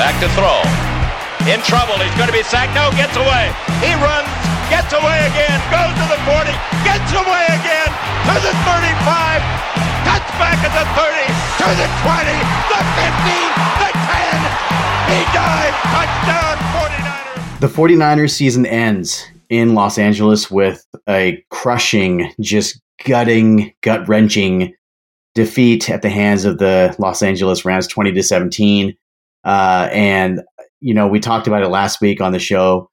Back 0.00 0.16
to 0.24 0.32
throw. 0.32 0.64
In 1.44 1.60
trouble. 1.60 2.00
He's 2.00 2.16
going 2.16 2.32
to 2.32 2.32
be 2.32 2.40
sacked. 2.40 2.72
No, 2.72 2.88
gets 2.96 3.12
away. 3.20 3.52
He 3.84 3.92
runs, 4.00 4.24
gets 4.72 4.96
away 4.96 5.28
again, 5.28 5.60
goes 5.68 5.92
to 5.92 6.06
the 6.08 6.16
40, 6.24 6.56
gets 6.88 7.12
away 7.12 7.44
again 7.52 7.90
to 8.24 8.34
the 8.40 8.54
35, 8.64 9.44
cuts 10.08 10.30
back 10.40 10.56
at 10.64 10.72
the 10.72 10.88
30, 10.96 11.20
to 11.60 11.68
the 11.76 11.88
20, 12.00 12.32
the 12.72 12.80
15, 12.96 13.52
the 13.76 13.90
10. 13.92 14.80
He 15.12 15.20
dives. 15.36 15.76
Touchdown, 15.92 16.56
49ers. 16.80 17.60
The 17.60 17.68
49ers 17.68 18.30
season 18.30 18.64
ends 18.64 19.26
in 19.50 19.74
Los 19.74 19.98
Angeles 19.98 20.50
with 20.50 20.82
a 21.10 21.44
crushing, 21.50 22.32
just 22.40 22.80
gutting, 23.04 23.74
gut 23.82 24.08
wrenching 24.08 24.74
defeat 25.34 25.90
at 25.90 26.00
the 26.00 26.08
hands 26.08 26.46
of 26.46 26.56
the 26.56 26.96
Los 26.98 27.22
Angeles 27.22 27.66
Rams, 27.66 27.86
20 27.86 28.12
to 28.12 28.22
17. 28.22 28.96
Uh, 29.44 29.88
and, 29.92 30.42
you 30.80 30.94
know, 30.94 31.08
we 31.08 31.20
talked 31.20 31.46
about 31.46 31.62
it 31.62 31.68
last 31.68 32.00
week 32.00 32.20
on 32.20 32.32
the 32.32 32.38
show, 32.38 32.90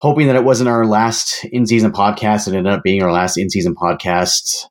hoping 0.00 0.26
that 0.26 0.36
it 0.36 0.44
wasn't 0.44 0.68
our 0.68 0.86
last 0.86 1.44
in 1.52 1.66
season 1.66 1.92
podcast. 1.92 2.48
It 2.48 2.54
ended 2.54 2.72
up 2.72 2.82
being 2.82 3.02
our 3.02 3.12
last 3.12 3.36
in 3.36 3.50
season 3.50 3.74
podcast. 3.74 4.66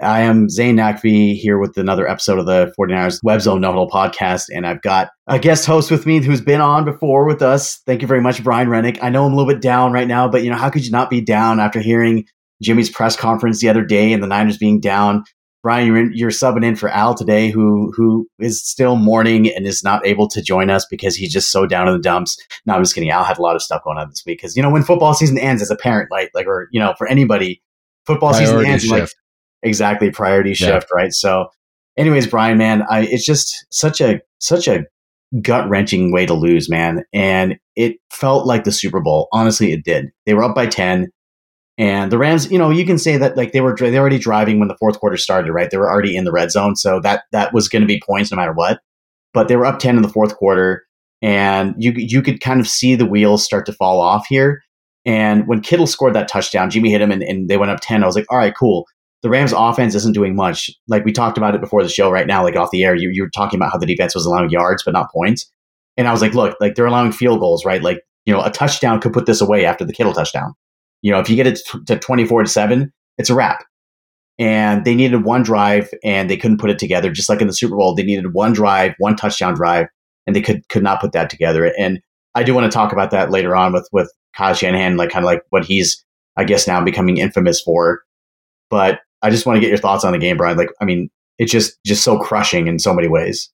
I 0.00 0.22
am 0.22 0.48
Zane 0.48 0.76
Nakvi 0.76 1.36
here 1.36 1.58
with 1.58 1.76
another 1.76 2.08
episode 2.08 2.40
of 2.40 2.46
the 2.46 2.74
49ers 2.78 3.20
Web 3.22 3.40
Zone 3.40 3.60
No 3.60 3.86
podcast. 3.86 4.46
And 4.52 4.66
I've 4.66 4.82
got 4.82 5.10
a 5.28 5.38
guest 5.38 5.64
host 5.64 5.90
with 5.92 6.06
me 6.06 6.20
who's 6.20 6.40
been 6.40 6.60
on 6.60 6.84
before 6.84 7.24
with 7.24 7.40
us. 7.40 7.76
Thank 7.86 8.02
you 8.02 8.08
very 8.08 8.20
much, 8.20 8.42
Brian 8.42 8.68
Rennick. 8.68 8.98
I 9.02 9.10
know 9.10 9.24
I'm 9.24 9.32
a 9.32 9.36
little 9.36 9.52
bit 9.52 9.62
down 9.62 9.92
right 9.92 10.08
now, 10.08 10.28
but 10.28 10.42
you 10.42 10.50
know, 10.50 10.56
how 10.56 10.70
could 10.70 10.84
you 10.84 10.90
not 10.90 11.08
be 11.08 11.20
down 11.20 11.60
after 11.60 11.80
hearing 11.80 12.24
Jimmy's 12.60 12.90
press 12.90 13.16
conference 13.16 13.60
the 13.60 13.68
other 13.68 13.84
day 13.84 14.12
and 14.12 14.22
the 14.22 14.26
Niners 14.26 14.58
being 14.58 14.80
down? 14.80 15.24
Brian, 15.62 15.86
you're, 15.86 15.96
in, 15.96 16.12
you're 16.14 16.30
subbing 16.30 16.64
in 16.64 16.74
for 16.74 16.88
Al 16.88 17.14
today, 17.14 17.48
who 17.50 17.92
who 17.96 18.26
is 18.40 18.62
still 18.66 18.96
mourning 18.96 19.48
and 19.54 19.64
is 19.66 19.84
not 19.84 20.04
able 20.04 20.26
to 20.28 20.42
join 20.42 20.70
us 20.70 20.84
because 20.90 21.14
he's 21.14 21.32
just 21.32 21.52
so 21.52 21.66
down 21.66 21.86
in 21.86 21.94
the 21.94 22.00
dumps. 22.00 22.36
No, 22.66 22.74
I'm 22.74 22.82
just 22.82 22.94
kidding. 22.94 23.10
Al 23.10 23.22
had 23.24 23.38
a 23.38 23.42
lot 23.42 23.54
of 23.54 23.62
stuff 23.62 23.84
going 23.84 23.96
on 23.98 24.08
this 24.08 24.22
week 24.26 24.38
because 24.38 24.56
you 24.56 24.62
know 24.62 24.70
when 24.70 24.82
football 24.82 25.14
season 25.14 25.38
ends, 25.38 25.62
as 25.62 25.70
a 25.70 25.76
parent, 25.76 26.10
like 26.10 26.30
like 26.34 26.46
or 26.46 26.68
you 26.72 26.80
know 26.80 26.94
for 26.98 27.06
anybody, 27.06 27.62
football 28.06 28.30
Priority 28.32 28.54
season 28.56 28.66
ends, 28.72 28.82
shift. 28.84 28.92
like 29.00 29.10
exactly 29.62 30.10
priority 30.10 30.50
Yeah. 30.50 30.54
shift, 30.54 30.88
right? 30.92 31.12
So, 31.12 31.46
anyways, 31.96 32.26
Brian, 32.26 32.58
man, 32.58 32.82
I 32.90 33.02
it's 33.02 33.24
just 33.24 33.64
such 33.70 34.00
a 34.00 34.20
such 34.38 34.66
a 34.66 34.84
gut 35.40 35.68
wrenching 35.68 36.12
way 36.12 36.26
to 36.26 36.34
lose, 36.34 36.68
man, 36.68 37.04
and 37.12 37.56
it 37.76 37.96
felt 38.10 38.46
like 38.46 38.64
the 38.64 38.72
Super 38.72 39.00
Bowl. 39.00 39.28
Honestly, 39.32 39.72
it 39.72 39.84
did. 39.84 40.06
They 40.26 40.34
were 40.34 40.42
up 40.44 40.54
by 40.56 40.66
ten. 40.66 41.08
And 41.78 42.12
the 42.12 42.18
Rams, 42.18 42.50
you 42.50 42.58
know, 42.58 42.70
you 42.70 42.84
can 42.84 42.98
say 42.98 43.16
that 43.16 43.36
like 43.36 43.52
they 43.52 43.60
were 43.60 43.74
they 43.74 43.98
already 43.98 44.18
driving 44.18 44.58
when 44.58 44.68
the 44.68 44.76
fourth 44.76 45.00
quarter 45.00 45.16
started, 45.16 45.52
right? 45.52 45.70
They 45.70 45.78
were 45.78 45.90
already 45.90 46.16
in 46.16 46.24
the 46.24 46.32
red 46.32 46.50
zone, 46.50 46.76
so 46.76 47.00
that 47.00 47.24
that 47.32 47.54
was 47.54 47.68
going 47.68 47.80
to 47.80 47.86
be 47.86 48.02
points 48.06 48.30
no 48.30 48.36
matter 48.36 48.52
what. 48.52 48.80
But 49.32 49.48
they 49.48 49.56
were 49.56 49.64
up 49.64 49.78
ten 49.78 49.96
in 49.96 50.02
the 50.02 50.08
fourth 50.08 50.36
quarter, 50.36 50.84
and 51.22 51.74
you 51.78 51.92
you 51.96 52.20
could 52.20 52.40
kind 52.40 52.60
of 52.60 52.68
see 52.68 52.94
the 52.94 53.06
wheels 53.06 53.44
start 53.44 53.64
to 53.66 53.72
fall 53.72 54.00
off 54.00 54.26
here. 54.28 54.62
And 55.06 55.48
when 55.48 55.62
Kittle 55.62 55.86
scored 55.86 56.14
that 56.14 56.28
touchdown, 56.28 56.70
Jimmy 56.70 56.90
hit 56.92 57.00
him, 57.00 57.10
and, 57.10 57.22
and 57.22 57.48
they 57.48 57.56
went 57.56 57.70
up 57.72 57.80
ten. 57.80 58.02
I 58.02 58.06
was 58.06 58.16
like, 58.16 58.26
all 58.30 58.38
right, 58.38 58.54
cool. 58.54 58.86
The 59.22 59.30
Rams' 59.30 59.54
offense 59.56 59.94
isn't 59.94 60.14
doing 60.14 60.36
much. 60.36 60.70
Like 60.88 61.04
we 61.04 61.12
talked 61.12 61.38
about 61.38 61.54
it 61.54 61.60
before 61.60 61.82
the 61.82 61.88
show, 61.88 62.10
right 62.10 62.26
now, 62.26 62.42
like 62.42 62.56
off 62.56 62.70
the 62.70 62.84
air, 62.84 62.94
you 62.94 63.08
you 63.10 63.22
were 63.22 63.30
talking 63.30 63.58
about 63.58 63.72
how 63.72 63.78
the 63.78 63.86
defense 63.86 64.14
was 64.14 64.26
allowing 64.26 64.50
yards 64.50 64.82
but 64.82 64.92
not 64.92 65.10
points. 65.10 65.50
And 65.96 66.06
I 66.06 66.12
was 66.12 66.20
like, 66.20 66.34
look, 66.34 66.56
like 66.60 66.74
they're 66.74 66.86
allowing 66.86 67.12
field 67.12 67.40
goals, 67.40 67.64
right? 67.64 67.82
Like 67.82 68.02
you 68.26 68.32
know, 68.34 68.42
a 68.42 68.50
touchdown 68.50 69.00
could 69.00 69.12
put 69.14 69.26
this 69.26 69.40
away 69.40 69.64
after 69.64 69.84
the 69.84 69.92
Kittle 69.92 70.12
touchdown. 70.12 70.54
You 71.02 71.12
know, 71.12 71.20
if 71.20 71.28
you 71.28 71.36
get 71.36 71.46
it 71.46 71.60
to 71.66 71.84
to 71.84 71.98
24 71.98 72.44
to 72.44 72.48
7, 72.48 72.92
it's 73.18 73.30
a 73.30 73.34
wrap. 73.34 73.64
And 74.38 74.84
they 74.84 74.94
needed 74.94 75.24
one 75.24 75.42
drive 75.42 75.90
and 76.02 76.30
they 76.30 76.36
couldn't 76.36 76.58
put 76.58 76.70
it 76.70 76.78
together. 76.78 77.10
Just 77.10 77.28
like 77.28 77.40
in 77.40 77.46
the 77.46 77.52
Super 77.52 77.76
Bowl, 77.76 77.94
they 77.94 78.02
needed 78.02 78.32
one 78.32 78.52
drive, 78.52 78.94
one 78.98 79.14
touchdown 79.14 79.54
drive, 79.54 79.86
and 80.26 80.34
they 80.34 80.40
could 80.40 80.66
could 80.68 80.82
not 80.82 81.00
put 81.00 81.12
that 81.12 81.30
together. 81.30 81.72
And 81.78 82.00
I 82.34 82.42
do 82.42 82.54
want 82.54 82.70
to 82.70 82.74
talk 82.74 82.92
about 82.92 83.10
that 83.10 83.30
later 83.30 83.54
on 83.54 83.72
with 83.72 83.88
with 83.92 84.10
Kyle 84.34 84.54
Shanahan, 84.54 84.96
like 84.96 85.10
kind 85.10 85.24
of 85.24 85.26
like 85.26 85.42
what 85.50 85.64
he's, 85.64 86.02
I 86.36 86.44
guess, 86.44 86.66
now 86.66 86.82
becoming 86.82 87.18
infamous 87.18 87.60
for. 87.60 88.02
But 88.70 89.00
I 89.20 89.30
just 89.30 89.46
want 89.46 89.56
to 89.56 89.60
get 89.60 89.68
your 89.68 89.78
thoughts 89.78 90.04
on 90.04 90.12
the 90.12 90.18
game, 90.18 90.36
Brian. 90.36 90.56
Like, 90.56 90.70
I 90.80 90.84
mean, 90.84 91.10
it's 91.38 91.52
just 91.52 91.78
just 91.84 92.02
so 92.02 92.18
crushing 92.18 92.66
in 92.66 92.78
so 92.78 92.94
many 92.94 93.08
ways. 93.08 93.50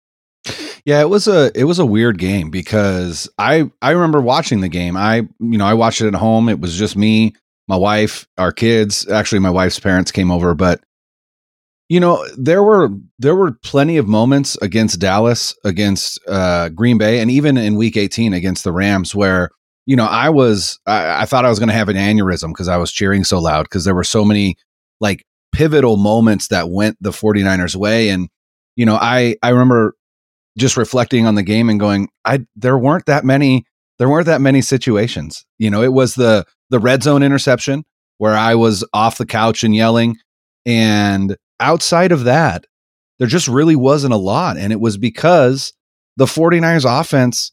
Yeah, 0.85 0.99
it 0.99 1.09
was 1.09 1.27
a 1.27 1.51
it 1.55 1.63
was 1.63 1.79
a 1.79 1.85
weird 1.85 2.17
game 2.17 2.49
because 2.49 3.29
I 3.37 3.71
I 3.81 3.91
remember 3.91 4.19
watching 4.19 4.59
the 4.61 4.69
game. 4.69 4.97
I 4.97 5.27
you 5.39 5.57
know 5.57 5.65
I 5.65 5.75
watched 5.75 6.01
it 6.01 6.07
at 6.07 6.15
home. 6.15 6.49
It 6.49 6.59
was 6.59 6.77
just 6.77 6.97
me, 6.97 7.33
my 7.67 7.77
wife, 7.77 8.27
our 8.37 8.51
kids. 8.51 9.07
Actually, 9.09 9.39
my 9.39 9.49
wife's 9.49 9.79
parents 9.79 10.11
came 10.11 10.29
over, 10.29 10.53
but 10.53 10.81
you 11.87 12.01
know 12.01 12.25
there 12.37 12.63
were 12.63 12.89
there 13.17 13.35
were 13.35 13.53
plenty 13.63 13.95
of 13.95 14.07
moments 14.07 14.57
against 14.61 14.99
Dallas, 14.99 15.55
against 15.63 16.19
uh, 16.27 16.67
Green 16.69 16.97
Bay, 16.97 17.19
and 17.19 17.31
even 17.31 17.55
in 17.57 17.75
Week 17.75 17.95
18 17.95 18.33
against 18.33 18.65
the 18.65 18.73
Rams 18.73 19.15
where 19.15 19.51
you 19.85 19.95
know 19.95 20.05
I 20.05 20.29
was 20.29 20.79
I, 20.85 21.21
I 21.21 21.25
thought 21.25 21.45
I 21.45 21.49
was 21.49 21.59
going 21.59 21.69
to 21.69 21.75
have 21.75 21.89
an 21.89 21.95
aneurysm 21.95 22.49
because 22.49 22.67
I 22.67 22.77
was 22.77 22.91
cheering 22.91 23.23
so 23.23 23.39
loud 23.39 23.63
because 23.63 23.85
there 23.85 23.95
were 23.95 24.03
so 24.03 24.25
many 24.25 24.57
like 24.99 25.23
pivotal 25.53 25.95
moments 25.95 26.49
that 26.49 26.69
went 26.69 26.97
the 26.99 27.11
49ers 27.11 27.75
way 27.75 28.09
and 28.09 28.27
you 28.75 28.85
know 28.85 28.95
I 28.95 29.37
I 29.43 29.49
remember 29.49 29.95
just 30.57 30.77
reflecting 30.77 31.25
on 31.25 31.35
the 31.35 31.43
game 31.43 31.69
and 31.69 31.79
going, 31.79 32.09
I 32.25 32.45
there 32.55 32.77
weren't 32.77 33.05
that 33.07 33.25
many 33.25 33.65
there 33.99 34.09
weren't 34.09 34.25
that 34.25 34.41
many 34.41 34.61
situations. 34.61 35.45
You 35.59 35.69
know, 35.69 35.81
it 35.83 35.93
was 35.93 36.15
the 36.15 36.45
the 36.69 36.79
red 36.79 37.03
zone 37.03 37.23
interception 37.23 37.83
where 38.17 38.35
I 38.35 38.55
was 38.55 38.85
off 38.93 39.17
the 39.17 39.25
couch 39.25 39.63
and 39.63 39.75
yelling 39.75 40.17
and 40.65 41.35
outside 41.59 42.11
of 42.11 42.23
that, 42.23 42.65
there 43.19 43.27
just 43.27 43.47
really 43.47 43.75
wasn't 43.75 44.13
a 44.13 44.17
lot 44.17 44.57
and 44.57 44.71
it 44.71 44.79
was 44.79 44.97
because 44.97 45.73
the 46.17 46.25
49ers 46.25 46.85
offense, 46.99 47.51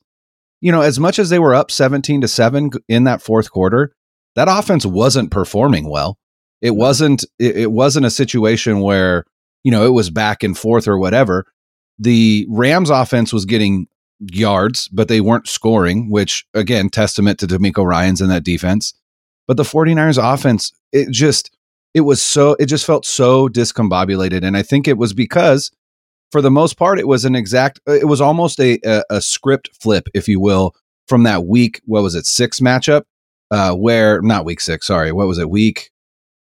you 0.61 0.71
know, 0.71 0.83
as 0.83 1.01
much 1.01 1.19
as 1.19 1.31
they 1.31 1.39
were 1.39 1.55
up 1.55 1.71
17 1.71 2.21
to 2.21 2.29
7 2.29 2.71
in 2.89 3.05
that 3.05 3.23
fourth 3.23 3.51
quarter, 3.51 3.95
that 4.37 4.49
offense 4.51 4.85
wasn't 4.85 5.31
performing 5.31 5.89
well. 5.89 6.19
It 6.61 6.77
wasn't 6.77 7.25
it, 7.39 7.57
it 7.57 7.73
wasn't 7.73 8.07
a 8.07 8.11
situation 8.11 8.81
where, 8.81 9.25
you 9.65 9.71
know, 9.71 9.87
it 9.87 9.93
was 9.95 10.11
back 10.11 10.43
and 10.43 10.57
forth 10.57 10.87
or 10.87 10.99
whatever 10.99 11.47
the 12.01 12.47
Rams 12.49 12.91
offense 12.91 13.33
was 13.33 13.45
getting 13.45 13.87
yards, 14.21 14.89
but 14.89 15.09
they 15.09 15.21
weren't 15.21 15.47
scoring, 15.49 16.11
which 16.11 16.45
again, 16.55 16.89
testament 16.91 17.39
to 17.41 17.47
DeMeco 17.47 17.85
Ryans 17.87 18.21
and 18.21 18.31
that 18.31 18.43
defense. 18.45 18.95
But 19.47 19.57
the 19.57 19.63
49ers 19.63 20.19
offense, 20.21 20.73
it 20.93 21.11
just 21.11 21.51
it 21.95 22.03
was 22.03 22.23
so 22.23 22.57
it 22.59 22.67
just 22.67 22.87
felt 22.87 23.05
so 23.05 23.49
discombobulated. 23.49 24.45
And 24.45 24.57
I 24.57 24.63
think 24.63 24.89
it 24.89 24.97
was 24.99 25.13
because 25.13 25.71
for 26.33 26.41
the 26.41 26.51
most 26.51 26.77
part, 26.77 26.99
it 27.01 27.09
was 27.09 27.25
an 27.25 27.35
exact 27.35 27.81
it 27.87 28.07
was 28.09 28.21
almost 28.21 28.59
a 28.61 28.79
a, 28.85 29.05
a 29.11 29.21
script 29.21 29.71
flip, 29.81 30.09
if 30.15 30.29
you 30.29 30.41
will, 30.41 30.75
from 31.09 31.25
that 31.25 31.45
week, 31.47 31.81
what 31.85 32.03
was 32.03 32.15
it, 32.15 32.27
six 32.27 32.61
matchup? 32.61 33.03
Uh 33.51 33.75
where 33.75 34.23
not 34.23 34.45
week 34.45 34.61
six, 34.61 34.87
sorry, 34.87 35.13
what 35.13 35.27
was 35.27 35.39
it, 35.39 35.51
week 35.51 35.91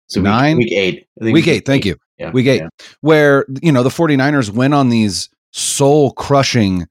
So 0.08 0.22
Nine? 0.22 0.58
week, 0.58 0.72
eight, 0.72 1.08
I 1.20 1.24
think 1.26 1.34
week 1.34 1.48
eight, 1.48 1.66
thank 1.66 1.86
you 1.86 1.96
Yeah, 2.20 2.32
week 2.32 2.46
eight, 2.48 2.62
yeah. 2.62 2.70
where 3.02 3.46
you 3.64 3.72
know 3.72 3.82
the 3.82 3.90
49ers 3.90 4.52
went 4.52 4.74
on 4.76 4.90
these 4.90 5.30
soul 5.54 6.12
crushing 6.12 6.88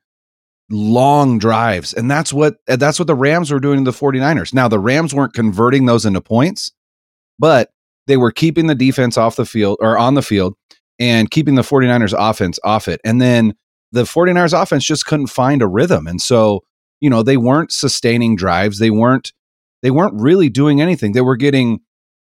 long 0.71 1.39
drives 1.39 1.93
and 1.93 2.11
that's 2.11 2.33
what 2.33 2.57
that's 2.67 2.99
what 2.99 3.07
the 3.07 3.15
Rams 3.15 3.51
were 3.51 3.61
doing 3.61 3.85
to 3.85 3.91
the 3.91 3.97
49ers. 3.97 4.55
Now 4.55 4.69
the 4.69 4.79
Rams 4.79 5.13
weren't 5.13 5.35
converting 5.35 5.85
those 5.85 6.07
into 6.07 6.21
points, 6.21 6.73
but 7.39 7.71
they 8.07 8.17
were 8.17 8.33
keeping 8.33 8.69
the 8.69 8.75
defense 8.75 9.19
off 9.19 9.37
the 9.37 9.45
field 9.45 9.79
or 9.81 9.99
on 9.99 10.15
the 10.15 10.23
field 10.23 10.55
and 10.99 11.31
keeping 11.31 11.57
the 11.57 11.63
49ers 11.63 12.15
offense 12.17 12.59
off 12.65 12.89
it. 12.89 13.01
And 13.05 13.21
then 13.21 13.55
the 13.93 14.05
49ers 14.05 14.61
offense 14.61 14.85
just 14.85 15.07
couldn't 15.07 15.27
find 15.27 15.61
a 15.61 15.69
rhythm. 15.69 16.07
And 16.07 16.21
so, 16.21 16.65
you 17.01 17.11
know, 17.11 17.23
they 17.23 17.37
weren't 17.37 17.73
sustaining 17.73 18.37
drives. 18.37 18.79
They 18.79 18.91
weren't 18.91 19.33
they 19.83 19.91
weren't 19.91 20.15
really 20.15 20.49
doing 20.49 20.81
anything. 20.81 21.13
They 21.13 21.21
were 21.21 21.37
getting 21.37 21.81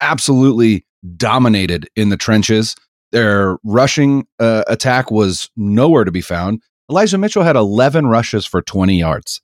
absolutely 0.01 0.85
dominated 1.15 1.87
in 1.95 2.09
the 2.09 2.17
trenches. 2.17 2.75
Their 3.13 3.57
rushing 3.63 4.27
uh, 4.39 4.63
attack 4.67 5.11
was 5.11 5.49
nowhere 5.55 6.03
to 6.03 6.11
be 6.11 6.21
found. 6.21 6.61
Elijah 6.89 7.17
Mitchell 7.17 7.43
had 7.43 7.55
11 7.55 8.07
rushes 8.07 8.45
for 8.45 8.61
20 8.61 8.99
yards. 8.99 9.41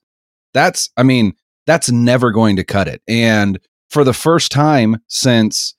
That's, 0.52 0.90
I 0.96 1.04
mean, 1.04 1.32
that's 1.66 1.90
never 1.90 2.32
going 2.32 2.56
to 2.56 2.64
cut 2.64 2.88
it. 2.88 3.00
And 3.08 3.58
for 3.88 4.04
the 4.04 4.12
first 4.12 4.52
time 4.52 4.98
since 5.06 5.74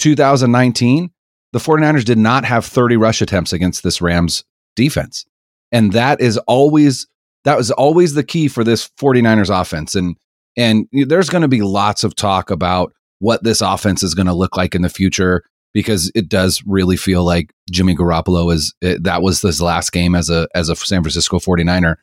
2019, 0.00 1.10
the 1.52 1.58
49ers 1.58 2.04
did 2.04 2.18
not 2.18 2.44
have 2.44 2.64
30 2.64 2.96
rush 2.96 3.22
attempts 3.22 3.52
against 3.52 3.82
this 3.82 4.00
Rams 4.00 4.44
defense. 4.76 5.24
And 5.72 5.92
that 5.92 6.20
is 6.20 6.36
always 6.46 7.06
that 7.44 7.56
was 7.56 7.70
always 7.70 8.12
the 8.12 8.22
key 8.22 8.48
for 8.48 8.62
this 8.62 8.88
49ers 9.00 9.60
offense 9.60 9.94
and 9.94 10.16
and 10.56 10.86
there's 10.92 11.30
going 11.30 11.42
to 11.42 11.48
be 11.48 11.62
lots 11.62 12.04
of 12.04 12.14
talk 12.14 12.50
about 12.50 12.92
what 13.20 13.44
this 13.44 13.60
offense 13.60 14.02
is 14.02 14.14
going 14.14 14.26
to 14.26 14.34
look 14.34 14.56
like 14.56 14.74
in 14.74 14.82
the 14.82 14.88
future 14.88 15.44
because 15.72 16.10
it 16.14 16.28
does 16.28 16.62
really 16.66 16.96
feel 16.96 17.24
like 17.24 17.52
Jimmy 17.70 17.94
Garoppolo 17.94 18.52
is 18.52 18.74
it, 18.80 19.04
that 19.04 19.22
was 19.22 19.40
his 19.42 19.62
last 19.62 19.92
game 19.92 20.14
as 20.14 20.30
a 20.30 20.48
as 20.54 20.68
a 20.68 20.76
San 20.76 21.02
Francisco 21.02 21.38
49er. 21.38 21.96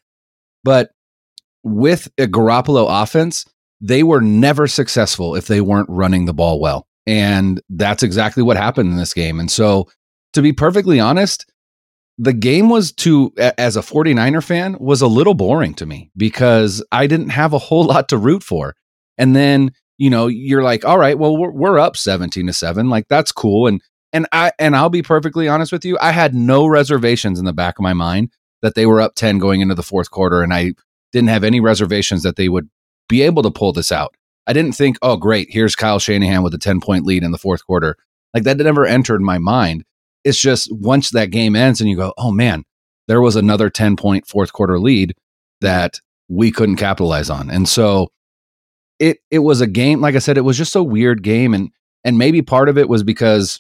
But 0.64 0.92
with 1.64 2.08
a 2.18 2.28
Garoppolo 2.28 2.88
offense, 2.90 3.46
they 3.82 4.04
were 4.04 4.22
never 4.22 4.68
successful 4.68 5.36
if 5.36 5.48
they 5.48 5.62
weren't 5.62 5.90
running 5.90 6.26
the 6.26 6.34
ball 6.34 6.60
well. 6.60 6.88
And 7.06 7.62
that's 7.70 8.04
exactly 8.04 8.44
what 8.44 8.58
happened 8.58 8.92
in 8.92 8.98
this 8.98 9.14
game. 9.14 9.40
And 9.40 9.50
so 9.50 9.88
to 10.34 10.42
be 10.42 10.54
perfectly 10.54 11.00
honest, 11.00 11.50
the 12.18 12.34
game 12.34 12.70
was 12.70 12.92
to 12.92 13.32
as 13.38 13.78
a 13.78 13.82
49er 13.82 14.44
fan 14.44 14.76
was 14.80 15.02
a 15.02 15.08
little 15.08 15.36
boring 15.36 15.74
to 15.76 15.86
me 15.86 16.12
because 16.18 16.84
I 16.92 17.08
didn't 17.08 17.30
have 17.30 17.54
a 17.54 17.60
whole 17.60 17.86
lot 17.86 18.10
to 18.10 18.18
root 18.18 18.44
for. 18.44 18.76
And 19.18 19.36
then, 19.36 19.72
you 19.98 20.10
know, 20.10 20.28
you're 20.28 20.64
like, 20.64 20.86
all 20.86 20.98
right, 20.98 21.18
well, 21.18 21.36
we're, 21.36 21.52
we're 21.52 21.80
up 21.80 21.98
17 21.98 22.48
to 22.48 22.54
7. 22.54 22.90
Like 22.90 23.08
that's 23.08 23.32
cool. 23.32 23.68
And 23.68 23.82
and 24.14 24.28
I 24.32 24.52
and 24.58 24.76
I'll 24.76 24.90
be 24.90 25.02
perfectly 25.02 25.48
honest 25.48 25.72
with 25.72 25.84
you, 25.84 25.98
I 26.00 26.12
had 26.12 26.34
no 26.34 26.66
reservations 26.68 27.40
in 27.40 27.46
the 27.46 27.54
back 27.54 27.78
of 27.78 27.84
my 27.84 27.94
mind 27.94 28.32
that 28.62 28.76
they 28.76 28.86
were 28.86 29.02
up 29.02 29.16
10 29.16 29.38
going 29.38 29.62
into 29.62 29.76
the 29.76 29.84
fourth 29.84 30.12
quarter 30.12 30.42
and 30.42 30.54
I 30.54 30.74
didn't 31.12 31.30
have 31.30 31.44
any 31.44 31.60
reservations 31.60 32.24
that 32.24 32.36
they 32.36 32.50
would 32.50 32.70
be 33.10 33.22
able 33.22 33.44
to 33.44 33.52
pull 33.52 33.74
this 33.74 33.92
out. 33.92 34.16
I 34.46 34.54
didn't 34.54 34.74
think, 34.74 34.98
"Oh, 35.02 35.18
great, 35.18 35.50
here's 35.52 35.76
Kyle 35.76 36.00
Shanahan 36.00 36.42
with 36.44 36.54
a 36.54 36.58
10-point 36.58 37.06
lead 37.06 37.24
in 37.24 37.32
the 37.32 37.38
fourth 37.38 37.66
quarter." 37.66 37.98
Like 38.34 38.44
that 38.44 38.58
never 38.58 38.86
entered 38.86 39.22
my 39.22 39.38
mind. 39.38 39.84
It's 40.24 40.40
just 40.40 40.70
once 40.72 41.10
that 41.12 41.32
game 41.32 41.56
ends 41.56 41.82
and 41.82 41.90
you 41.90 41.96
go, 41.96 42.14
"Oh 42.18 42.32
man, 42.32 42.64
there 43.08 43.22
was 43.22 43.36
another 43.36 43.70
10-point 43.70 44.28
fourth 44.28 44.54
quarter 44.54 44.80
lead 44.80 45.16
that 45.62 46.00
we 46.30 46.52
couldn't 46.52 46.78
capitalize 46.78 47.30
on." 47.30 47.50
And 47.50 47.68
so 47.68 48.10
it 49.00 49.20
it 49.32 49.40
was 49.40 49.62
a 49.62 49.68
game 49.68 50.02
like 50.02 50.16
I 50.16 50.20
said 50.20 50.38
it 50.38 50.42
was 50.42 50.58
just 50.58 50.76
a 50.76 50.84
weird 50.84 51.24
game 51.24 51.54
and 51.54 51.72
and 52.04 52.18
maybe 52.18 52.42
part 52.42 52.70
of 52.70 52.78
it 52.78 52.88
was 52.88 53.04
because 53.04 53.60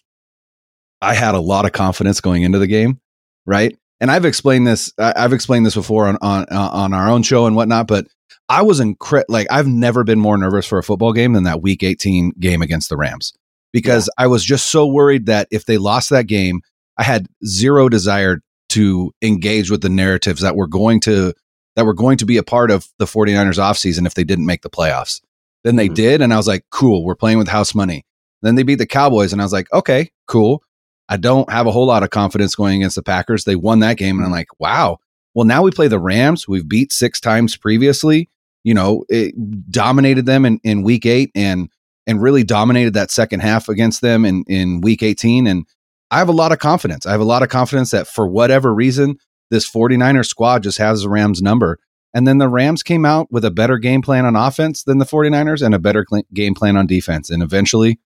I 1.01 1.13
had 1.13 1.35
a 1.35 1.39
lot 1.39 1.65
of 1.65 1.73
confidence 1.73 2.21
going 2.21 2.43
into 2.43 2.59
the 2.59 2.67
game, 2.67 2.99
right? 3.45 3.77
And 3.99 4.11
I've 4.11 4.25
explained 4.25 4.67
this. 4.67 4.93
I've 4.97 5.33
explained 5.33 5.65
this 5.65 5.75
before 5.75 6.07
on 6.07 6.17
on 6.21 6.45
uh, 6.51 6.69
on 6.69 6.93
our 6.93 7.09
own 7.09 7.23
show 7.23 7.45
and 7.45 7.55
whatnot. 7.55 7.87
But 7.87 8.07
I 8.49 8.61
was 8.61 8.79
incre- 8.79 9.25
like 9.27 9.47
I've 9.49 9.67
never 9.67 10.03
been 10.03 10.19
more 10.19 10.37
nervous 10.37 10.65
for 10.65 10.77
a 10.77 10.83
football 10.83 11.13
game 11.13 11.33
than 11.33 11.43
that 11.43 11.61
Week 11.61 11.83
18 11.83 12.33
game 12.39 12.61
against 12.61 12.89
the 12.89 12.97
Rams 12.97 13.33
because 13.73 14.09
yeah. 14.17 14.23
I 14.23 14.27
was 14.27 14.43
just 14.43 14.67
so 14.67 14.87
worried 14.87 15.25
that 15.25 15.47
if 15.51 15.65
they 15.65 15.77
lost 15.77 16.09
that 16.11 16.27
game, 16.27 16.61
I 16.97 17.03
had 17.03 17.27
zero 17.45 17.89
desire 17.89 18.41
to 18.69 19.13
engage 19.21 19.71
with 19.71 19.81
the 19.81 19.89
narratives 19.89 20.41
that 20.41 20.55
were 20.55 20.67
going 20.67 20.99
to 21.01 21.33
that 21.75 21.85
were 21.85 21.93
going 21.93 22.17
to 22.17 22.25
be 22.25 22.37
a 22.37 22.43
part 22.43 22.71
of 22.71 22.87
the 22.97 23.05
49ers 23.05 23.59
offseason 23.59 24.07
if 24.07 24.15
they 24.15 24.23
didn't 24.23 24.47
make 24.47 24.61
the 24.61 24.69
playoffs. 24.69 25.21
Then 25.63 25.75
they 25.75 25.87
mm-hmm. 25.87 25.95
did, 25.95 26.21
and 26.21 26.33
I 26.33 26.37
was 26.37 26.47
like, 26.47 26.65
cool, 26.69 27.03
we're 27.03 27.15
playing 27.15 27.37
with 27.37 27.47
house 27.47 27.75
money. 27.75 28.05
Then 28.41 28.55
they 28.55 28.63
beat 28.63 28.75
the 28.75 28.85
Cowboys, 28.85 29.33
and 29.33 29.41
I 29.41 29.45
was 29.45 29.53
like, 29.53 29.71
okay, 29.73 30.11
cool. 30.27 30.63
I 31.09 31.17
don't 31.17 31.49
have 31.51 31.67
a 31.67 31.71
whole 31.71 31.85
lot 31.85 32.03
of 32.03 32.09
confidence 32.09 32.55
going 32.55 32.77
against 32.77 32.95
the 32.95 33.03
Packers. 33.03 33.45
They 33.45 33.55
won 33.55 33.79
that 33.79 33.97
game, 33.97 34.17
and 34.17 34.25
I'm 34.25 34.31
like, 34.31 34.59
wow. 34.59 34.97
Well, 35.33 35.45
now 35.45 35.61
we 35.61 35.71
play 35.71 35.87
the 35.87 35.99
Rams. 35.99 36.47
We've 36.47 36.67
beat 36.67 36.91
six 36.91 37.19
times 37.19 37.55
previously. 37.55 38.29
You 38.63 38.73
know, 38.73 39.05
it 39.07 39.33
dominated 39.71 40.25
them 40.25 40.45
in, 40.45 40.59
in 40.63 40.83
week 40.83 41.05
eight 41.05 41.31
and 41.35 41.69
and 42.07 42.21
really 42.21 42.43
dominated 42.43 42.93
that 42.93 43.11
second 43.11 43.41
half 43.41 43.67
against 43.67 44.01
them 44.01 44.25
in, 44.25 44.45
in 44.47 44.81
week 44.81 45.03
18. 45.03 45.45
And 45.45 45.65
I 46.09 46.19
have 46.19 46.29
a 46.29 46.33
lot 46.33 46.53
of 46.53 46.59
confidence. 46.59 47.05
I 47.05 47.11
have 47.11 47.19
a 47.21 47.25
lot 47.25 47.43
of 47.43 47.49
confidence 47.49 47.91
that 47.91 48.07
for 48.07 48.25
whatever 48.25 48.73
reason, 48.73 49.17
this 49.51 49.69
49er 49.69 50.25
squad 50.25 50.63
just 50.63 50.77
has 50.77 51.01
the 51.01 51.09
Rams 51.09 51.41
number. 51.41 51.79
And 52.13 52.27
then 52.27 52.37
the 52.37 52.49
Rams 52.49 52.83
came 52.83 53.05
out 53.05 53.31
with 53.31 53.45
a 53.45 53.51
better 53.51 53.77
game 53.77 54.01
plan 54.01 54.25
on 54.25 54.35
offense 54.35 54.83
than 54.83 54.97
the 54.97 55.05
49ers 55.05 55.61
and 55.61 55.75
a 55.75 55.79
better 55.79 56.05
cl- 56.09 56.23
game 56.33 56.55
plan 56.55 56.77
on 56.77 56.87
defense. 56.87 57.29
And 57.29 57.43
eventually 57.43 57.99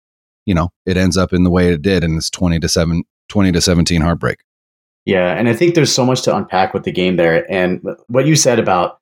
you 0.46 0.54
know, 0.54 0.70
it 0.86 0.96
ends 0.96 1.16
up 1.16 1.32
in 1.32 1.44
the 1.44 1.50
way 1.50 1.72
it 1.72 1.82
did 1.82 2.04
and 2.04 2.16
it's 2.16 2.30
20 2.30 2.60
to 2.60 2.68
7 2.68 3.04
20 3.28 3.52
to 3.52 3.60
17 3.60 4.00
heartbreak. 4.00 4.38
Yeah, 5.06 5.32
and 5.34 5.48
I 5.48 5.54
think 5.54 5.74
there's 5.74 5.92
so 5.92 6.04
much 6.04 6.22
to 6.22 6.36
unpack 6.36 6.74
with 6.74 6.82
the 6.84 6.92
game 6.92 7.16
there 7.16 7.50
and 7.50 7.80
what 8.08 8.26
you 8.26 8.36
said 8.36 8.58
about 8.58 8.98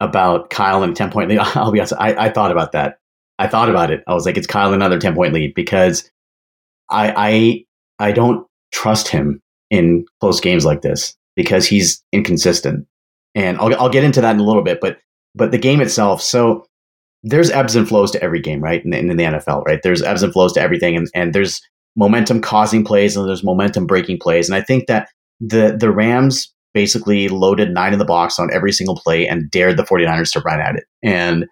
about 0.00 0.50
Kyle 0.50 0.82
and 0.82 0.96
10 0.96 1.10
point 1.10 1.28
lead, 1.28 1.38
I'll 1.40 1.72
be 1.72 1.80
honest, 1.80 1.94
I, 1.98 2.26
I 2.26 2.30
thought 2.30 2.52
about 2.52 2.72
that. 2.72 2.98
I 3.38 3.48
thought 3.48 3.68
about 3.68 3.90
it. 3.90 4.02
I 4.06 4.14
was 4.14 4.26
like, 4.26 4.36
it's 4.36 4.46
Kyle 4.46 4.72
another 4.72 4.98
10 4.98 5.14
point 5.14 5.34
lead 5.34 5.54
because 5.54 6.10
I 6.90 7.64
I 7.98 8.08
I 8.08 8.12
don't 8.12 8.46
trust 8.72 9.08
him 9.08 9.40
in 9.70 10.06
close 10.20 10.40
games 10.40 10.64
like 10.64 10.82
this 10.82 11.16
because 11.34 11.66
he's 11.66 12.02
inconsistent. 12.12 12.86
And 13.34 13.58
I'll 13.58 13.74
I'll 13.80 13.88
get 13.88 14.04
into 14.04 14.20
that 14.20 14.34
in 14.34 14.40
a 14.40 14.44
little 14.44 14.62
bit, 14.62 14.80
but 14.80 14.98
but 15.34 15.50
the 15.50 15.58
game 15.58 15.80
itself. 15.80 16.22
So 16.22 16.66
there's 17.22 17.50
ebbs 17.50 17.76
and 17.76 17.88
flows 17.88 18.10
to 18.12 18.22
every 18.22 18.40
game, 18.40 18.60
right? 18.60 18.84
In, 18.84 18.92
in, 18.92 19.16
the 19.16 19.24
NFL, 19.24 19.64
right? 19.64 19.80
There's 19.82 20.02
ebbs 20.02 20.22
and 20.22 20.32
flows 20.32 20.52
to 20.54 20.60
everything, 20.60 20.96
and, 20.96 21.08
and 21.14 21.32
there's 21.32 21.60
momentum 21.96 22.40
causing 22.40 22.84
plays 22.84 23.16
and 23.16 23.28
there's 23.28 23.44
momentum 23.44 23.86
breaking 23.86 24.18
plays. 24.18 24.48
And 24.48 24.56
I 24.56 24.60
think 24.60 24.86
that 24.86 25.08
the 25.40 25.76
the 25.78 25.90
Rams 25.90 26.52
basically 26.74 27.28
loaded 27.28 27.70
nine 27.70 27.92
in 27.92 27.98
the 27.98 28.04
box 28.04 28.38
on 28.38 28.52
every 28.52 28.72
single 28.72 28.96
play 28.96 29.26
and 29.26 29.50
dared 29.50 29.76
the 29.76 29.82
49ers 29.82 30.32
to 30.32 30.40
run 30.40 30.60
at 30.60 30.76
it. 30.76 30.84
And 31.02 31.46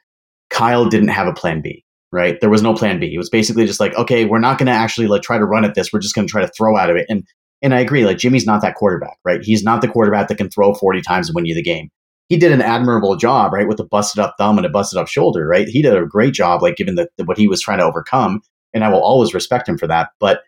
Kyle 0.48 0.86
didn't 0.86 1.08
have 1.08 1.26
a 1.26 1.32
plan 1.32 1.60
B, 1.60 1.84
right? 2.10 2.40
There 2.40 2.50
was 2.50 2.62
no 2.62 2.74
plan 2.74 2.98
B. 2.98 3.14
It 3.14 3.18
was 3.18 3.28
basically 3.28 3.66
just 3.66 3.80
like, 3.80 3.94
okay, 3.96 4.24
we're 4.24 4.38
not 4.38 4.58
going 4.58 4.66
to 4.66 4.72
actually 4.72 5.08
like 5.08 5.22
try 5.22 5.38
to 5.38 5.44
run 5.44 5.64
at 5.64 5.74
this. 5.74 5.92
We're 5.92 6.00
just 6.00 6.14
going 6.14 6.26
to 6.26 6.30
try 6.30 6.40
to 6.40 6.52
throw 6.56 6.76
out 6.76 6.90
of 6.90 6.96
it. 6.96 7.06
And 7.08 7.24
and 7.62 7.74
I 7.74 7.80
agree, 7.80 8.04
like 8.04 8.18
Jimmy's 8.18 8.46
not 8.46 8.62
that 8.62 8.74
quarterback, 8.74 9.18
right? 9.24 9.42
He's 9.42 9.62
not 9.62 9.80
the 9.80 9.88
quarterback 9.88 10.28
that 10.28 10.38
can 10.38 10.50
throw 10.50 10.74
40 10.74 11.02
times 11.02 11.28
and 11.28 11.34
win 11.34 11.46
you 11.46 11.54
the 11.54 11.62
game 11.62 11.90
he 12.30 12.36
did 12.36 12.52
an 12.52 12.62
admirable 12.62 13.16
job, 13.16 13.52
right, 13.52 13.66
with 13.66 13.80
a 13.80 13.84
busted 13.84 14.20
up 14.20 14.36
thumb 14.38 14.56
and 14.56 14.64
a 14.64 14.70
busted 14.70 14.98
up 14.98 15.08
shoulder, 15.08 15.48
right? 15.48 15.66
He 15.68 15.82
did 15.82 15.96
a 15.96 16.06
great 16.06 16.32
job, 16.32 16.62
like 16.62 16.76
given 16.76 16.94
the, 16.94 17.08
the, 17.18 17.24
what 17.24 17.36
he 17.36 17.48
was 17.48 17.60
trying 17.60 17.78
to 17.78 17.84
overcome, 17.84 18.40
and 18.72 18.84
I 18.84 18.88
will 18.88 19.02
always 19.02 19.34
respect 19.34 19.68
him 19.68 19.76
for 19.76 19.88
that. 19.88 20.10
But 20.20 20.42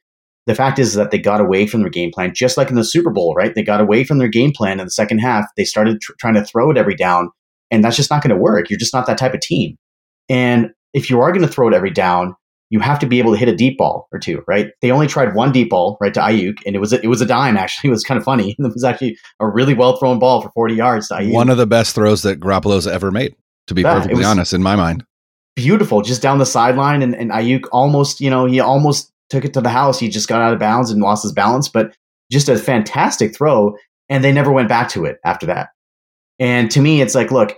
the 0.46 0.54
fact 0.54 0.78
is 0.78 0.94
that 0.94 1.10
they 1.10 1.18
got 1.18 1.40
away 1.40 1.66
from 1.66 1.80
their 1.80 1.90
game 1.90 2.12
plan, 2.12 2.34
just 2.34 2.56
like 2.56 2.70
in 2.70 2.76
the 2.76 2.84
Super 2.84 3.10
Bowl, 3.10 3.34
right? 3.34 3.52
They 3.52 3.64
got 3.64 3.80
away 3.80 4.04
from 4.04 4.18
their 4.18 4.28
game 4.28 4.52
plan 4.52 4.78
in 4.78 4.86
the 4.86 4.92
second 4.92 5.18
half. 5.18 5.44
They 5.56 5.64
started 5.64 6.00
tr- 6.00 6.12
trying 6.20 6.34
to 6.34 6.44
throw 6.44 6.70
it 6.70 6.78
every 6.78 6.94
down, 6.94 7.30
and 7.72 7.82
that's 7.82 7.96
just 7.96 8.12
not 8.12 8.22
going 8.22 8.34
to 8.34 8.40
work. 8.40 8.70
You're 8.70 8.78
just 8.78 8.94
not 8.94 9.06
that 9.06 9.18
type 9.18 9.34
of 9.34 9.40
team. 9.40 9.76
And 10.28 10.70
if 10.94 11.10
you 11.10 11.20
are 11.20 11.32
going 11.32 11.44
to 11.44 11.52
throw 11.52 11.66
it 11.66 11.74
every 11.74 11.90
down, 11.90 12.36
you 12.72 12.80
have 12.80 12.98
to 12.98 13.06
be 13.06 13.18
able 13.18 13.32
to 13.32 13.38
hit 13.38 13.50
a 13.50 13.54
deep 13.54 13.76
ball 13.76 14.08
or 14.12 14.18
two, 14.18 14.42
right? 14.48 14.70
They 14.80 14.90
only 14.90 15.06
tried 15.06 15.34
one 15.34 15.52
deep 15.52 15.68
ball, 15.68 15.98
right, 16.00 16.14
to 16.14 16.20
Aiyuk, 16.20 16.56
and 16.64 16.74
it 16.74 16.78
was 16.78 16.94
a, 16.94 17.02
it 17.02 17.08
was 17.08 17.20
a 17.20 17.26
dime. 17.26 17.54
Actually, 17.58 17.88
it 17.88 17.90
was 17.90 18.02
kind 18.02 18.16
of 18.18 18.24
funny. 18.24 18.56
It 18.62 18.72
was 18.72 18.84
actually 18.84 19.18
a 19.40 19.46
really 19.46 19.74
well 19.74 19.98
thrown 19.98 20.18
ball 20.18 20.40
for 20.40 20.50
forty 20.50 20.74
yards 20.74 21.08
to 21.08 21.14
Aiyuk. 21.14 21.32
One 21.32 21.50
of 21.50 21.58
the 21.58 21.66
best 21.66 21.94
throws 21.94 22.22
that 22.22 22.40
Garoppolo's 22.40 22.86
ever 22.86 23.10
made, 23.10 23.36
to 23.66 23.74
be 23.74 23.82
yeah, 23.82 23.92
perfectly 23.92 24.24
honest, 24.24 24.54
in 24.54 24.62
my 24.62 24.74
mind. 24.74 25.04
Beautiful, 25.54 26.00
just 26.00 26.22
down 26.22 26.38
the 26.38 26.46
sideline, 26.46 27.02
and, 27.02 27.14
and 27.14 27.30
Aiyuk 27.30 27.64
almost, 27.72 28.22
you 28.22 28.30
know, 28.30 28.46
he 28.46 28.58
almost 28.58 29.12
took 29.28 29.44
it 29.44 29.52
to 29.52 29.60
the 29.60 29.68
house. 29.68 30.00
He 30.00 30.08
just 30.08 30.28
got 30.28 30.40
out 30.40 30.54
of 30.54 30.58
bounds 30.58 30.90
and 30.90 31.02
lost 31.02 31.24
his 31.24 31.32
balance, 31.32 31.68
but 31.68 31.94
just 32.30 32.48
a 32.48 32.56
fantastic 32.56 33.36
throw, 33.36 33.76
and 34.08 34.24
they 34.24 34.32
never 34.32 34.50
went 34.50 34.70
back 34.70 34.88
to 34.90 35.04
it 35.04 35.18
after 35.26 35.44
that. 35.46 35.68
And 36.38 36.70
to 36.70 36.80
me, 36.80 37.02
it's 37.02 37.14
like, 37.14 37.30
look, 37.30 37.54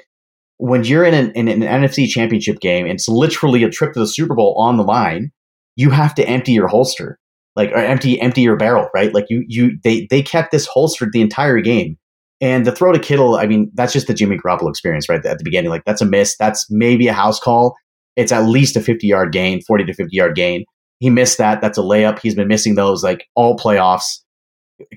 when 0.58 0.84
you're 0.84 1.04
in 1.04 1.14
an, 1.14 1.32
in 1.32 1.48
an 1.48 1.60
NFC 1.60 2.08
championship 2.08 2.60
game, 2.60 2.86
it's 2.86 3.08
literally 3.08 3.64
a 3.64 3.70
trip 3.70 3.92
to 3.94 4.00
the 4.00 4.06
Super 4.06 4.34
Bowl 4.34 4.54
on 4.58 4.76
the 4.76 4.84
line, 4.84 5.32
you 5.76 5.90
have 5.90 6.14
to 6.14 6.28
empty 6.28 6.52
your 6.52 6.68
holster, 6.68 7.18
like 7.56 7.70
or 7.70 7.78
empty 7.78 8.20
empty 8.20 8.42
your 8.42 8.56
barrel, 8.56 8.88
right? 8.94 9.12
Like 9.12 9.26
you 9.28 9.44
you 9.48 9.78
they 9.82 10.06
they 10.10 10.22
kept 10.22 10.52
this 10.52 10.66
holstered 10.66 11.12
the 11.12 11.20
entire 11.20 11.60
game. 11.60 11.96
And 12.40 12.66
the 12.66 12.72
throw 12.72 12.92
to 12.92 12.98
Kittle, 12.98 13.36
I 13.36 13.46
mean, 13.46 13.70
that's 13.74 13.92
just 13.92 14.06
the 14.06 14.14
Jimmy 14.14 14.36
Garoppolo 14.36 14.68
experience, 14.68 15.08
right? 15.08 15.24
At 15.24 15.38
the 15.38 15.44
beginning, 15.44 15.70
like 15.70 15.84
that's 15.84 16.02
a 16.02 16.06
miss. 16.06 16.36
That's 16.36 16.66
maybe 16.70 17.08
a 17.08 17.12
house 17.12 17.40
call. 17.40 17.74
It's 18.16 18.32
at 18.32 18.46
least 18.46 18.76
a 18.76 18.80
50 18.80 19.06
yard 19.06 19.32
gain, 19.32 19.62
40 19.62 19.84
to 19.84 19.94
50 19.94 20.16
yard 20.16 20.34
gain. 20.34 20.64
He 21.00 21.10
missed 21.10 21.38
that. 21.38 21.60
That's 21.60 21.78
a 21.78 21.82
layup. 21.82 22.18
He's 22.18 22.34
been 22.34 22.48
missing 22.48 22.74
those 22.74 23.02
like 23.02 23.26
all 23.34 23.56
playoffs. 23.56 24.20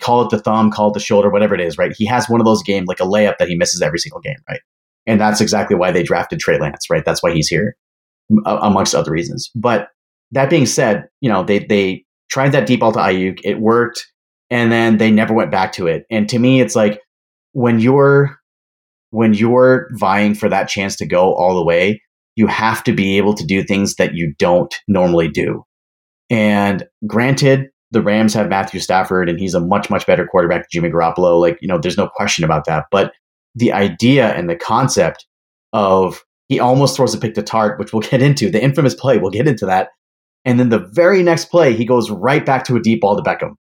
Call 0.01 0.23
it 0.23 0.29
the 0.29 0.39
thumb, 0.39 0.71
call 0.71 0.89
it 0.89 0.93
the 0.93 0.99
shoulder, 0.99 1.29
whatever 1.29 1.53
it 1.53 1.61
is, 1.61 1.77
right? 1.77 1.93
He 1.95 2.05
has 2.07 2.27
one 2.27 2.41
of 2.41 2.45
those 2.45 2.63
games, 2.63 2.87
like 2.87 2.99
a 2.99 3.03
layup 3.03 3.37
that 3.37 3.47
he 3.47 3.55
misses 3.55 3.81
every 3.81 3.99
single 3.99 4.19
game, 4.19 4.37
right? 4.49 4.59
And 5.07 5.19
that's 5.19 5.41
exactly 5.41 5.75
why 5.75 5.91
they 5.91 6.03
drafted 6.03 6.39
Trey 6.39 6.59
Lance, 6.59 6.89
right? 6.91 7.03
That's 7.05 7.23
why 7.23 7.31
he's 7.31 7.47
here, 7.47 7.75
amongst 8.45 8.93
other 8.93 9.11
reasons. 9.11 9.49
But 9.55 9.87
that 10.31 10.49
being 10.49 10.65
said, 10.65 11.07
you 11.21 11.29
know, 11.29 11.43
they, 11.43 11.59
they 11.59 12.03
tried 12.29 12.51
that 12.51 12.67
deep 12.67 12.81
ball 12.81 12.91
to 12.91 12.99
Aiyuk. 12.99 13.39
It 13.43 13.61
worked. 13.61 14.05
And 14.49 14.71
then 14.71 14.97
they 14.97 15.09
never 15.09 15.33
went 15.33 15.51
back 15.51 15.71
to 15.73 15.87
it. 15.87 16.05
And 16.11 16.27
to 16.29 16.39
me, 16.39 16.61
it's 16.61 16.75
like 16.75 17.01
when 17.53 17.79
you're, 17.79 18.37
when 19.11 19.33
you're 19.33 19.87
vying 19.93 20.35
for 20.35 20.49
that 20.49 20.67
chance 20.67 20.97
to 20.97 21.05
go 21.05 21.33
all 21.33 21.55
the 21.55 21.63
way, 21.63 22.01
you 22.35 22.47
have 22.47 22.83
to 22.83 22.93
be 22.93 23.17
able 23.17 23.33
to 23.33 23.45
do 23.45 23.63
things 23.63 23.95
that 23.95 24.13
you 24.13 24.33
don't 24.37 24.75
normally 24.87 25.29
do. 25.29 25.63
And 26.29 26.85
granted, 27.07 27.69
the 27.91 28.01
Rams 28.01 28.33
have 28.33 28.49
Matthew 28.49 28.81
Stafford 28.81 29.29
and 29.29 29.39
he's 29.39 29.53
a 29.53 29.61
much, 29.61 29.89
much 29.89 30.05
better 30.05 30.27
quarterback 30.27 30.63
than 30.63 30.67
Jimmy 30.71 30.89
Garoppolo. 30.89 31.39
Like, 31.39 31.57
you 31.61 31.67
know, 31.69 31.77
there's 31.77 31.97
no 31.97 32.09
question 32.09 32.43
about 32.43 32.65
that. 32.65 32.85
But 32.91 33.13
the 33.57 33.73
idea 33.73 34.33
and 34.33 34.49
the 34.49 34.55
concept 34.55 35.25
of 35.73 36.23
he 36.47 36.59
almost 36.59 36.95
throws 36.95 37.13
a 37.13 37.17
pick 37.17 37.33
to 37.35 37.41
Tartt, 37.41 37.77
which 37.79 37.91
we'll 37.91 38.01
get 38.09 38.21
into. 38.21 38.49
The 38.49 38.63
infamous 38.63 38.95
play, 38.95 39.17
we'll 39.17 39.31
get 39.31 39.47
into 39.47 39.65
that. 39.65 39.89
And 40.45 40.59
then 40.59 40.69
the 40.69 40.87
very 40.93 41.23
next 41.23 41.45
play, 41.45 41.73
he 41.73 41.85
goes 41.85 42.09
right 42.09 42.45
back 42.45 42.63
to 42.65 42.75
a 42.75 42.81
deep 42.81 43.01
ball 43.01 43.17
to 43.17 43.23
Beckham. 43.23 43.55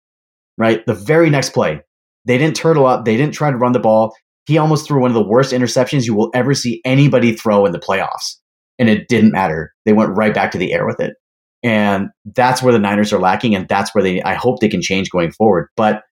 Right? 0.58 0.86
The 0.86 0.94
very 0.94 1.30
next 1.30 1.52
play. 1.52 1.82
They 2.26 2.38
didn't 2.38 2.56
turtle 2.56 2.86
up. 2.86 3.06
They 3.06 3.18
didn't 3.18 3.34
try 3.34 3.52
to 3.52 3.58
run 3.58 3.72
the 3.72 3.80
ball. 3.80 4.14
He 4.46 4.58
almost 4.58 4.88
threw 4.88 5.02
one 5.02 5.12
of 5.12 5.16
the 5.16 5.28
worst 5.28 5.54
interceptions 5.54 6.06
you 6.06 6.14
will 6.14 6.30
ever 6.34 6.54
see 6.54 6.82
anybody 6.86 7.34
throw 7.34 7.66
in 7.66 7.72
the 7.72 7.80
playoffs. 7.80 8.38
And 8.78 8.90
it 8.90 9.08
didn't 9.08 9.32
matter. 9.32 9.74
They 9.86 9.94
went 9.94 10.16
right 10.16 10.34
back 10.34 10.52
to 10.52 10.58
the 10.58 10.74
air 10.74 10.86
with 10.86 11.00
it. 11.00 11.14
And 11.64 12.10
that's 12.26 12.62
where 12.62 12.74
the 12.74 12.80
Niners 12.80 13.14
are 13.14 13.20
lacking. 13.20 13.56
And 13.56 13.68
that's 13.68 13.96
where 13.96 14.04
they, 14.04 14.22
I 14.22 14.34
hope 14.34 14.60
they 14.60 14.68
can 14.68 14.82
change 14.82 15.10
going 15.10 15.32
forward. 15.32 15.70
But 15.78 16.04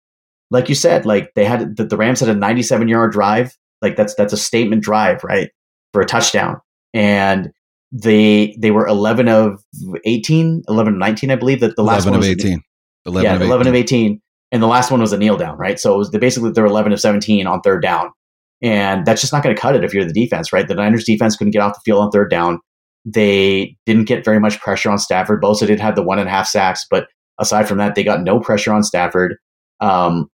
like 0.50 0.68
you 0.68 0.74
said, 0.74 1.06
like 1.06 1.32
they 1.34 1.44
had 1.44 1.76
the, 1.76 1.84
the 1.84 1.96
Rams 1.96 2.20
had 2.20 2.28
a 2.28 2.34
97 2.34 2.88
yard 2.88 3.12
drive 3.12 3.56
like 3.82 3.96
that's 3.96 4.14
that's 4.14 4.32
a 4.32 4.36
statement 4.36 4.82
drive, 4.82 5.22
right? 5.24 5.50
For 5.92 6.02
a 6.02 6.06
touchdown. 6.06 6.60
And 6.92 7.50
they 7.92 8.56
they 8.58 8.70
were 8.70 8.86
11 8.86 9.28
of 9.28 9.62
18, 10.04 10.62
11 10.68 10.94
of 10.94 10.98
19, 10.98 11.30
I 11.30 11.36
believe 11.36 11.60
that 11.60 11.76
the 11.76 11.82
last 11.82 12.06
11 12.06 12.12
one 12.12 12.20
of 12.20 12.38
18. 12.38 12.62
11 13.06 13.24
yeah, 13.24 13.36
of 13.36 13.42
11 13.42 13.66
of 13.66 13.74
18. 13.74 14.20
and 14.52 14.62
the 14.62 14.66
last 14.66 14.90
one 14.90 15.00
was 15.00 15.12
a 15.12 15.18
kneel 15.18 15.36
down, 15.36 15.56
right? 15.58 15.80
So 15.80 15.94
it 15.94 15.98
was 15.98 16.10
the, 16.10 16.18
basically 16.18 16.52
they're 16.52 16.66
11 16.66 16.92
of 16.92 17.00
17 17.00 17.46
on 17.46 17.60
third 17.62 17.82
down. 17.82 18.10
And 18.62 19.06
that's 19.06 19.20
just 19.20 19.32
not 19.32 19.42
going 19.42 19.54
to 19.54 19.60
cut 19.60 19.74
it 19.74 19.84
if 19.84 19.94
you're 19.94 20.04
the 20.04 20.12
defense, 20.12 20.52
right? 20.52 20.68
The 20.68 20.74
Niners 20.74 21.04
defense 21.04 21.36
couldn't 21.36 21.52
get 21.52 21.62
off 21.62 21.74
the 21.74 21.80
field 21.84 22.02
on 22.02 22.10
third 22.10 22.30
down. 22.30 22.60
They 23.06 23.76
didn't 23.86 24.04
get 24.04 24.24
very 24.24 24.38
much 24.38 24.60
pressure 24.60 24.90
on 24.90 24.98
Stafford. 24.98 25.42
Bosa 25.42 25.66
did 25.66 25.80
have 25.80 25.94
the 25.94 26.02
one 26.02 26.18
and 26.18 26.28
a 26.28 26.30
half 26.30 26.46
sacks, 26.46 26.86
but 26.90 27.08
aside 27.38 27.66
from 27.66 27.78
that, 27.78 27.94
they 27.94 28.04
got 28.04 28.22
no 28.22 28.38
pressure 28.38 28.72
on 28.72 28.82
Stafford. 28.82 29.36
Um, 29.80 30.28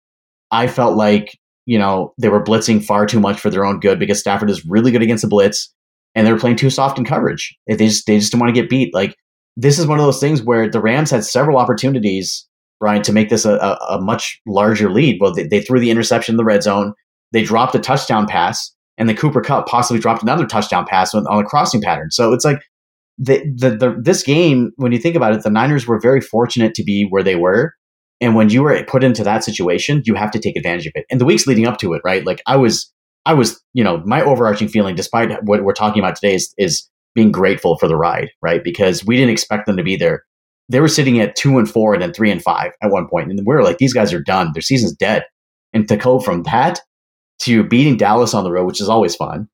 I 0.51 0.67
felt 0.67 0.97
like, 0.97 1.39
you 1.67 1.79
know, 1.79 2.15
they 2.19 2.29
were 2.29 2.43
blitzing 2.43 2.83
far 2.83 3.07
too 3.07 3.21
much 3.21 3.39
for 3.39 3.51
their 3.51 3.65
own 3.65 3.81
good 3.81 3.99
because 3.99 4.21
Stafford 4.21 4.49
is 4.49 4.65
really 4.65 4.91
good 4.91 5.03
against 5.03 5.23
the 5.23 5.29
blitz 5.29 5.73
and 6.15 6.27
they 6.27 6.33
were 6.33 6.39
playing 6.39 6.57
too 6.57 6.71
soft 6.71 6.99
in 6.99 7.05
coverage. 7.05 7.55
They 7.67 7.77
just, 7.77 8.07
they 8.07 8.19
just 8.19 8.33
didn't 8.33 8.41
want 8.41 8.55
to 8.55 8.61
get 8.61 8.71
beat. 8.71 8.95
Like, 8.95 9.17
this 9.57 9.79
is 9.79 9.87
one 9.87 9.99
of 9.99 10.05
those 10.05 10.21
things 10.21 10.43
where 10.43 10.69
the 10.71 10.81
Rams 10.81 11.11
had 11.11 11.25
several 11.25 11.59
opportunities, 11.59 12.47
Brian, 12.79 13.03
to 13.03 13.13
make 13.13 13.29
this 13.29 13.45
a, 13.45 13.55
a, 13.55 13.97
a 13.97 14.01
much 14.01 14.41
larger 14.47 14.91
lead. 14.91 15.19
Well, 15.21 15.35
they, 15.35 15.47
they, 15.47 15.61
threw 15.61 15.81
the 15.81 15.91
interception 15.91 16.35
in 16.35 16.37
the 16.37 16.45
red 16.45 16.63
zone. 16.63 16.93
They 17.33 17.43
dropped 17.43 17.75
a 17.75 17.79
touchdown 17.79 18.27
pass, 18.27 18.73
and 18.97 19.09
the 19.09 19.15
Cooper 19.15 19.41
Kupp 19.41 19.67
possibly 19.67 20.01
dropped 20.01 20.23
another 20.23 20.47
touchdown 20.47 20.87
pass 20.87 21.15
on, 21.15 21.27
on 21.27 21.45
a 21.45 21.47
crossing 21.47 21.81
pattern. 21.81 22.11
So 22.11 22.33
it's 22.33 22.45
like 22.45 22.61
the, 23.19 23.39
the, 23.57 23.71
the 23.71 23.97
this 24.01 24.23
game, 24.23 24.73
when 24.77 24.93
you 24.93 24.99
think 24.99 25.17
about 25.17 25.35
it, 25.35 25.43
the 25.43 25.51
Niners 25.51 25.87
were 25.87 25.99
very 25.99 26.21
fortunate 26.21 26.75
to 26.75 26.85
be 26.85 27.07
where 27.09 27.23
they 27.23 27.37
were. 27.37 27.73
And 28.21 28.35
when 28.35 28.49
you 28.49 28.63
were 28.63 28.83
put 28.85 29.05
into 29.05 29.25
that 29.25 29.45
situation, 29.45 30.03
you 30.05 30.15
have 30.15 30.31
to 30.31 30.39
take 30.39 30.57
advantage 30.57 30.87
of 30.87 30.93
it. 30.95 31.05
And 31.11 31.21
the 31.21 31.25
weeks 31.25 31.47
leading 31.47 31.67
up 31.67 31.79
to 31.79 31.93
it, 31.95 32.03
right? 32.05 32.25
Like 32.25 32.41
I 32.47 32.57
was, 32.57 32.91
I 33.27 33.35
was, 33.35 33.63
you 33.75 33.85
know, 33.85 34.03
my 34.07 34.23
overarching 34.23 34.69
feeling, 34.69 34.95
despite 34.95 35.31
what 35.45 35.65
we're 35.65 35.75
talking 35.75 36.03
about 36.03 36.17
today, 36.17 36.35
is, 36.35 36.55
is 36.57 36.89
being 37.15 37.33
grateful 37.33 37.77
for 37.79 37.89
the 37.89 37.97
ride, 37.97 38.31
right? 38.43 38.63
Because 38.63 39.05
we 39.05 39.17
didn't 39.17 39.33
expect 39.33 39.67
them 39.67 39.77
to 39.77 39.83
be 39.83 39.97
there. 39.97 40.25
They 40.69 40.81
were 40.81 40.89
sitting 40.89 41.21
at 41.21 41.37
two 41.37 41.59
and 41.59 41.69
four 41.69 41.95
and 41.95 42.03
then 42.03 42.13
three 42.13 42.31
and 42.31 42.43
five 42.43 42.73
at 42.83 42.91
one 42.91 43.09
point, 43.09 43.31
and 43.31 43.39
we 43.39 43.55
were 43.55 43.63
like, 43.63 43.79
these 43.79 43.95
guys 43.95 44.13
are 44.13 44.23
done. 44.23 44.51
Their 44.53 44.63
season's 44.63 44.95
dead. 44.95 45.25
And 45.73 45.89
to 45.89 45.97
go 45.97 46.19
from 46.19 46.43
that 46.45 46.81
to 47.41 47.63
beating 47.65 47.97
Dallas 47.97 48.35
on 48.35 48.45
the 48.45 48.51
road, 48.51 48.67
which 48.67 48.81
is 48.81 48.89
always 48.89 49.15
fun, 49.15 49.49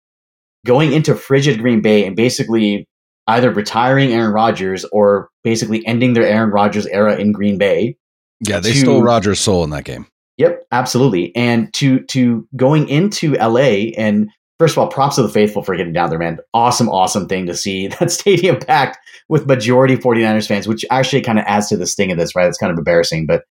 going 0.64 0.92
into 0.92 1.14
frigid 1.14 1.58
Green 1.58 1.82
Bay 1.82 2.06
and 2.06 2.16
basically 2.16 2.86
either 3.26 3.50
retiring 3.50 4.12
Aaron 4.12 4.32
Rodgers 4.32 4.84
or 4.92 5.28
basically 5.44 5.86
ending 5.86 6.12
their 6.12 6.26
Aaron 6.26 6.50
Rodgers 6.50 6.86
era 6.86 7.16
in 7.16 7.32
Green 7.32 7.58
Bay. 7.58 7.96
Yeah, 8.42 8.60
they 8.60 8.72
to, 8.72 8.78
stole 8.78 9.02
Rodgers' 9.02 9.40
soul 9.40 9.64
in 9.64 9.70
that 9.70 9.84
game. 9.84 10.06
Yep, 10.38 10.64
absolutely. 10.72 11.34
And 11.36 11.72
to 11.74 12.00
to 12.06 12.46
going 12.56 12.88
into 12.88 13.34
LA 13.34 13.92
and 13.96 14.30
first 14.58 14.74
of 14.74 14.78
all, 14.78 14.86
props 14.88 15.16
to 15.16 15.22
the 15.22 15.28
faithful 15.28 15.62
for 15.62 15.76
getting 15.76 15.92
down 15.92 16.08
there, 16.08 16.18
man. 16.18 16.38
Awesome, 16.54 16.88
awesome 16.88 17.28
thing 17.28 17.46
to 17.46 17.54
see 17.54 17.86
that 18.00 18.10
stadium 18.10 18.58
packed 18.58 18.98
with 19.28 19.46
majority 19.46 19.96
49ers 19.96 20.46
fans, 20.46 20.68
which 20.68 20.84
actually 20.90 21.22
kind 21.22 21.38
of 21.38 21.44
adds 21.48 21.68
to 21.68 21.76
the 21.76 21.86
sting 21.86 22.12
of 22.12 22.18
this, 22.18 22.34
right? 22.36 22.46
It's 22.46 22.58
kind 22.58 22.72
of 22.72 22.78
embarrassing, 22.78 23.26
but 23.26 23.44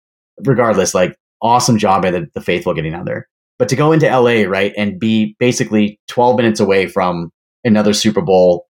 regardless, 0.45 0.95
like 0.95 1.17
awesome 1.41 1.79
job 1.79 2.03
by 2.03 2.11
the, 2.11 2.29
the 2.35 2.41
faithful 2.41 2.75
getting 2.75 2.93
down 2.93 3.05
there. 3.05 3.27
But 3.59 3.69
to 3.71 3.77
go 3.77 3.93
into 3.93 4.07
LA, 4.07 4.49
right, 4.49 4.73
and 4.77 5.01
be 5.01 5.35
basically 5.39 5.99
12 6.09 6.37
minutes 6.37 6.61
away 6.61 6.87
from 6.87 7.31
another 7.65 7.93
Super 7.93 8.21
Bowl, 8.21 8.67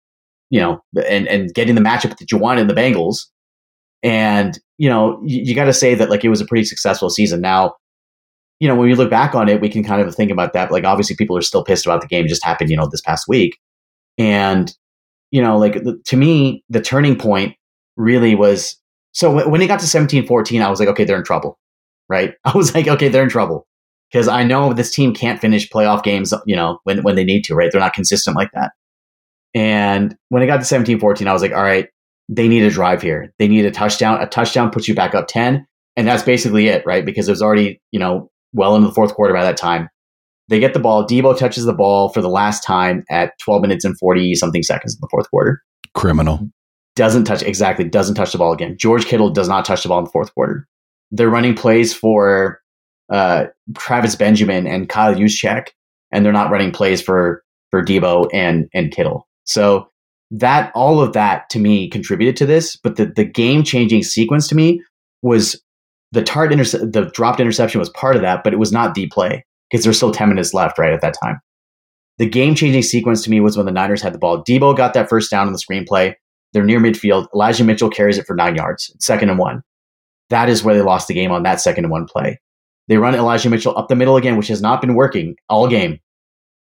you 0.49 0.59
know, 0.59 0.81
and, 1.07 1.27
and 1.27 1.53
getting 1.53 1.75
the 1.75 1.81
matchup 1.81 2.17
that 2.17 2.31
you 2.31 2.37
wanted 2.37 2.61
in 2.61 2.67
the 2.67 2.73
Bengals. 2.73 3.25
And, 4.03 4.59
you 4.77 4.89
know, 4.89 5.21
you, 5.23 5.41
you 5.43 5.55
got 5.55 5.65
to 5.65 5.73
say 5.73 5.95
that 5.95 6.09
like 6.09 6.23
it 6.23 6.29
was 6.29 6.41
a 6.41 6.45
pretty 6.45 6.65
successful 6.65 7.09
season. 7.09 7.41
Now, 7.41 7.75
you 8.59 8.67
know, 8.67 8.75
when 8.75 8.87
we 8.87 8.95
look 8.95 9.09
back 9.09 9.35
on 9.35 9.49
it, 9.49 9.61
we 9.61 9.69
can 9.69 9.83
kind 9.83 10.01
of 10.01 10.15
think 10.15 10.31
about 10.31 10.53
that. 10.53 10.71
Like, 10.71 10.85
obviously, 10.85 11.15
people 11.15 11.37
are 11.37 11.41
still 11.41 11.63
pissed 11.63 11.85
about 11.85 12.01
the 12.01 12.07
game 12.07 12.27
just 12.27 12.43
happened, 12.43 12.69
you 12.69 12.77
know, 12.77 12.87
this 12.89 13.01
past 13.01 13.27
week. 13.27 13.57
And, 14.17 14.73
you 15.31 15.41
know, 15.41 15.57
like 15.57 15.77
to 16.05 16.17
me, 16.17 16.63
the 16.69 16.81
turning 16.81 17.17
point 17.17 17.55
really 17.97 18.35
was 18.35 18.79
so 19.11 19.47
when 19.47 19.61
it 19.61 19.67
got 19.67 19.79
to 19.79 19.87
17 19.87 20.27
14, 20.27 20.61
I 20.61 20.69
was 20.69 20.79
like, 20.79 20.89
okay, 20.89 21.05
they're 21.05 21.17
in 21.17 21.23
trouble, 21.23 21.57
right? 22.09 22.33
I 22.43 22.55
was 22.55 22.73
like, 22.73 22.87
okay, 22.87 23.07
they're 23.07 23.23
in 23.23 23.29
trouble 23.29 23.67
because 24.11 24.27
I 24.27 24.43
know 24.43 24.73
this 24.73 24.93
team 24.93 25.13
can't 25.13 25.39
finish 25.39 25.69
playoff 25.69 26.03
games, 26.03 26.33
you 26.45 26.55
know, 26.55 26.79
when, 26.83 27.01
when 27.03 27.15
they 27.15 27.23
need 27.23 27.43
to, 27.45 27.55
right? 27.55 27.71
They're 27.71 27.81
not 27.81 27.93
consistent 27.93 28.35
like 28.35 28.51
that. 28.53 28.71
And 29.53 30.15
when 30.29 30.43
it 30.43 30.47
got 30.47 30.57
to 30.57 30.65
17 30.65 30.99
14, 30.99 31.27
I 31.27 31.33
was 31.33 31.41
like, 31.41 31.53
all 31.53 31.63
right, 31.63 31.87
they 32.29 32.47
need 32.47 32.63
a 32.63 32.69
drive 32.69 33.01
here. 33.01 33.33
They 33.39 33.47
need 33.47 33.65
a 33.65 33.71
touchdown. 33.71 34.21
A 34.21 34.27
touchdown 34.27 34.71
puts 34.71 34.87
you 34.87 34.95
back 34.95 35.13
up 35.13 35.27
10. 35.27 35.65
And 35.95 36.07
that's 36.07 36.23
basically 36.23 36.67
it, 36.67 36.85
right? 36.85 37.05
Because 37.05 37.27
it 37.27 37.31
was 37.31 37.41
already, 37.41 37.81
you 37.91 37.99
know, 37.99 38.29
well 38.53 38.75
into 38.75 38.87
the 38.87 38.93
fourth 38.93 39.13
quarter 39.13 39.33
by 39.33 39.43
that 39.43 39.57
time. 39.57 39.89
They 40.47 40.59
get 40.59 40.73
the 40.73 40.79
ball. 40.79 41.05
Deebo 41.05 41.37
touches 41.37 41.65
the 41.65 41.73
ball 41.73 42.09
for 42.09 42.21
the 42.21 42.29
last 42.29 42.63
time 42.63 43.03
at 43.09 43.33
12 43.39 43.61
minutes 43.61 43.85
and 43.85 43.97
40 43.97 44.35
something 44.35 44.63
seconds 44.63 44.95
in 44.95 44.99
the 45.01 45.07
fourth 45.09 45.29
quarter. 45.29 45.61
Criminal. 45.93 46.49
Doesn't 46.95 47.25
touch, 47.25 47.43
exactly, 47.43 47.85
doesn't 47.85 48.15
touch 48.15 48.31
the 48.31 48.37
ball 48.37 48.53
again. 48.53 48.77
George 48.77 49.05
Kittle 49.05 49.29
does 49.29 49.49
not 49.49 49.65
touch 49.65 49.83
the 49.83 49.89
ball 49.89 49.99
in 49.99 50.05
the 50.05 50.11
fourth 50.11 50.33
quarter. 50.33 50.67
They're 51.11 51.29
running 51.29 51.55
plays 51.55 51.93
for 51.93 52.61
uh, 53.11 53.45
Travis 53.77 54.15
Benjamin 54.15 54.65
and 54.65 54.87
Kyle 54.87 55.13
Juszczyk, 55.13 55.69
and 56.11 56.23
they're 56.23 56.31
not 56.31 56.51
running 56.51 56.71
plays 56.71 57.01
for, 57.01 57.43
for 57.71 57.83
Deebo 57.83 58.29
and, 58.33 58.69
and 58.73 58.91
Kittle. 58.91 59.27
So 59.43 59.89
that, 60.39 60.71
all 60.75 61.01
of 61.01 61.13
that 61.13 61.49
to 61.51 61.59
me 61.59 61.89
contributed 61.89 62.35
to 62.37 62.45
this. 62.45 62.75
But 62.75 62.95
the, 62.95 63.05
the 63.05 63.25
game 63.25 63.63
changing 63.63 64.03
sequence 64.03 64.47
to 64.49 64.55
me 64.55 64.81
was 65.21 65.61
the 66.11 66.23
Tartt 66.23 66.51
interce- 66.51 66.71
the 66.71 67.11
dropped 67.13 67.39
interception 67.39 67.79
was 67.79 67.89
part 67.89 68.15
of 68.15 68.21
that, 68.21 68.43
but 68.43 68.53
it 68.53 68.59
was 68.59 68.71
not 68.71 68.95
the 68.95 69.07
play 69.07 69.45
because 69.69 69.83
there's 69.83 69.97
still 69.97 70.11
10 70.11 70.29
minutes 70.29 70.53
left 70.53 70.77
right 70.77 70.93
at 70.93 71.01
that 71.01 71.15
time. 71.21 71.39
The 72.17 72.29
game 72.29 72.55
changing 72.55 72.83
sequence 72.83 73.23
to 73.23 73.29
me 73.29 73.41
was 73.41 73.57
when 73.57 73.65
the 73.65 73.71
Niners 73.71 74.01
had 74.01 74.13
the 74.13 74.19
ball. 74.19 74.43
Deebo 74.43 74.75
got 74.77 74.93
that 74.93 75.09
first 75.09 75.29
down 75.29 75.47
on 75.47 75.53
the 75.53 75.59
screenplay. 75.59 76.13
They're 76.53 76.63
near 76.63 76.79
midfield. 76.79 77.27
Elijah 77.33 77.65
Mitchell 77.65 77.89
carries 77.89 78.17
it 78.17 78.25
for 78.25 78.35
nine 78.35 78.55
yards, 78.55 78.95
second 78.99 79.29
and 79.29 79.37
one. 79.37 79.61
That 80.29 80.47
is 80.47 80.63
where 80.63 80.73
they 80.73 80.81
lost 80.81 81.07
the 81.07 81.13
game 81.13 81.31
on 81.31 81.43
that 81.43 81.59
second 81.59 81.85
and 81.85 81.91
one 81.91 82.05
play. 82.05 82.39
They 82.87 82.97
run 82.97 83.15
Elijah 83.15 83.49
Mitchell 83.49 83.77
up 83.77 83.89
the 83.89 83.95
middle 83.95 84.15
again, 84.15 84.37
which 84.37 84.47
has 84.47 84.61
not 84.61 84.79
been 84.79 84.95
working 84.95 85.35
all 85.49 85.67
game. 85.67 85.99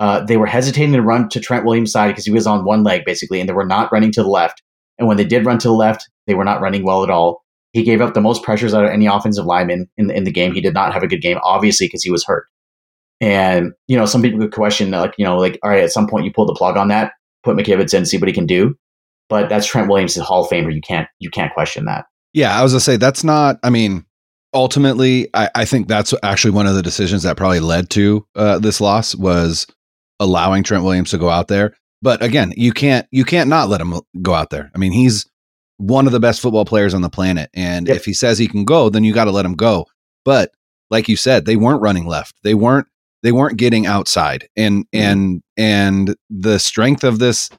Uh, 0.00 0.24
they 0.24 0.38
were 0.38 0.46
hesitating 0.46 0.94
to 0.94 1.02
run 1.02 1.28
to 1.28 1.38
Trent 1.38 1.64
Williams' 1.64 1.92
side 1.92 2.08
because 2.08 2.24
he 2.24 2.32
was 2.32 2.46
on 2.46 2.64
one 2.64 2.82
leg, 2.82 3.02
basically, 3.04 3.38
and 3.38 3.48
they 3.48 3.52
were 3.52 3.66
not 3.66 3.92
running 3.92 4.10
to 4.12 4.22
the 4.22 4.28
left. 4.28 4.62
And 4.98 5.06
when 5.06 5.18
they 5.18 5.24
did 5.24 5.46
run 5.46 5.58
to 5.58 5.68
the 5.68 5.74
left, 5.74 6.08
they 6.26 6.34
were 6.34 6.44
not 6.44 6.60
running 6.60 6.84
well 6.84 7.04
at 7.04 7.10
all. 7.10 7.42
He 7.72 7.82
gave 7.82 8.00
up 8.00 8.14
the 8.14 8.20
most 8.20 8.42
pressures 8.42 8.74
out 8.74 8.84
of 8.84 8.90
any 8.90 9.06
offensive 9.06 9.44
lineman 9.44 9.88
in 9.96 10.08
the, 10.08 10.16
in 10.16 10.24
the 10.24 10.32
game. 10.32 10.54
He 10.54 10.60
did 10.60 10.74
not 10.74 10.92
have 10.92 11.02
a 11.02 11.06
good 11.06 11.20
game, 11.20 11.38
obviously, 11.44 11.86
because 11.86 12.02
he 12.02 12.10
was 12.10 12.24
hurt. 12.24 12.46
And, 13.20 13.72
you 13.86 13.96
know, 13.96 14.06
some 14.06 14.22
people 14.22 14.40
could 14.40 14.52
question, 14.52 14.90
like, 14.90 15.14
you 15.18 15.24
know, 15.24 15.36
like, 15.36 15.58
all 15.62 15.70
right, 15.70 15.84
at 15.84 15.92
some 15.92 16.08
point 16.08 16.24
you 16.24 16.32
pull 16.32 16.46
the 16.46 16.54
plug 16.54 16.76
on 16.76 16.88
that, 16.88 17.12
put 17.44 17.56
McKivitz 17.56 17.94
in, 17.94 18.06
see 18.06 18.16
what 18.16 18.28
he 18.28 18.34
can 18.34 18.46
do. 18.46 18.74
But 19.28 19.48
that's 19.48 19.66
Trent 19.66 19.88
Williams, 19.88 20.16
Hall 20.16 20.44
of 20.44 20.50
Famer. 20.50 20.74
You 20.74 20.80
can't, 20.80 21.08
you 21.18 21.30
can't 21.30 21.52
question 21.52 21.84
that. 21.84 22.06
Yeah, 22.32 22.58
I 22.58 22.62
was 22.62 22.72
gonna 22.72 22.80
say 22.80 22.96
that's 22.96 23.22
not. 23.22 23.58
I 23.62 23.70
mean, 23.70 24.06
ultimately, 24.54 25.28
I, 25.34 25.50
I 25.54 25.64
think 25.64 25.88
that's 25.88 26.14
actually 26.22 26.52
one 26.52 26.66
of 26.66 26.74
the 26.74 26.82
decisions 26.82 27.22
that 27.24 27.36
probably 27.36 27.60
led 27.60 27.90
to 27.90 28.26
uh, 28.34 28.58
this 28.58 28.80
loss 28.80 29.14
was 29.14 29.66
allowing 30.20 30.62
Trent 30.62 30.84
Williams 30.84 31.10
to 31.10 31.18
go 31.18 31.28
out 31.28 31.48
there. 31.48 31.74
But 32.02 32.22
again, 32.22 32.54
you 32.56 32.72
can't 32.72 33.06
you 33.10 33.24
can't 33.24 33.48
not 33.48 33.68
let 33.68 33.80
him 33.80 34.00
go 34.22 34.34
out 34.34 34.50
there. 34.50 34.70
I 34.74 34.78
mean, 34.78 34.92
he's 34.92 35.26
one 35.78 36.06
of 36.06 36.12
the 36.12 36.20
best 36.20 36.40
football 36.40 36.64
players 36.64 36.94
on 36.94 37.02
the 37.02 37.10
planet. 37.10 37.50
And 37.54 37.88
yep. 37.88 37.96
if 37.96 38.04
he 38.04 38.12
says 38.12 38.38
he 38.38 38.46
can 38.46 38.64
go, 38.64 38.90
then 38.90 39.02
you 39.02 39.12
got 39.12 39.24
to 39.24 39.30
let 39.30 39.46
him 39.46 39.54
go. 39.54 39.86
But 40.24 40.52
like 40.90 41.08
you 41.08 41.16
said, 41.16 41.46
they 41.46 41.56
weren't 41.56 41.82
running 41.82 42.06
left. 42.06 42.36
They 42.44 42.54
weren't 42.54 42.86
they 43.22 43.32
weren't 43.32 43.56
getting 43.58 43.86
outside. 43.86 44.48
And 44.56 44.84
mm-hmm. 44.86 44.98
and 44.98 45.42
and 45.56 46.16
the 46.28 46.58
strength 46.58 47.04
of 47.04 47.18
this 47.18 47.50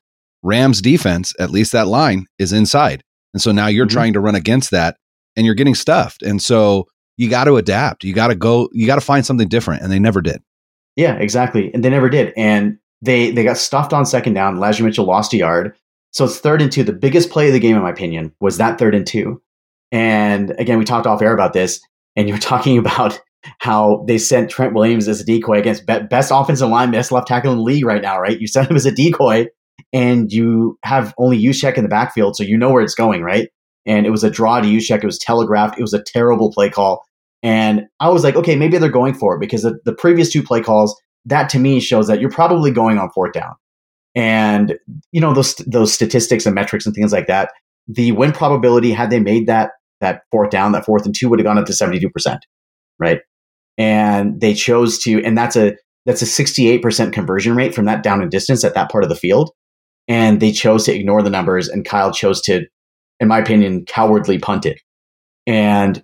Rams 0.44 0.82
defense, 0.82 1.34
at 1.39 1.51
least 1.51 1.72
that 1.74 1.88
line, 1.88 2.25
is 2.39 2.53
inside. 2.53 3.03
And 3.34 3.41
so 3.41 3.51
now 3.51 3.68
you're 3.68 3.86
mm-hmm. 3.86 3.94
trying 3.94 4.13
to 4.13 4.20
run 4.20 4.36
against 4.36 4.72
that 4.72 4.98
and 5.36 5.46
you're 5.46 5.56
getting 5.56 5.75
stuffed. 5.75 6.24
And 6.24 6.41
so 6.41 6.88
you 7.18 7.30
got 7.30 7.46
to 7.46 7.58
adapt. 7.58 8.03
You 8.03 8.13
got 8.13 8.27
to 8.27 8.36
go, 8.36 8.70
you 8.74 8.88
got 8.88 8.96
to 8.96 9.01
find 9.01 9.25
something 9.25 9.48
different. 9.48 9.84
And 9.84 9.91
they 9.91 10.00
never 10.00 10.22
did. 10.22 10.41
Yeah, 10.96 11.16
exactly. 11.16 11.74
And 11.74 11.84
they 11.84 11.90
never 11.90 12.10
did. 12.10 12.34
And 12.36 12.78
they 13.02 13.32
they 13.32 13.44
got 13.44 13.58
stuffed 13.58 13.94
on 13.94 14.06
second 14.06 14.34
down. 14.34 14.58
Elijah 14.58 14.84
Mitchell 14.84 15.06
lost 15.06 15.34
a 15.34 15.38
yard. 15.38 15.76
So 16.12 16.26
it's 16.26 16.40
third 16.40 16.62
and 16.62 16.72
two. 16.72 16.84
The 16.84 16.94
biggest 16.94 17.30
play 17.30 17.48
of 17.48 17.54
the 17.54 17.60
game, 17.60 17.76
in 17.76 17.82
my 17.82 17.90
opinion, 17.90 18.34
was 18.40 18.58
that 18.58 18.78
third 18.78 18.94
and 18.96 19.08
two. 19.08 19.42
And 19.92 20.52
again, 20.60 20.78
we 20.78 20.86
talked 20.86 21.08
off 21.08 21.22
air 21.22 21.34
about 21.34 21.54
this, 21.54 21.82
and 22.16 22.28
you 22.28 22.34
were 22.34 22.40
talking 22.42 22.78
about 22.78 23.20
how 23.60 24.04
they 24.08 24.18
sent 24.18 24.52
Trent 24.52 24.74
Williams 24.74 25.08
as 25.08 25.22
a 25.22 25.26
decoy 25.26 25.58
against 25.58 25.86
best 25.86 26.32
offensive 26.34 26.70
line, 26.70 26.92
best 26.92 27.12
left 27.12 27.28
tackle 27.28 27.52
in 27.52 27.58
the 27.58 27.64
league 27.64 27.86
right 27.86 28.02
now, 28.02 28.20
right? 28.20 28.40
You 28.40 28.48
sent 28.48 28.70
him 28.70 28.76
as 28.76 28.86
a 28.86 28.92
decoy, 28.92 29.48
and 29.94 30.32
you 30.32 30.78
have 30.84 31.14
only 31.18 31.42
Juszczyk 31.42 31.76
in 31.76 31.84
the 31.84 31.90
backfield, 31.90 32.36
so 32.36 32.44
you 32.44 32.58
know 32.58 32.72
where 32.72 32.84
it's 32.84 32.96
going, 32.96 33.24
right? 33.24 33.50
And 33.86 34.06
it 34.06 34.12
was 34.12 34.24
a 34.24 34.30
draw 34.30 34.60
to 34.60 34.68
Juszczyk. 34.68 34.98
It 34.98 35.06
was 35.06 35.18
telegraphed. 35.18 35.80
It 35.80 35.82
was 35.82 35.94
a 35.94 36.04
terrible 36.04 36.52
play 36.52 36.70
call. 36.70 37.04
And 37.44 37.84
I 38.00 38.10
was 38.10 38.24
like, 38.24 38.36
okay, 38.36 38.56
maybe 38.56 38.78
they're 38.78 38.90
going 38.90 39.14
for 39.16 39.36
it 39.36 39.40
because 39.40 39.64
the, 39.64 39.80
the 39.86 39.94
previous 39.94 40.32
two 40.32 40.44
play 40.44 40.62
calls, 40.62 41.00
that 41.26 41.50
to 41.50 41.60
me 41.60 41.80
shows 41.80 42.08
that 42.08 42.22
you're 42.22 42.30
probably 42.30 42.72
going 42.72 42.98
on 42.98 43.10
fourth 43.12 43.34
down. 43.34 43.54
And 44.14 44.78
you 45.12 45.22
know 45.22 45.34
those 45.34 45.56
those 45.68 45.94
statistics 45.94 46.46
and 46.46 46.54
metrics 46.54 46.86
and 46.86 46.94
things 46.94 47.14
like 47.14 47.28
that 47.28 47.50
the 47.88 48.12
win 48.14 48.32
probability 48.32 48.92
had 48.92 49.10
they 49.10 49.20
made 49.20 49.48
that 49.48 49.72
that 50.00 50.24
fourth 50.32 50.50
down 50.50 50.72
that 50.72 50.86
fourth 50.86 51.06
and 51.06 51.16
two 51.16 51.30
would 51.30 51.40
have 51.40 51.46
gone 51.46 51.58
up 51.58 51.66
to 51.66 51.74
72% 51.74 52.40
right? 53.00 53.20
And 53.78 54.40
they 54.40 54.54
chose 54.54 55.00
to 55.00 55.24
and 55.24 55.38
that's 55.38 55.56
a 55.56 55.76
that's 56.06 56.22
a 56.22 56.26
68% 56.26 57.14
conversion 57.14 57.56
rate 57.56 57.76
from 57.76 57.86
that 57.86 58.04
down 58.04 58.22
and 58.22 58.32
distance 58.32 58.64
at 58.64 58.74
that 58.74 58.90
part 58.92 59.04
of 59.04 59.10
the 59.10 59.16
field. 59.16 59.52
And 60.08 60.40
they 60.40 60.52
chose 60.52 60.86
to 60.86 60.96
ignore 60.96 61.22
the 61.22 61.30
numbers 61.30 61.68
and 61.68 61.86
kyle 61.86 62.12
chose 62.12 62.42
to 62.44 62.66
in 63.20 63.28
my 63.28 63.40
opinion 63.40 63.86
cowardly 63.86 64.40
punt 64.40 64.66
it. 64.66 64.80
And 65.48 66.04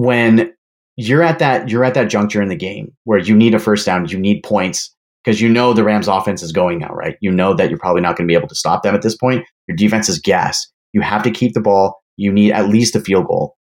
when 0.00 0.52
you're 0.96 1.22
at 1.22 1.38
that 1.38 1.68
you're 1.68 1.84
at 1.84 1.94
that 1.94 2.08
juncture 2.08 2.40
in 2.40 2.48
the 2.48 2.56
game 2.56 2.92
where 3.04 3.18
you 3.18 3.36
need 3.36 3.54
a 3.54 3.58
first 3.58 3.84
down, 3.84 4.08
you 4.08 4.18
need 4.18 4.42
points 4.42 4.94
because 5.22 5.40
you 5.40 5.48
know 5.48 5.74
the 5.74 5.84
Rams 5.84 6.08
offense 6.08 6.42
is 6.42 6.52
going 6.52 6.78
now, 6.78 6.92
right? 6.94 7.16
You 7.20 7.30
know 7.30 7.52
that 7.54 7.68
you're 7.68 7.78
probably 7.78 8.00
not 8.00 8.16
going 8.16 8.26
to 8.26 8.32
be 8.32 8.36
able 8.36 8.48
to 8.48 8.54
stop 8.54 8.82
them 8.82 8.94
at 8.94 9.02
this 9.02 9.16
point. 9.16 9.44
Your 9.68 9.76
defense 9.76 10.08
is 10.08 10.18
gassed. 10.18 10.72
You 10.92 11.02
have 11.02 11.22
to 11.24 11.30
keep 11.30 11.52
the 11.52 11.60
ball. 11.60 12.00
You 12.16 12.32
need 12.32 12.52
at 12.52 12.68
least 12.68 12.96
a 12.96 13.00
field 13.00 13.26
goal. 13.26 13.56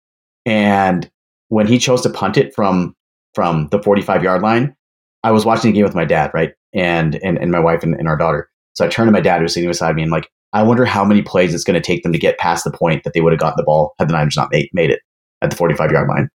And 0.45 1.09
when 1.47 1.67
he 1.67 1.77
chose 1.77 2.01
to 2.01 2.09
punt 2.09 2.37
it 2.37 2.53
from 2.53 2.93
from 3.33 3.69
the 3.69 3.81
45 3.81 4.23
yard 4.23 4.41
line, 4.41 4.75
I 5.23 5.31
was 5.31 5.45
watching 5.45 5.71
the 5.71 5.75
game 5.75 5.85
with 5.85 5.95
my 5.95 6.05
dad, 6.05 6.31
right? 6.33 6.51
And 6.73 7.15
and, 7.23 7.37
and 7.37 7.49
my 7.49 7.59
wife 7.59 7.81
and, 7.83 7.95
and 7.95 8.09
our 8.09 8.17
daughter. 8.17 8.49
So 8.73 8.85
I 8.85 8.89
turned 8.89 9.07
to 9.07 9.13
my 9.13 9.21
dad 9.21 9.37
who 9.37 9.43
was 9.43 9.53
sitting 9.53 9.69
beside 9.69 9.95
me 9.95 10.01
and 10.01 10.11
like, 10.11 10.27
I 10.51 10.63
wonder 10.63 10.83
how 10.83 11.05
many 11.05 11.21
plays 11.21 11.53
it's 11.53 11.63
going 11.63 11.81
to 11.81 11.85
take 11.85 12.03
them 12.03 12.11
to 12.11 12.19
get 12.19 12.37
past 12.37 12.65
the 12.65 12.71
point 12.71 13.05
that 13.05 13.13
they 13.13 13.21
would 13.21 13.31
have 13.31 13.39
gotten 13.39 13.55
the 13.57 13.63
ball 13.63 13.93
had 13.99 14.09
the 14.09 14.13
Niners 14.13 14.35
not 14.35 14.51
made, 14.51 14.69
made 14.73 14.89
it 14.89 14.99
at 15.41 15.49
the 15.49 15.55
45 15.55 15.91
yard 15.91 16.07
line. 16.07 16.29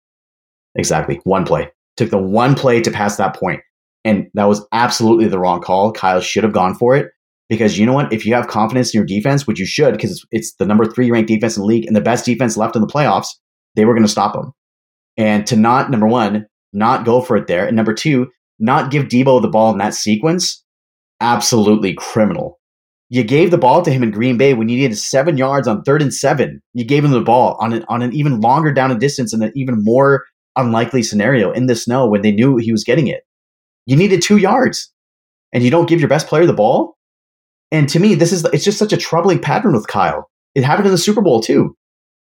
Exactly. 0.74 1.20
One 1.24 1.44
play. 1.44 1.70
Took 1.96 2.10
the 2.10 2.18
one 2.18 2.54
play 2.54 2.80
to 2.80 2.90
pass 2.90 3.16
that 3.16 3.36
point. 3.36 3.60
And 4.04 4.28
that 4.34 4.44
was 4.44 4.66
absolutely 4.72 5.28
the 5.28 5.38
wrong 5.38 5.60
call. 5.60 5.92
Kyle 5.92 6.20
should 6.20 6.44
have 6.44 6.52
gone 6.52 6.74
for 6.74 6.96
it 6.96 7.10
because 7.48 7.78
you 7.78 7.84
know 7.84 7.92
what? 7.92 8.12
If 8.12 8.24
you 8.24 8.34
have 8.34 8.46
confidence 8.46 8.94
in 8.94 8.98
your 8.98 9.06
defense, 9.06 9.46
which 9.46 9.58
you 9.58 9.66
should, 9.66 9.92
because 9.92 10.12
it's, 10.12 10.24
it's, 10.30 10.54
the 10.54 10.64
number 10.64 10.86
three 10.86 11.10
ranked 11.10 11.28
defense 11.28 11.56
in 11.56 11.62
the 11.62 11.66
league 11.66 11.86
and 11.86 11.94
the 11.94 12.00
best 12.00 12.24
defense 12.24 12.56
left 12.56 12.76
in 12.76 12.82
the 12.82 12.88
playoffs, 12.88 13.28
they 13.74 13.84
were 13.84 13.92
going 13.92 14.06
to 14.06 14.08
stop 14.08 14.32
them. 14.32 14.52
And 15.16 15.46
to 15.48 15.56
not, 15.56 15.90
number 15.90 16.06
one, 16.06 16.46
not 16.72 17.04
go 17.04 17.20
for 17.20 17.36
it 17.36 17.46
there. 17.46 17.66
And 17.66 17.76
number 17.76 17.92
two, 17.92 18.28
not 18.58 18.90
give 18.90 19.06
Deebo 19.06 19.42
the 19.42 19.48
ball 19.48 19.72
in 19.72 19.78
that 19.78 19.94
sequence, 19.94 20.64
absolutely 21.20 21.94
criminal. 21.94 22.59
You 23.10 23.24
gave 23.24 23.50
the 23.50 23.58
ball 23.58 23.82
to 23.82 23.90
him 23.90 24.04
in 24.04 24.12
Green 24.12 24.38
Bay 24.38 24.54
when 24.54 24.68
you 24.68 24.76
needed 24.78 24.96
seven 24.96 25.36
yards 25.36 25.66
on 25.66 25.82
third 25.82 26.00
and 26.00 26.14
seven. 26.14 26.62
You 26.74 26.84
gave 26.84 27.04
him 27.04 27.10
the 27.10 27.20
ball 27.20 27.56
on 27.60 27.72
an, 27.72 27.84
on 27.88 28.02
an 28.02 28.14
even 28.14 28.40
longer 28.40 28.72
down 28.72 28.92
a 28.92 28.98
distance 28.98 29.32
and 29.32 29.42
an 29.42 29.52
even 29.56 29.82
more 29.82 30.24
unlikely 30.56 31.02
scenario 31.02 31.50
in 31.50 31.66
the 31.66 31.74
snow 31.74 32.08
when 32.08 32.22
they 32.22 32.30
knew 32.30 32.56
he 32.56 32.70
was 32.70 32.84
getting 32.84 33.08
it. 33.08 33.22
You 33.86 33.96
needed 33.96 34.22
two 34.22 34.36
yards 34.36 34.92
and 35.52 35.64
you 35.64 35.70
don't 35.70 35.88
give 35.88 35.98
your 35.98 36.08
best 36.08 36.28
player 36.28 36.46
the 36.46 36.52
ball. 36.52 36.96
And 37.72 37.88
to 37.88 37.98
me, 37.98 38.14
this 38.14 38.32
is 38.32 38.44
it's 38.52 38.64
just 38.64 38.78
such 38.78 38.92
a 38.92 38.96
troubling 38.96 39.40
pattern 39.40 39.72
with 39.72 39.88
Kyle. 39.88 40.30
It 40.54 40.62
happened 40.62 40.86
in 40.86 40.92
the 40.92 40.98
Super 40.98 41.20
Bowl 41.20 41.40
too. 41.40 41.76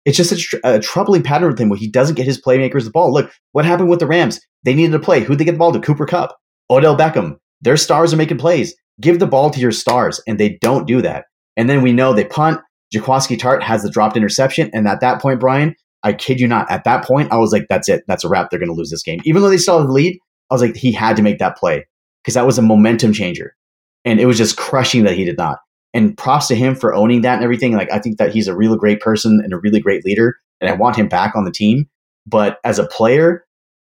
It's 0.04 0.18
just 0.18 0.38
tr- 0.38 0.56
a, 0.64 0.80
troubling 0.80 1.22
pattern 1.22 1.48
with 1.48 1.58
him 1.58 1.70
where 1.70 1.78
he 1.78 1.90
doesn't 1.90 2.16
get 2.16 2.26
his 2.26 2.40
playmakers 2.40 2.84
the 2.84 2.90
ball. 2.90 3.10
Look, 3.10 3.32
what 3.52 3.64
happened 3.64 3.88
with 3.88 4.00
the 4.00 4.06
Rams? 4.06 4.38
They 4.64 4.74
needed 4.74 4.92
to 4.92 4.98
play. 4.98 5.20
Who'd 5.20 5.38
they 5.38 5.44
get 5.44 5.52
the 5.52 5.58
ball 5.58 5.72
to? 5.72 5.80
Cooper 5.80 6.04
Kupp, 6.04 6.36
Odell 6.68 6.96
Beckham. 6.96 7.36
Their 7.62 7.78
stars 7.78 8.12
are 8.12 8.18
making 8.18 8.36
plays. 8.36 8.74
Give 9.00 9.18
the 9.18 9.26
ball 9.26 9.50
to 9.50 9.60
your 9.60 9.72
stars, 9.72 10.20
and 10.26 10.38
they 10.38 10.58
don't 10.60 10.86
do 10.86 11.02
that. 11.02 11.26
And 11.56 11.68
then 11.68 11.82
we 11.82 11.92
know 11.92 12.12
they 12.12 12.24
punt. 12.24 12.60
Jaquiski 12.94 13.36
Tartt 13.36 13.62
has 13.62 13.82
the 13.82 13.90
dropped 13.90 14.16
interception, 14.16 14.70
and 14.72 14.86
at 14.86 15.00
that 15.00 15.20
point, 15.20 15.40
Brian, 15.40 15.74
I 16.02 16.12
kid 16.12 16.38
you 16.38 16.46
not, 16.46 16.70
at 16.70 16.84
that 16.84 17.04
point, 17.04 17.32
I 17.32 17.36
was 17.36 17.52
like, 17.52 17.66
"That's 17.68 17.88
it. 17.88 18.04
That's 18.06 18.24
a 18.24 18.28
wrap. 18.28 18.50
They're 18.50 18.58
going 18.58 18.68
to 18.68 18.74
lose 18.74 18.90
this 18.90 19.02
game." 19.02 19.20
Even 19.24 19.42
though 19.42 19.48
they 19.48 19.56
still 19.56 19.78
have 19.78 19.88
the 19.88 19.92
lead, 19.92 20.18
I 20.50 20.54
was 20.54 20.62
like, 20.62 20.76
he 20.76 20.92
had 20.92 21.16
to 21.16 21.22
make 21.22 21.38
that 21.38 21.56
play 21.56 21.86
because 22.22 22.34
that 22.34 22.46
was 22.46 22.58
a 22.58 22.62
momentum 22.62 23.12
changer, 23.12 23.56
and 24.04 24.20
it 24.20 24.26
was 24.26 24.38
just 24.38 24.56
crushing 24.56 25.04
that 25.04 25.16
he 25.16 25.24
did 25.24 25.38
not. 25.38 25.58
And 25.92 26.16
props 26.16 26.48
to 26.48 26.56
him 26.56 26.74
for 26.74 26.92
owning 26.94 27.22
that 27.22 27.36
and 27.36 27.44
everything. 27.44 27.74
Like 27.74 27.90
I 27.92 27.98
think 27.98 28.18
that 28.18 28.32
he's 28.32 28.48
a 28.48 28.56
really 28.56 28.76
great 28.76 29.00
person 29.00 29.40
and 29.42 29.52
a 29.52 29.58
really 29.58 29.80
great 29.80 30.04
leader, 30.04 30.36
and 30.60 30.70
I 30.70 30.74
want 30.74 30.96
him 30.96 31.08
back 31.08 31.34
on 31.34 31.44
the 31.44 31.52
team. 31.52 31.86
But 32.26 32.58
as 32.64 32.78
a 32.78 32.86
player, 32.86 33.44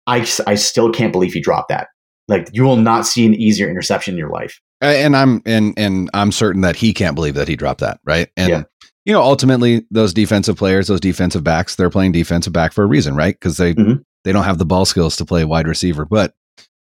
I 0.08 0.28
I 0.46 0.56
still 0.56 0.92
can't 0.92 1.12
believe 1.12 1.34
he 1.34 1.42
dropped 1.42 1.70
that. 1.70 1.88
Like 2.28 2.50
you 2.54 2.64
will 2.64 2.78
not 2.78 3.06
see 3.06 3.26
an 3.26 3.34
easier 3.34 3.70
interception 3.70 4.14
in 4.14 4.18
your 4.18 4.30
life. 4.30 4.60
And 4.90 5.16
I'm 5.16 5.42
and 5.46 5.74
and 5.78 6.10
I'm 6.14 6.32
certain 6.32 6.62
that 6.62 6.76
he 6.76 6.94
can't 6.94 7.16
believe 7.16 7.36
that 7.36 7.48
he 7.48 7.56
dropped 7.56 7.82
that, 7.82 8.00
right? 8.04 8.30
And 8.38 8.50
yeah. 8.50 8.64
you 9.06 9.14
know, 9.14 9.22
ultimately 9.22 9.86
those 9.92 10.14
defensive 10.14 10.58
players, 10.58 10.88
those 10.88 11.00
defensive 11.00 11.44
backs, 11.44 11.76
they're 11.76 11.90
playing 11.90 12.12
defensive 12.12 12.54
back 12.54 12.74
for 12.74 12.84
a 12.84 12.88
reason, 12.88 13.16
right? 13.16 13.36
Because 13.36 13.58
they 13.58 13.74
mm-hmm. 13.74 14.02
they 14.24 14.32
don't 14.32 14.44
have 14.44 14.58
the 14.58 14.66
ball 14.66 14.86
skills 14.86 15.16
to 15.18 15.26
play 15.26 15.46
wide 15.46 15.68
receiver. 15.68 16.06
But 16.06 16.34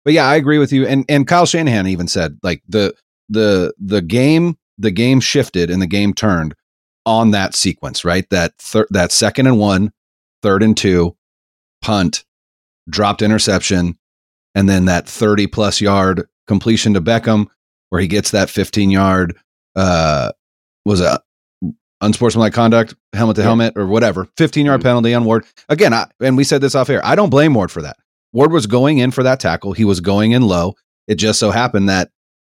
but 0.05 0.13
yeah, 0.13 0.27
I 0.27 0.37
agree 0.37 0.59
with 0.59 0.73
you. 0.73 0.87
And 0.87 1.05
and 1.09 1.27
Kyle 1.27 1.47
Shanahan 1.47 1.87
even 1.87 2.09
said 2.09 2.39
like 2.43 2.63
the 2.69 2.95
the 3.29 3.75
the 3.79 4.03
game 4.03 4.57
the 4.79 4.91
game 4.91 5.21
shifted 5.21 5.71
and 5.71 5.81
the 5.81 5.87
game 5.87 6.15
turned 6.15 6.55
on 7.05 7.31
that 7.31 7.55
sequence, 7.55 8.05
right? 8.05 8.29
That 8.31 8.57
thir- 8.59 8.89
that 8.91 9.13
second 9.13 9.47
and 9.47 9.59
one, 9.59 9.93
third 10.43 10.63
and 10.63 10.77
two, 10.77 11.17
punt, 11.81 12.25
dropped 12.89 13.23
interception, 13.23 13.99
and 14.55 14.69
then 14.69 14.87
that 14.87 15.09
30 15.09 15.47
plus 15.47 15.81
yard 15.81 16.29
completion 16.47 16.95
to 16.95 17.01
Beckham 17.01 17.47
where 17.91 18.01
he 18.01 18.09
gets 18.09 18.31
that 18.31 18.51
15 18.51 18.91
yard 18.91 19.37
uh 19.75 20.33
was 20.85 21.01
a 21.01 21.21
unsportsmanlike 22.01 22.53
conduct, 22.53 22.95
helmet 23.13 23.37
to 23.37 23.43
yeah. 23.43 23.47
helmet 23.47 23.77
or 23.77 23.87
whatever, 23.87 24.29
15 24.37 24.67
yard 24.67 24.81
mm-hmm. 24.81 24.87
penalty 24.87 25.15
on 25.15 25.25
Ward. 25.25 25.45
Again, 25.69 25.93
I, 25.93 26.07
and 26.21 26.37
we 26.37 26.45
said 26.45 26.61
this 26.61 26.75
off 26.75 26.91
air. 26.91 27.05
I 27.05 27.15
don't 27.15 27.31
blame 27.31 27.55
Ward 27.55 27.71
for 27.71 27.83
that. 27.83 27.97
Ward 28.33 28.53
was 28.53 28.67
going 28.67 28.99
in 28.99 29.11
for 29.11 29.23
that 29.23 29.41
tackle. 29.41 29.73
He 29.73 29.85
was 29.85 30.01
going 30.01 30.33
in 30.33 30.43
low. 30.43 30.75
It 31.09 31.17
just 31.17 31.39
so 31.39 31.51
happened 31.51 31.89
that 31.89 32.11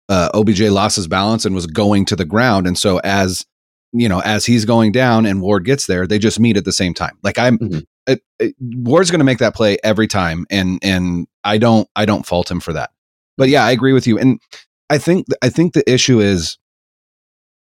uh, 0.10 0.30
OBJ 0.34 0.62
lost 0.62 0.96
his 0.96 1.08
balance 1.08 1.46
and 1.46 1.56
was 1.56 1.68
going 1.68 2.06
to 2.06 2.16
the 2.16 2.26
ground. 2.26 2.68
And 2.68 2.78
so 2.78 3.00
as 3.00 3.46
you 3.92 4.08
know, 4.08 4.20
as 4.20 4.46
he's 4.46 4.66
going 4.66 4.92
down 4.92 5.26
and 5.26 5.42
Ward 5.42 5.66
gets 5.66 5.88
there, 5.88 6.06
they 6.06 6.20
just 6.20 6.40
meet 6.40 6.58
at 6.58 6.66
the 6.66 6.72
same 6.72 6.94
time. 6.94 7.18
Like 7.24 7.40
I'm, 7.40 7.58
mm-hmm. 7.58 7.80
it, 8.08 8.22
it, 8.40 8.56
Ward's 8.60 9.10
going 9.10 9.20
to 9.20 9.26
make 9.26 9.40
that 9.40 9.56
play 9.56 9.78
every 9.84 10.08
time, 10.08 10.46
and 10.50 10.80
and 10.84 11.28
I 11.44 11.58
don't 11.58 11.88
I 11.96 12.06
don't 12.06 12.26
fault 12.26 12.52
him 12.52 12.60
for 12.60 12.74
that. 12.74 12.92
But 13.38 13.50
yeah, 13.50 13.64
I 13.64 13.72
agree 13.72 13.94
with 13.94 14.06
you, 14.06 14.20
and 14.20 14.40
I 14.90 14.98
think 14.98 15.28
I 15.42 15.50
think 15.50 15.74
the 15.74 15.90
issue 15.92 16.20
is 16.20 16.58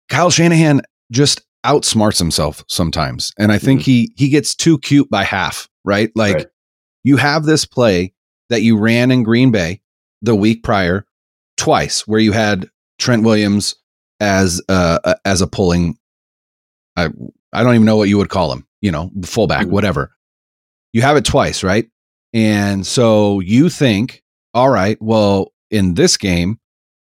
Kyle 0.10 0.30
Shanahan 0.30 0.82
just 1.12 1.42
outsmarts 1.66 2.20
himself 2.20 2.64
sometimes, 2.68 3.32
and 3.38 3.52
I 3.52 3.58
think 3.58 3.82
mm-hmm. 3.82 3.92
he 3.92 4.14
he 4.16 4.30
gets 4.30 4.56
too 4.56 4.78
cute 4.80 5.10
by 5.10 5.24
half. 5.24 5.68
Right, 5.84 6.12
like 6.16 6.36
right. 6.36 6.48
you 7.04 7.18
have 7.18 7.46
this 7.46 7.66
play 7.66 8.14
that 8.50 8.62
you 8.62 8.78
ran 8.78 9.12
in 9.12 9.24
Green 9.24 9.52
Bay 9.52 9.82
the 10.22 10.36
week 10.36 10.64
prior 10.64 11.06
twice, 11.58 12.08
where 12.08 12.20
you 12.20 12.32
had 12.32 12.70
Trent 12.98 13.24
Williams 13.24 13.76
as 14.20 14.62
uh, 14.70 15.16
as 15.26 15.42
a 15.42 15.48
pulling 15.48 15.98
I 16.96 17.10
I 17.54 17.64
don't 17.64 17.76
even 17.76 17.86
know 17.86 17.98
what 17.98 18.10
you 18.10 18.18
would 18.18 18.30
call 18.30 18.52
him, 18.52 18.66
you 18.82 18.92
know, 18.92 19.12
fullback, 19.24 19.64
mm-hmm. 19.64 19.74
whatever. 19.74 20.16
You 20.94 21.02
have 21.02 21.18
it 21.18 21.26
twice, 21.26 21.64
right? 21.64 21.90
And 22.34 22.86
so 22.86 23.40
you 23.40 23.70
think, 23.70 24.24
all 24.54 24.70
right, 24.70 25.02
well, 25.02 25.54
in 25.72 25.94
this 25.94 26.18
game, 26.18 26.60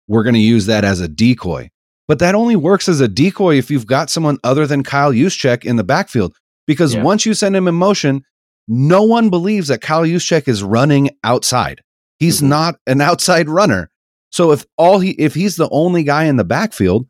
we're 0.07 0.23
going 0.23 0.35
to 0.35 0.39
use 0.39 0.65
that 0.67 0.83
as 0.83 0.99
a 0.99 1.07
decoy. 1.07 1.69
But 2.07 2.19
that 2.19 2.35
only 2.35 2.55
works 2.55 2.87
as 2.87 3.01
a 3.01 3.07
decoy 3.07 3.57
if 3.57 3.69
you've 3.69 3.85
got 3.85 4.09
someone 4.09 4.37
other 4.43 4.65
than 4.65 4.83
Kyle 4.83 5.11
Juszczyk 5.11 5.65
in 5.65 5.75
the 5.75 5.83
backfield. 5.83 6.35
Because 6.65 6.95
yeah. 6.95 7.03
once 7.03 7.25
you 7.25 7.33
send 7.33 7.55
him 7.55 7.67
in 7.67 7.75
motion, 7.75 8.23
no 8.67 9.03
one 9.03 9.29
believes 9.29 9.67
that 9.67 9.81
Kyle 9.81 10.03
Juszczyk 10.03 10.47
is 10.47 10.63
running 10.63 11.09
outside. 11.23 11.81
He's 12.19 12.37
mm-hmm. 12.37 12.49
not 12.49 12.75
an 12.87 13.01
outside 13.01 13.49
runner. 13.49 13.89
So 14.31 14.51
if 14.51 14.65
all 14.77 14.99
he 14.99 15.11
if 15.11 15.33
he's 15.33 15.55
the 15.55 15.69
only 15.71 16.03
guy 16.03 16.25
in 16.25 16.35
the 16.35 16.43
backfield, 16.43 17.07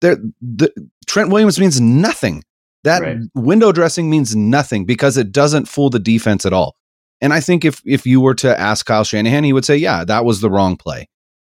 there 0.00 0.16
the 0.40 0.72
Trent 1.06 1.30
Williams 1.30 1.58
means 1.58 1.80
nothing. 1.80 2.44
That 2.84 3.02
right. 3.02 3.18
window 3.34 3.72
dressing 3.72 4.08
means 4.08 4.36
nothing 4.36 4.84
because 4.84 5.16
it 5.16 5.32
doesn't 5.32 5.66
fool 5.66 5.90
the 5.90 5.98
defense 5.98 6.46
at 6.46 6.52
all. 6.52 6.76
And 7.20 7.32
I 7.32 7.40
think 7.40 7.64
if 7.64 7.82
if 7.84 8.06
you 8.06 8.20
were 8.20 8.34
to 8.36 8.58
ask 8.60 8.86
Kyle 8.86 9.02
Shanahan, 9.02 9.42
he 9.42 9.52
would 9.52 9.64
say, 9.64 9.76
"Yeah, 9.76 10.04
that 10.04 10.24
was 10.24 10.40
the 10.40 10.50
wrong 10.50 10.76
play." 10.76 11.08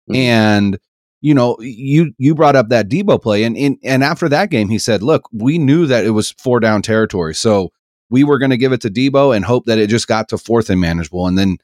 Mm-hmm. 0.09 0.17
And 0.17 0.79
you 1.21 1.35
know, 1.35 1.57
you 1.61 2.13
you 2.19 2.35
brought 2.35 2.57
up 2.57 2.69
that 2.69 2.89
Deebo 2.89 3.21
play, 3.21 3.45
and 3.45 3.57
in, 3.57 3.79
and 3.83 4.05
after 4.05 4.29
that 4.29 4.51
game, 4.51 4.69
he 4.69 4.79
said, 4.79 5.03
"Look, 5.03 5.29
we 5.33 5.59
knew 5.59 5.87
that 5.87 6.05
it 6.05 6.11
was 6.11 6.33
four 6.33 6.61
down 6.61 6.83
territory, 6.83 7.35
so 7.35 7.73
we 8.11 8.23
were 8.23 8.39
going 8.39 8.51
to 8.51 8.57
give 8.57 8.73
it 8.73 8.81
to 8.83 8.91
Deebo 8.91 9.35
and 9.35 9.45
hope 9.45 9.65
that 9.65 9.79
it 9.79 9.89
just 9.89 10.07
got 10.07 10.29
to 10.29 10.39
fourth 10.39 10.71
and 10.71 10.81
manageable." 10.81 11.27
And 11.27 11.37
then 11.39 11.57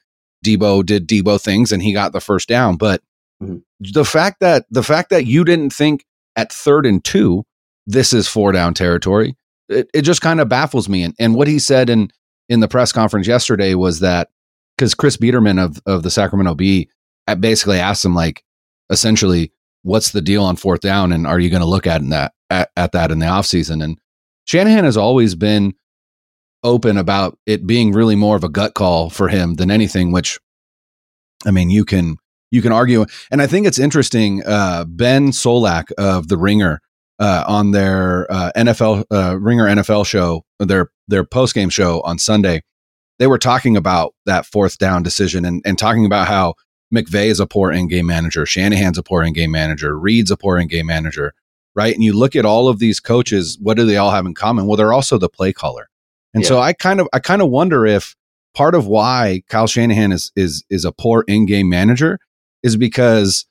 Deebo 0.43 0.85
did 0.85 1.07
Deebo 1.07 1.39
things, 1.39 1.71
and 1.71 1.81
he 1.81 1.93
got 1.93 2.13
the 2.13 2.19
first 2.19 2.49
down. 2.49 2.77
But 2.77 3.01
mm-hmm. 3.41 3.57
the 3.79 4.05
fact 4.05 4.39
that 4.39 4.65
the 4.69 4.83
fact 4.83 5.09
that 5.11 5.25
you 5.25 5.45
didn't 5.45 5.71
think 5.71 6.05
at 6.35 6.51
third 6.51 6.85
and 6.85 7.03
two, 7.03 7.45
this 7.85 8.13
is 8.13 8.27
four 8.27 8.51
down 8.51 8.73
territory. 8.73 9.35
It, 9.69 9.89
it 9.93 10.01
just 10.01 10.21
kind 10.21 10.41
of 10.41 10.49
baffles 10.49 10.89
me. 10.89 11.03
And, 11.03 11.15
and 11.19 11.35
what 11.35 11.47
he 11.47 11.59
said 11.59 11.89
in, 11.89 12.11
in 12.49 12.59
the 12.59 12.67
press 12.67 12.91
conference 12.91 13.27
yesterday 13.27 13.75
was 13.75 13.99
that 14.01 14.29
because 14.77 14.93
Chris 14.93 15.17
Biderman 15.17 15.63
of, 15.63 15.81
of 15.85 16.03
the 16.03 16.11
Sacramento 16.11 16.55
Bee 16.55 16.89
basically 17.39 17.79
asked 17.79 18.05
him, 18.05 18.15
like, 18.15 18.43
essentially, 18.89 19.51
what's 19.83 20.11
the 20.11 20.21
deal 20.21 20.43
on 20.43 20.55
fourth 20.55 20.81
down? 20.81 21.11
And 21.11 21.27
are 21.27 21.39
you 21.39 21.49
going 21.49 21.61
to 21.61 21.67
look 21.67 21.87
at, 21.87 22.07
that, 22.09 22.33
at, 22.49 22.69
at 22.75 22.91
that 22.93 23.11
in 23.11 23.19
the 23.19 23.25
offseason? 23.25 23.83
And 23.83 23.99
Shanahan 24.45 24.85
has 24.85 24.97
always 24.97 25.35
been 25.35 25.73
open 26.63 26.97
about 26.97 27.37
it 27.45 27.67
being 27.67 27.91
really 27.91 28.15
more 28.15 28.35
of 28.35 28.43
a 28.43 28.49
gut 28.49 28.73
call 28.73 29.09
for 29.09 29.27
him 29.27 29.55
than 29.55 29.69
anything, 29.69 30.11
which, 30.11 30.39
I 31.45 31.51
mean, 31.51 31.69
you 31.69 31.85
can 31.85 32.17
you 32.51 32.61
can 32.61 32.71
argue. 32.71 33.05
And 33.31 33.41
I 33.41 33.47
think 33.47 33.65
it's 33.65 33.79
interesting. 33.79 34.43
Uh, 34.45 34.85
ben 34.87 35.31
Solak 35.31 35.91
of 35.97 36.27
the 36.27 36.37
Ringer 36.37 36.81
uh, 37.19 37.43
on 37.47 37.71
their 37.71 38.31
uh, 38.31 38.51
NFL 38.55 39.05
uh, 39.11 39.39
Ringer 39.39 39.65
NFL 39.65 40.05
show, 40.05 40.45
their 40.59 40.91
their 41.07 41.23
post 41.23 41.55
game 41.55 41.69
show 41.69 42.01
on 42.01 42.19
Sunday, 42.19 42.61
they 43.19 43.27
were 43.27 43.37
talking 43.37 43.77
about 43.77 44.13
that 44.25 44.45
fourth 44.45 44.77
down 44.77 45.03
decision 45.03 45.45
and, 45.45 45.61
and 45.65 45.77
talking 45.77 46.05
about 46.05 46.27
how 46.27 46.55
McVay 46.93 47.27
is 47.27 47.39
a 47.39 47.47
poor 47.47 47.71
in 47.71 47.87
game 47.87 48.05
manager, 48.05 48.45
Shanahan's 48.45 48.97
a 48.97 49.03
poor 49.03 49.23
in 49.23 49.33
game 49.33 49.51
manager, 49.51 49.97
Reid's 49.97 50.31
a 50.31 50.37
poor 50.37 50.57
in 50.57 50.67
game 50.67 50.85
manager, 50.85 51.33
right? 51.75 51.93
And 51.93 52.03
you 52.03 52.13
look 52.13 52.35
at 52.35 52.45
all 52.45 52.67
of 52.67 52.79
these 52.79 52.99
coaches, 52.99 53.57
what 53.61 53.77
do 53.77 53.85
they 53.85 53.97
all 53.97 54.11
have 54.11 54.25
in 54.25 54.33
common? 54.33 54.67
Well, 54.67 54.77
they're 54.77 54.93
also 54.93 55.17
the 55.17 55.29
play 55.29 55.53
caller. 55.53 55.89
And 56.33 56.43
yeah. 56.43 56.49
so 56.49 56.59
I 56.59 56.73
kind 56.73 56.99
of 56.99 57.07
I 57.13 57.19
kind 57.19 57.41
of 57.41 57.49
wonder 57.49 57.85
if 57.85 58.15
part 58.53 58.75
of 58.75 58.87
why 58.87 59.43
Kyle 59.49 59.67
Shanahan 59.67 60.11
is 60.11 60.31
is 60.35 60.63
is 60.69 60.85
a 60.85 60.91
poor 60.91 61.23
in-game 61.27 61.69
manager 61.69 62.19
is 62.61 62.77
because 62.77 63.45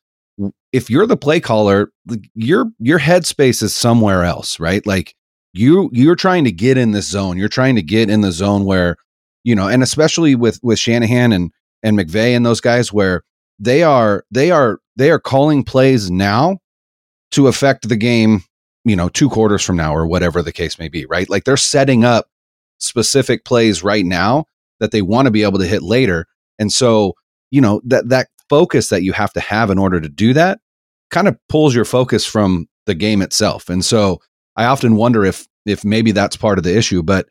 if 0.73 0.89
you're 0.89 1.07
the 1.07 1.17
play 1.17 1.41
caller, 1.41 1.93
your 2.35 2.67
your 2.79 2.99
headspace 2.99 3.63
is 3.63 3.75
somewhere 3.75 4.25
else, 4.25 4.59
right? 4.59 4.87
Like 4.87 5.15
you 5.53 5.91
you're 5.93 6.17
trying 6.17 6.45
to 6.45 6.53
get 6.53 6.79
in 6.79 6.93
this 6.93 7.09
zone. 7.09 7.39
You're 7.39 7.49
trying 7.49 7.77
to 7.77 7.83
get 7.83 8.09
in 8.09 8.23
the 8.23 8.33
zone 8.33 8.65
where, 8.65 8.97
you 9.45 9.55
know, 9.55 9.69
and 9.69 9.83
especially 9.83 10.35
with 10.35 10.59
with 10.63 10.79
Shanahan 10.79 11.33
and 11.33 11.53
and 11.83 11.99
McVay 11.99 12.35
and 12.35 12.47
those 12.47 12.61
guys 12.61 12.93
where 12.93 13.23
they 13.59 13.83
are 13.83 14.25
they 14.31 14.51
are 14.51 14.79
they 14.97 15.11
are 15.11 15.19
calling 15.19 15.65
plays 15.65 16.11
now 16.11 16.59
to 17.33 17.47
affect 17.47 17.89
the 17.89 17.97
game, 17.97 18.43
you 18.85 18.97
know, 18.97 19.09
two 19.09 19.29
quarters 19.29 19.63
from 19.63 19.77
now 19.77 19.95
or 19.95 20.07
whatever 20.07 20.43
the 20.43 20.53
case 20.53 20.79
may 20.79 20.89
be, 20.89 21.07
right? 21.07 21.29
Like 21.31 21.45
they're 21.45 21.57
setting 21.57 22.05
up 22.05 22.27
specific 22.79 23.45
plays 23.45 23.83
right 23.83 24.05
now 24.05 24.47
that 24.81 24.91
they 24.91 25.03
want 25.03 25.27
to 25.27 25.31
be 25.31 25.45
able 25.45 25.59
to 25.59 25.67
hit 25.67 25.83
later. 25.83 26.27
And 26.59 26.73
so, 26.73 27.15
you 27.51 27.61
know, 27.61 27.81
that 27.85 28.09
that 28.09 28.29
focus 28.49 28.89
that 28.91 29.03
you 29.03 29.13
have 29.13 29.33
to 29.33 29.41
have 29.41 29.71
in 29.71 29.79
order 29.79 30.01
to 30.01 30.09
do 30.09 30.35
that 30.35 30.61
kind 31.11 31.29
of 31.29 31.39
pulls 31.49 31.75
your 31.75 31.85
focus 31.85 32.27
from 32.27 32.67
the 32.87 32.95
game 32.95 33.23
itself. 33.23 33.69
And 33.69 33.85
so 33.85 34.21
I 34.57 34.65
often 34.65 34.97
wonder 34.97 35.25
if 35.25 35.47
if 35.65 35.85
maybe 35.85 36.11
that's 36.11 36.37
part 36.37 36.59
of 36.59 36.65
the 36.65 36.77
issue, 36.77 37.03
but 37.03 37.27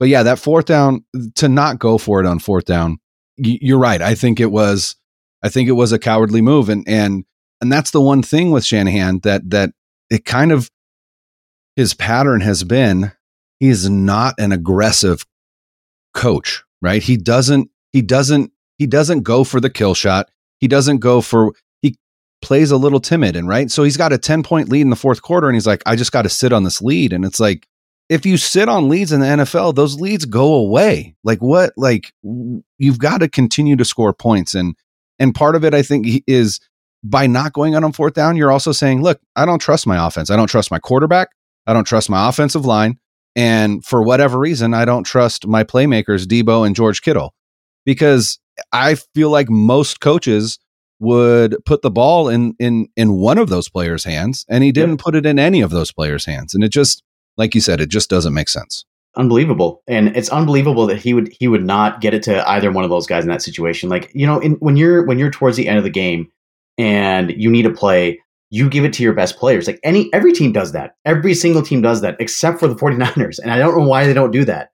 but 0.00 0.08
yeah, 0.08 0.22
that 0.22 0.38
fourth 0.38 0.66
down 0.66 1.04
to 1.36 1.48
not 1.48 1.78
go 1.78 1.98
for 1.98 2.20
it 2.20 2.26
on 2.26 2.38
fourth 2.38 2.64
down, 2.64 2.98
you're 3.36 3.78
right. 3.78 4.02
I 4.02 4.14
think 4.14 4.40
it 4.40 4.50
was 4.50 4.96
I 5.42 5.48
think 5.48 5.68
it 5.68 5.72
was 5.72 5.92
a 5.92 5.98
cowardly 5.98 6.42
move 6.42 6.68
and 6.68 6.84
and 6.88 7.24
and 7.60 7.72
that's 7.72 7.90
the 7.90 8.00
one 8.00 8.22
thing 8.22 8.50
with 8.50 8.64
Shanahan 8.64 9.20
that 9.20 9.48
that 9.50 9.70
it 10.10 10.24
kind 10.24 10.52
of 10.52 10.70
his 11.76 11.94
pattern 11.94 12.40
has 12.40 12.64
been 12.64 13.12
he's 13.60 13.88
not 13.88 14.34
an 14.38 14.52
aggressive 14.52 15.26
coach, 16.14 16.64
right? 16.80 17.02
He 17.02 17.16
doesn't 17.16 17.70
he 17.92 18.02
doesn't 18.02 18.52
he 18.78 18.86
doesn't 18.86 19.22
go 19.22 19.44
for 19.44 19.60
the 19.60 19.70
kill 19.70 19.94
shot. 19.94 20.30
He 20.60 20.68
doesn't 20.68 20.98
go 20.98 21.20
for 21.20 21.52
he 21.82 21.96
plays 22.42 22.70
a 22.70 22.76
little 22.76 23.00
timid 23.00 23.36
and 23.36 23.48
right. 23.48 23.70
So 23.70 23.84
he's 23.84 23.96
got 23.96 24.12
a 24.12 24.18
10 24.18 24.42
point 24.42 24.68
lead 24.68 24.82
in 24.82 24.90
the 24.90 24.96
fourth 24.96 25.22
quarter 25.22 25.48
and 25.48 25.56
he's 25.56 25.66
like, 25.66 25.82
I 25.86 25.96
just 25.96 26.12
got 26.12 26.22
to 26.22 26.28
sit 26.28 26.52
on 26.52 26.64
this 26.64 26.82
lead. 26.82 27.12
And 27.12 27.24
it's 27.24 27.40
like, 27.40 27.66
if 28.08 28.24
you 28.24 28.36
sit 28.38 28.68
on 28.68 28.88
leads 28.88 29.12
in 29.12 29.20
the 29.20 29.26
NFL, 29.26 29.74
those 29.74 30.00
leads 30.00 30.24
go 30.24 30.54
away. 30.54 31.14
Like 31.24 31.40
what? 31.40 31.72
Like 31.76 32.12
you've 32.78 32.98
got 32.98 33.18
to 33.18 33.28
continue 33.28 33.76
to 33.76 33.84
score 33.84 34.14
points. 34.14 34.54
And 34.54 34.74
and 35.18 35.34
part 35.34 35.56
of 35.56 35.64
it, 35.64 35.74
I 35.74 35.82
think, 35.82 36.22
is 36.26 36.60
by 37.02 37.26
not 37.26 37.52
going 37.52 37.74
on 37.74 37.84
on 37.84 37.92
fourth 37.92 38.14
down, 38.14 38.36
you're 38.36 38.50
also 38.50 38.72
saying, 38.72 39.02
look, 39.02 39.20
I 39.36 39.46
don't 39.46 39.60
trust 39.60 39.86
my 39.86 40.06
offense. 40.06 40.30
I 40.30 40.36
don't 40.36 40.48
trust 40.48 40.70
my 40.70 40.78
quarterback. 40.78 41.28
I 41.66 41.72
don't 41.72 41.84
trust 41.84 42.10
my 42.10 42.28
offensive 42.28 42.64
line. 42.64 42.98
And 43.36 43.84
for 43.84 44.02
whatever 44.02 44.38
reason, 44.38 44.74
I 44.74 44.84
don't 44.84 45.04
trust 45.04 45.46
my 45.46 45.62
playmakers, 45.62 46.24
Deebo 46.24 46.66
and 46.66 46.74
George 46.74 47.02
Kittle, 47.02 47.34
because 47.84 48.38
I 48.72 48.96
feel 49.14 49.30
like 49.30 49.48
most 49.48 50.00
coaches 50.00 50.58
would 50.98 51.56
put 51.64 51.82
the 51.82 51.90
ball 51.90 52.28
in 52.28 52.56
in 52.58 52.88
in 52.96 53.12
one 53.12 53.38
of 53.38 53.48
those 53.48 53.68
players' 53.68 54.02
hands, 54.02 54.44
and 54.48 54.64
he 54.64 54.72
didn't 54.72 54.96
yep. 54.96 54.98
put 54.98 55.14
it 55.14 55.26
in 55.26 55.38
any 55.38 55.60
of 55.60 55.70
those 55.70 55.92
players' 55.92 56.24
hands. 56.24 56.54
And 56.54 56.64
it 56.64 56.70
just, 56.70 57.04
like 57.36 57.54
you 57.54 57.60
said, 57.60 57.80
it 57.80 57.88
just 57.88 58.10
doesn't 58.10 58.34
make 58.34 58.48
sense. 58.48 58.84
Unbelievable, 59.18 59.82
and 59.88 60.16
it's 60.16 60.28
unbelievable 60.28 60.86
that 60.86 60.98
he 60.98 61.12
would 61.12 61.28
he 61.32 61.48
would 61.48 61.64
not 61.64 62.00
get 62.00 62.14
it 62.14 62.22
to 62.22 62.48
either 62.48 62.70
one 62.70 62.84
of 62.84 62.90
those 62.90 63.06
guys 63.06 63.24
in 63.24 63.30
that 63.30 63.42
situation. 63.42 63.88
Like 63.88 64.12
you 64.14 64.24
know, 64.24 64.38
in, 64.38 64.52
when 64.60 64.76
you're 64.76 65.04
when 65.04 65.18
you're 65.18 65.30
towards 65.30 65.56
the 65.56 65.66
end 65.66 65.76
of 65.76 65.82
the 65.82 65.90
game 65.90 66.30
and 66.78 67.34
you 67.36 67.50
need 67.50 67.64
to 67.64 67.72
play, 67.72 68.20
you 68.50 68.70
give 68.70 68.84
it 68.84 68.92
to 68.92 69.02
your 69.02 69.14
best 69.14 69.36
players. 69.36 69.66
Like 69.66 69.80
any 69.82 70.08
every 70.14 70.32
team 70.32 70.52
does 70.52 70.70
that. 70.70 70.92
Every 71.04 71.34
single 71.34 71.62
team 71.62 71.82
does 71.82 72.00
that 72.02 72.16
except 72.20 72.60
for 72.60 72.68
the 72.68 72.74
49ers. 72.76 73.40
And 73.40 73.50
I 73.50 73.58
don't 73.58 73.76
know 73.76 73.88
why 73.88 74.06
they 74.06 74.14
don't 74.14 74.30
do 74.30 74.44
that. 74.44 74.70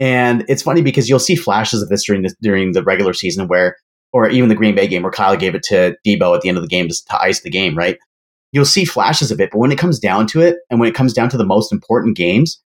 And 0.00 0.44
it's 0.48 0.62
funny 0.62 0.82
because 0.82 1.08
you'll 1.08 1.20
see 1.20 1.36
flashes 1.36 1.80
of 1.80 1.88
this 1.88 2.04
during 2.04 2.22
the 2.22 2.34
during 2.42 2.72
the 2.72 2.82
regular 2.82 3.12
season 3.12 3.46
where 3.46 3.76
or 4.12 4.28
even 4.28 4.48
the 4.48 4.56
Green 4.56 4.74
Bay 4.74 4.88
game 4.88 5.02
where 5.02 5.12
Kyle 5.12 5.36
gave 5.36 5.54
it 5.54 5.62
to 5.64 5.96
Deebo 6.04 6.34
at 6.34 6.40
the 6.40 6.48
end 6.48 6.58
of 6.58 6.64
the 6.64 6.68
game 6.68 6.88
to 6.88 7.20
ice 7.20 7.42
the 7.42 7.50
game, 7.50 7.76
right? 7.76 7.96
You'll 8.50 8.64
see 8.64 8.84
flashes 8.84 9.30
of 9.30 9.40
it, 9.40 9.50
but 9.52 9.58
when 9.58 9.72
it 9.72 9.78
comes 9.78 10.00
down 10.00 10.26
to 10.28 10.40
it 10.40 10.56
and 10.68 10.80
when 10.80 10.88
it 10.88 10.94
comes 10.94 11.12
down 11.12 11.28
to 11.30 11.36
the 11.36 11.46
most 11.46 11.72
important 11.72 12.16
games, 12.16 12.60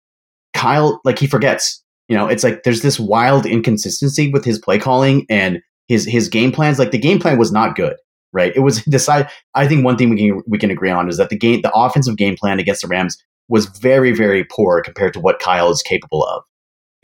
Kyle 0.57 0.99
like 1.05 1.19
he 1.19 1.27
forgets. 1.27 1.83
You 2.09 2.15
know, 2.15 2.27
it's 2.27 2.43
like 2.43 2.63
there's 2.63 2.81
this 2.81 2.99
wild 2.99 3.45
inconsistency 3.45 4.31
with 4.31 4.45
his 4.45 4.59
play 4.59 4.79
calling 4.79 5.25
and 5.29 5.61
his 5.87 6.05
his 6.05 6.27
game 6.27 6.51
plans. 6.51 6.79
Like 6.79 6.91
the 6.91 6.97
game 6.97 7.19
plan 7.19 7.37
was 7.37 7.51
not 7.51 7.75
good 7.75 7.95
right? 8.33 8.55
It 8.55 8.59
was 8.59 8.83
decided. 8.89 9.27
I 9.55 9.67
think 9.67 9.83
one 9.83 9.97
thing 9.97 10.09
we 10.09 10.17
can 10.17 10.41
we 10.47 10.57
can 10.57 10.71
agree 10.71 10.91
on 10.91 11.09
is 11.09 11.17
that 11.17 11.29
the 11.29 11.37
game, 11.37 11.61
the 11.61 11.73
offensive 11.73 12.17
game 12.17 12.35
plan 12.35 12.59
against 12.59 12.81
the 12.81 12.87
Rams 12.87 13.17
was 13.49 13.65
very 13.65 14.11
very 14.13 14.45
poor 14.45 14.81
compared 14.81 15.13
to 15.13 15.19
what 15.19 15.39
Kyle 15.39 15.69
is 15.69 15.81
capable 15.81 16.23
of, 16.23 16.43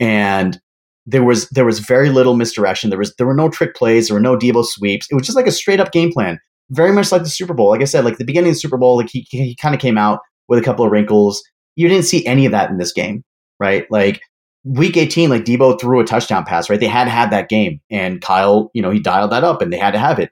and 0.00 0.60
there 1.06 1.24
was 1.24 1.48
there 1.50 1.64
was 1.64 1.80
very 1.80 2.10
little 2.10 2.36
misdirection. 2.36 2.90
There 2.90 2.98
was 2.98 3.14
there 3.16 3.26
were 3.26 3.34
no 3.34 3.48
trick 3.50 3.74
plays. 3.74 4.08
There 4.08 4.14
were 4.14 4.20
no 4.20 4.36
Deebo 4.36 4.64
sweeps. 4.64 5.08
It 5.10 5.14
was 5.14 5.26
just 5.26 5.36
like 5.36 5.46
a 5.46 5.52
straight 5.52 5.80
up 5.80 5.92
game 5.92 6.12
plan, 6.12 6.38
very 6.70 6.92
much 6.92 7.12
like 7.12 7.22
the 7.22 7.28
Super 7.28 7.54
Bowl. 7.54 7.70
Like 7.70 7.82
I 7.82 7.86
said, 7.86 8.04
like 8.04 8.18
the 8.18 8.24
beginning 8.24 8.50
of 8.50 8.54
the 8.54 8.60
Super 8.60 8.78
Bowl, 8.78 8.96
like 8.96 9.10
he 9.10 9.26
he 9.30 9.56
kind 9.56 9.74
of 9.74 9.80
came 9.80 9.98
out 9.98 10.20
with 10.48 10.58
a 10.58 10.62
couple 10.62 10.84
of 10.84 10.92
wrinkles. 10.92 11.42
You 11.76 11.88
didn't 11.88 12.04
see 12.04 12.24
any 12.24 12.46
of 12.46 12.52
that 12.52 12.70
in 12.70 12.78
this 12.78 12.92
game, 12.92 13.24
right? 13.60 13.86
Like 13.90 14.20
week 14.64 14.96
18, 14.96 15.30
like 15.30 15.44
Deebo 15.44 15.80
threw 15.80 16.00
a 16.00 16.04
touchdown 16.04 16.44
pass, 16.44 16.70
right? 16.70 16.80
They 16.80 16.86
had 16.86 17.08
had 17.08 17.30
that 17.30 17.48
game 17.48 17.80
and 17.90 18.20
Kyle, 18.20 18.70
you 18.74 18.82
know, 18.82 18.90
he 18.90 19.00
dialed 19.00 19.32
that 19.32 19.44
up 19.44 19.62
and 19.62 19.72
they 19.72 19.78
had 19.78 19.92
to 19.92 19.98
have 19.98 20.18
it. 20.18 20.30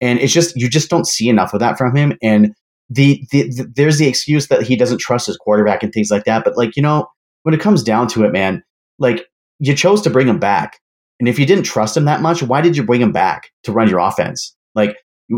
And 0.00 0.18
it's 0.18 0.32
just 0.32 0.56
you 0.56 0.68
just 0.68 0.90
don't 0.90 1.06
see 1.06 1.28
enough 1.28 1.54
of 1.54 1.60
that 1.60 1.78
from 1.78 1.94
him. 1.96 2.16
And 2.22 2.54
the, 2.90 3.24
the, 3.30 3.48
the 3.48 3.72
there's 3.76 3.98
the 3.98 4.08
excuse 4.08 4.48
that 4.48 4.62
he 4.62 4.76
doesn't 4.76 4.98
trust 4.98 5.26
his 5.26 5.36
quarterback 5.36 5.82
and 5.82 5.92
things 5.92 6.10
like 6.10 6.24
that. 6.24 6.44
But 6.44 6.56
like 6.56 6.76
you 6.76 6.82
know, 6.82 7.06
when 7.44 7.54
it 7.54 7.60
comes 7.60 7.82
down 7.82 8.08
to 8.08 8.24
it, 8.24 8.32
man, 8.32 8.62
like 8.98 9.26
you 9.60 9.74
chose 9.74 10.02
to 10.02 10.10
bring 10.10 10.28
him 10.28 10.38
back. 10.38 10.78
And 11.20 11.28
if 11.28 11.38
you 11.38 11.46
didn't 11.46 11.64
trust 11.64 11.96
him 11.96 12.04
that 12.06 12.20
much, 12.20 12.42
why 12.42 12.60
did 12.60 12.76
you 12.76 12.82
bring 12.82 13.00
him 13.00 13.12
back 13.12 13.50
to 13.62 13.72
run 13.72 13.88
your 13.88 14.00
offense? 14.00 14.56
Like 14.74 14.96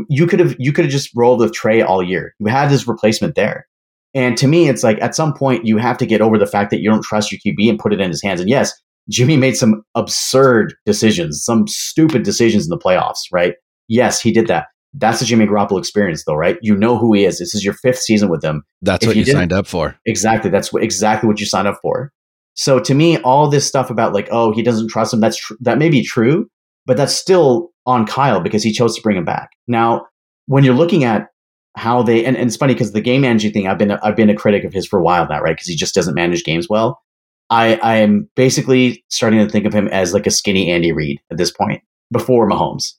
you 0.09 0.27
could 0.27 0.41
have 0.41 0.57
you 0.59 0.73
could 0.73 0.87
have 0.87 0.93
just 0.93 1.11
rolled 1.15 1.41
with 1.41 1.53
Trey 1.53 1.83
all 1.83 2.03
year. 2.03 2.35
You 2.39 2.47
had 2.47 2.71
his 2.71 2.89
replacement 2.89 3.35
there. 3.35 3.67
And 4.15 4.37
to 4.39 4.47
me, 4.47 4.69
it's 4.69 4.85
like 4.85 5.01
at 5.03 5.15
some 5.15 5.35
point 5.35 5.67
you 5.67 5.77
have 5.77 5.99
to 5.99 6.07
get 6.07 6.21
over 6.21 6.39
the 6.39 6.47
fact 6.47 6.71
that 6.71 6.81
you 6.81 6.89
don't 6.89 7.03
trust 7.03 7.33
your 7.33 7.41
QB 7.41 7.69
and 7.69 7.79
put 7.79 7.93
it 7.93 8.01
in 8.01 8.11
his 8.11 8.23
hands. 8.23 8.41
And 8.41 8.49
yes, 8.49 8.73
Jimmy 9.11 9.37
made 9.37 9.57
some 9.57 9.83
absurd 9.95 10.75
decisions, 10.87 11.45
some 11.45 11.67
stupid 11.67 12.23
decisions 12.23 12.65
in 12.65 12.71
the 12.71 12.79
playoffs, 12.79 13.23
right? 13.33 13.55
Yes, 13.89 14.21
he 14.21 14.33
did 14.33 14.47
that. 14.47 14.67
That's 14.95 15.19
the 15.19 15.27
Jimmy 15.27 15.47
Garoppolo 15.47 15.79
experience, 15.79 16.25
though, 16.25 16.37
right? 16.37 16.57
You 16.63 16.77
know 16.77 16.97
who 16.97 17.13
he 17.15 17.25
is. 17.25 17.41
This 17.41 17.55
is 17.55 17.65
your 17.65 17.75
fifth 17.75 17.99
season 17.99 18.29
with 18.29 18.45
him. 18.45 18.63
That's 18.81 19.03
if 19.03 19.09
what 19.09 19.17
you, 19.17 19.25
you 19.25 19.33
signed 19.33 19.53
up 19.53 19.67
for. 19.67 19.97
Exactly. 20.07 20.51
That's 20.51 20.73
what, 20.73 20.85
exactly 20.85 21.27
what 21.27 21.41
you 21.41 21.47
signed 21.47 21.67
up 21.67 21.79
for. 21.83 22.13
So 22.55 22.79
to 22.79 22.95
me, 22.95 23.19
all 23.19 23.49
this 23.49 23.67
stuff 23.67 23.91
about 23.91 24.15
like, 24.15 24.29
oh, 24.31 24.53
he 24.53 24.63
doesn't 24.63 24.89
trust 24.89 25.13
him. 25.13 25.21
That's 25.21 25.37
tr- 25.37 25.55
that 25.61 25.79
may 25.79 25.89
be 25.89 26.05
true, 26.05 26.47
but 26.87 26.97
that's 26.97 27.15
still 27.15 27.73
on 27.85 28.07
Kyle 28.07 28.41
because 28.41 28.63
he 28.63 28.73
chose 28.73 28.95
to 28.95 29.03
bring 29.03 29.17
him 29.17 29.25
back. 29.25 29.51
Now, 29.67 30.07
when 30.47 30.63
you're 30.63 30.75
looking 30.75 31.03
at 31.03 31.27
how 31.77 32.03
they 32.03 32.25
and, 32.25 32.37
and 32.37 32.47
it's 32.47 32.57
funny 32.57 32.75
because 32.75 32.93
the 32.93 33.01
game 33.01 33.23
managing 33.23 33.53
thing, 33.53 33.67
I've 33.67 33.79
been 33.79 33.91
a, 33.91 34.01
I've 34.03 34.17
been 34.17 34.31
a 34.31 34.35
critic 34.35 34.65
of 34.65 34.73
his 34.73 34.87
for 34.87 34.99
a 34.99 35.03
while 35.03 35.27
now, 35.29 35.41
right? 35.41 35.57
Because 35.57 35.67
he 35.67 35.77
just 35.77 35.95
doesn't 35.95 36.15
manage 36.15 36.45
games 36.45 36.69
well. 36.69 37.01
I 37.51 37.77
I 37.77 37.97
am 37.97 38.29
basically 38.37 39.05
starting 39.11 39.41
to 39.41 39.51
think 39.51 39.67
of 39.67 39.73
him 39.73 39.89
as 39.89 40.15
like 40.15 40.27
a 40.27 40.31
skinny 40.31 40.71
Andy 40.71 40.93
Reid 40.93 41.21
at 41.31 41.39
this 41.39 41.51
point 41.51 41.83
before 42.13 42.49
Mahomes. 42.49 42.93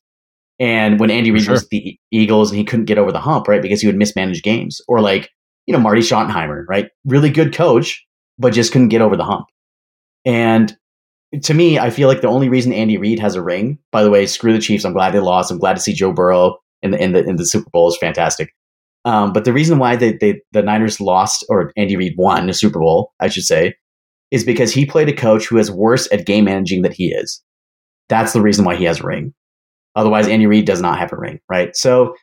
And 0.59 0.99
when 0.99 1.11
Andy 1.11 1.31
Reid 1.31 1.43
sure. 1.43 1.53
was 1.53 1.67
the 1.69 1.97
Eagles 2.11 2.51
and 2.51 2.57
he 2.57 2.65
couldn't 2.65 2.85
get 2.85 2.97
over 2.97 3.11
the 3.11 3.19
hump, 3.19 3.47
right, 3.47 3.61
because 3.61 3.81
he 3.81 3.87
would 3.87 3.97
mismanage 3.97 4.43
games, 4.43 4.81
or 4.87 5.01
like 5.01 5.29
you 5.67 5.73
know 5.73 5.79
Marty 5.79 6.01
Schottenheimer, 6.01 6.65
right, 6.67 6.89
really 7.05 7.29
good 7.29 7.53
coach, 7.53 8.05
but 8.37 8.53
just 8.53 8.71
couldn't 8.71 8.89
get 8.89 9.01
over 9.01 9.15
the 9.15 9.23
hump. 9.23 9.47
And 10.25 10.75
to 11.43 11.53
me, 11.53 11.79
I 11.79 11.89
feel 11.89 12.07
like 12.07 12.21
the 12.21 12.27
only 12.27 12.49
reason 12.49 12.73
Andy 12.73 12.97
Reid 12.97 13.19
has 13.19 13.35
a 13.35 13.41
ring, 13.41 13.79
by 13.91 14.03
the 14.03 14.09
way, 14.09 14.25
screw 14.25 14.53
the 14.53 14.59
Chiefs. 14.59 14.85
I'm 14.85 14.93
glad 14.93 15.13
they 15.13 15.19
lost. 15.19 15.51
I'm 15.51 15.59
glad 15.59 15.75
to 15.75 15.81
see 15.81 15.93
Joe 15.93 16.13
Burrow 16.13 16.57
in 16.81 16.91
the 16.91 17.01
in 17.01 17.13
the 17.13 17.23
in 17.23 17.35
the 17.35 17.45
Super 17.45 17.69
Bowl 17.71 17.87
is 17.89 17.97
fantastic. 17.97 18.49
Um, 19.05 19.31
but 19.33 19.45
the 19.45 19.53
reason 19.53 19.77
why 19.77 19.95
they, 19.95 20.13
they 20.13 20.41
the 20.51 20.63
Niners 20.63 20.99
lost 20.99 21.45
or 21.47 21.71
Andy 21.77 21.95
Reid 21.95 22.15
won 22.17 22.47
the 22.47 22.53
Super 22.53 22.79
Bowl, 22.79 23.13
I 23.19 23.27
should 23.27 23.43
say, 23.43 23.75
is 24.31 24.43
because 24.43 24.73
he 24.73 24.85
played 24.85 25.07
a 25.07 25.13
coach 25.13 25.47
who 25.47 25.57
is 25.57 25.71
worse 25.71 26.11
at 26.11 26.25
game 26.25 26.45
managing 26.45 26.81
than 26.81 26.91
he 26.91 27.11
is. 27.11 27.41
That's 28.09 28.33
the 28.33 28.41
reason 28.41 28.65
why 28.65 28.75
he 28.75 28.83
has 28.85 28.99
a 28.99 29.03
ring. 29.03 29.33
Otherwise, 29.95 30.27
Andy 30.27 30.47
Reid 30.47 30.65
does 30.65 30.81
not 30.81 30.99
have 30.99 31.13
a 31.13 31.17
ring, 31.17 31.39
right? 31.49 31.75
So, 31.75 32.15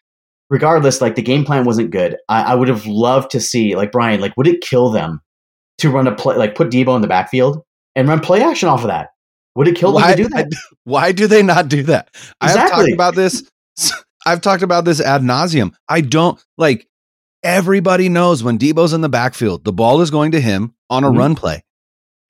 regardless, 0.50 1.00
like 1.00 1.14
the 1.14 1.22
game 1.22 1.44
plan 1.44 1.64
wasn't 1.64 1.90
good. 1.90 2.16
I, 2.28 2.42
I 2.42 2.54
would 2.54 2.68
have 2.68 2.84
loved 2.86 3.30
to 3.30 3.40
see, 3.40 3.76
like 3.76 3.92
Brian, 3.92 4.20
like 4.20 4.36
would 4.36 4.48
it 4.48 4.60
kill 4.60 4.90
them 4.90 5.20
to 5.78 5.88
run 5.88 6.06
a 6.06 6.14
play, 6.14 6.36
like 6.36 6.54
put 6.54 6.70
Deebo 6.70 6.94
in 6.96 7.02
the 7.02 7.08
backfield 7.08 7.62
and 7.94 8.08
run 8.08 8.20
play 8.20 8.42
action 8.42 8.68
off 8.68 8.82
of 8.82 8.88
that? 8.88 9.10
Would 9.54 9.68
it 9.68 9.76
kill 9.76 9.92
them 9.92 10.02
why, 10.02 10.14
to 10.14 10.22
do 10.22 10.28
that? 10.30 10.48
Why 10.84 11.12
do 11.12 11.26
they 11.26 11.42
not 11.42 11.68
do 11.68 11.82
that? 11.84 12.08
Exactly. 12.42 12.62
I've 12.62 12.70
talked 12.70 12.92
about 12.92 13.14
this. 13.14 13.48
I've 14.26 14.40
talked 14.40 14.62
about 14.62 14.84
this 14.84 15.00
ad 15.00 15.22
nauseum. 15.22 15.74
I 15.88 16.00
don't 16.00 16.42
like. 16.56 16.88
Everybody 17.42 18.08
knows 18.08 18.44
when 18.44 18.58
Deebo's 18.58 18.92
in 18.92 19.00
the 19.00 19.08
backfield, 19.08 19.64
the 19.64 19.72
ball 19.72 20.00
is 20.00 20.12
going 20.12 20.30
to 20.32 20.40
him 20.40 20.74
on 20.88 21.02
a 21.02 21.08
mm-hmm. 21.08 21.18
run 21.18 21.34
play. 21.34 21.64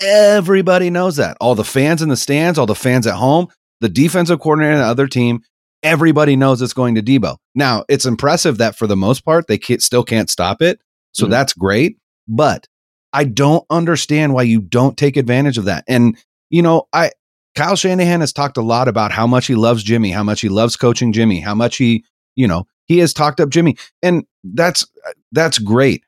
Everybody 0.00 0.88
knows 0.88 1.16
that. 1.16 1.36
All 1.38 1.54
the 1.54 1.64
fans 1.64 2.00
in 2.00 2.08
the 2.08 2.16
stands, 2.16 2.58
all 2.58 2.66
the 2.66 2.74
fans 2.74 3.06
at 3.06 3.14
home, 3.14 3.48
the 3.80 3.90
defensive 3.90 4.40
coordinator 4.40 4.72
and 4.72 4.80
the 4.80 4.86
other 4.86 5.06
team, 5.06 5.42
everybody 5.82 6.34
knows 6.34 6.62
it's 6.62 6.72
going 6.72 6.94
to 6.94 7.02
Deebo. 7.02 7.36
Now, 7.54 7.84
it's 7.88 8.06
impressive 8.06 8.58
that 8.58 8.76
for 8.76 8.86
the 8.86 8.96
most 8.96 9.24
part, 9.24 9.46
they 9.48 9.58
can't, 9.58 9.82
still 9.82 10.02
can't 10.02 10.30
stop 10.30 10.62
it. 10.62 10.80
So 11.12 11.24
mm-hmm. 11.24 11.32
that's 11.32 11.52
great. 11.52 11.98
But 12.26 12.66
I 13.12 13.24
don't 13.24 13.66
understand 13.68 14.32
why 14.32 14.44
you 14.44 14.60
don't 14.60 14.96
take 14.96 15.16
advantage 15.16 15.58
of 15.58 15.66
that. 15.66 15.84
And, 15.86 16.16
you 16.48 16.62
know, 16.62 16.88
I, 16.92 17.10
Kyle 17.54 17.76
Shanahan 17.76 18.20
has 18.20 18.32
talked 18.32 18.56
a 18.56 18.62
lot 18.62 18.88
about 18.88 19.12
how 19.12 19.26
much 19.26 19.46
he 19.46 19.54
loves 19.54 19.82
Jimmy, 19.82 20.10
how 20.10 20.22
much 20.22 20.40
he 20.40 20.48
loves 20.48 20.76
coaching 20.76 21.12
Jimmy, 21.12 21.40
how 21.40 21.54
much 21.54 21.76
he, 21.76 22.04
you 22.34 22.48
know, 22.48 22.66
he 22.86 22.98
has 22.98 23.12
talked 23.12 23.40
up 23.40 23.50
Jimmy, 23.50 23.76
and 24.02 24.24
that's 24.42 24.86
that's 25.32 25.58
great. 25.58 26.04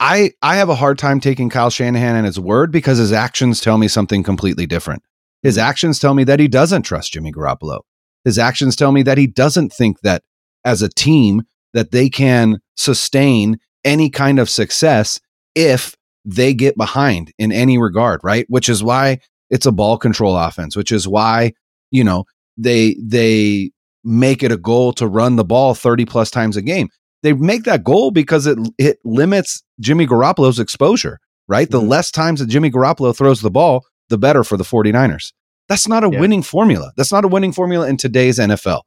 I 0.00 0.32
I 0.42 0.56
have 0.56 0.68
a 0.68 0.74
hard 0.74 0.98
time 0.98 1.20
taking 1.20 1.50
Kyle 1.50 1.70
Shanahan 1.70 2.16
and 2.16 2.26
his 2.26 2.38
word 2.38 2.72
because 2.72 2.98
his 2.98 3.12
actions 3.12 3.60
tell 3.60 3.78
me 3.78 3.88
something 3.88 4.22
completely 4.22 4.66
different. 4.66 5.02
His 5.42 5.56
hmm. 5.56 5.62
actions 5.62 5.98
tell 5.98 6.14
me 6.14 6.24
that 6.24 6.40
he 6.40 6.48
doesn't 6.48 6.82
trust 6.82 7.12
Jimmy 7.12 7.32
Garoppolo. 7.32 7.80
His 8.24 8.38
actions 8.38 8.76
tell 8.76 8.92
me 8.92 9.02
that 9.02 9.18
he 9.18 9.26
doesn't 9.26 9.72
think 9.72 10.00
that 10.00 10.22
as 10.64 10.82
a 10.82 10.88
team 10.88 11.42
that 11.74 11.90
they 11.90 12.08
can 12.08 12.60
sustain 12.76 13.58
any 13.84 14.08
kind 14.08 14.38
of 14.38 14.48
success 14.48 15.20
if 15.54 15.94
they 16.24 16.54
get 16.54 16.76
behind 16.76 17.32
in 17.38 17.52
any 17.52 17.76
regard, 17.76 18.20
right? 18.24 18.46
Which 18.48 18.68
is 18.68 18.82
why 18.82 19.20
it's 19.54 19.66
a 19.66 19.72
ball 19.72 19.96
control 19.96 20.36
offense, 20.36 20.74
which 20.74 20.90
is 20.90 21.06
why, 21.06 21.52
you 21.92 22.02
know, 22.02 22.24
they 22.56 22.96
they 23.00 23.70
make 24.02 24.42
it 24.42 24.50
a 24.50 24.56
goal 24.56 24.92
to 24.94 25.06
run 25.06 25.36
the 25.36 25.44
ball 25.44 25.74
30 25.74 26.04
plus 26.06 26.28
times 26.28 26.56
a 26.56 26.62
game. 26.62 26.88
They 27.22 27.32
make 27.32 27.62
that 27.62 27.84
goal 27.84 28.10
because 28.10 28.48
it 28.48 28.58
it 28.78 28.98
limits 29.04 29.62
Jimmy 29.78 30.08
Garoppolo's 30.08 30.58
exposure, 30.58 31.20
right? 31.46 31.68
Mm-hmm. 31.68 31.86
The 31.86 31.88
less 31.88 32.10
times 32.10 32.40
that 32.40 32.48
Jimmy 32.48 32.68
Garoppolo 32.68 33.16
throws 33.16 33.42
the 33.42 33.50
ball, 33.50 33.86
the 34.08 34.18
better 34.18 34.42
for 34.42 34.56
the 34.56 34.64
49ers. 34.64 35.32
That's 35.68 35.86
not 35.86 36.02
a 36.02 36.10
yeah. 36.10 36.18
winning 36.18 36.42
formula. 36.42 36.92
That's 36.96 37.12
not 37.12 37.24
a 37.24 37.28
winning 37.28 37.52
formula 37.52 37.88
in 37.88 37.96
today's 37.96 38.40
NFL. 38.40 38.82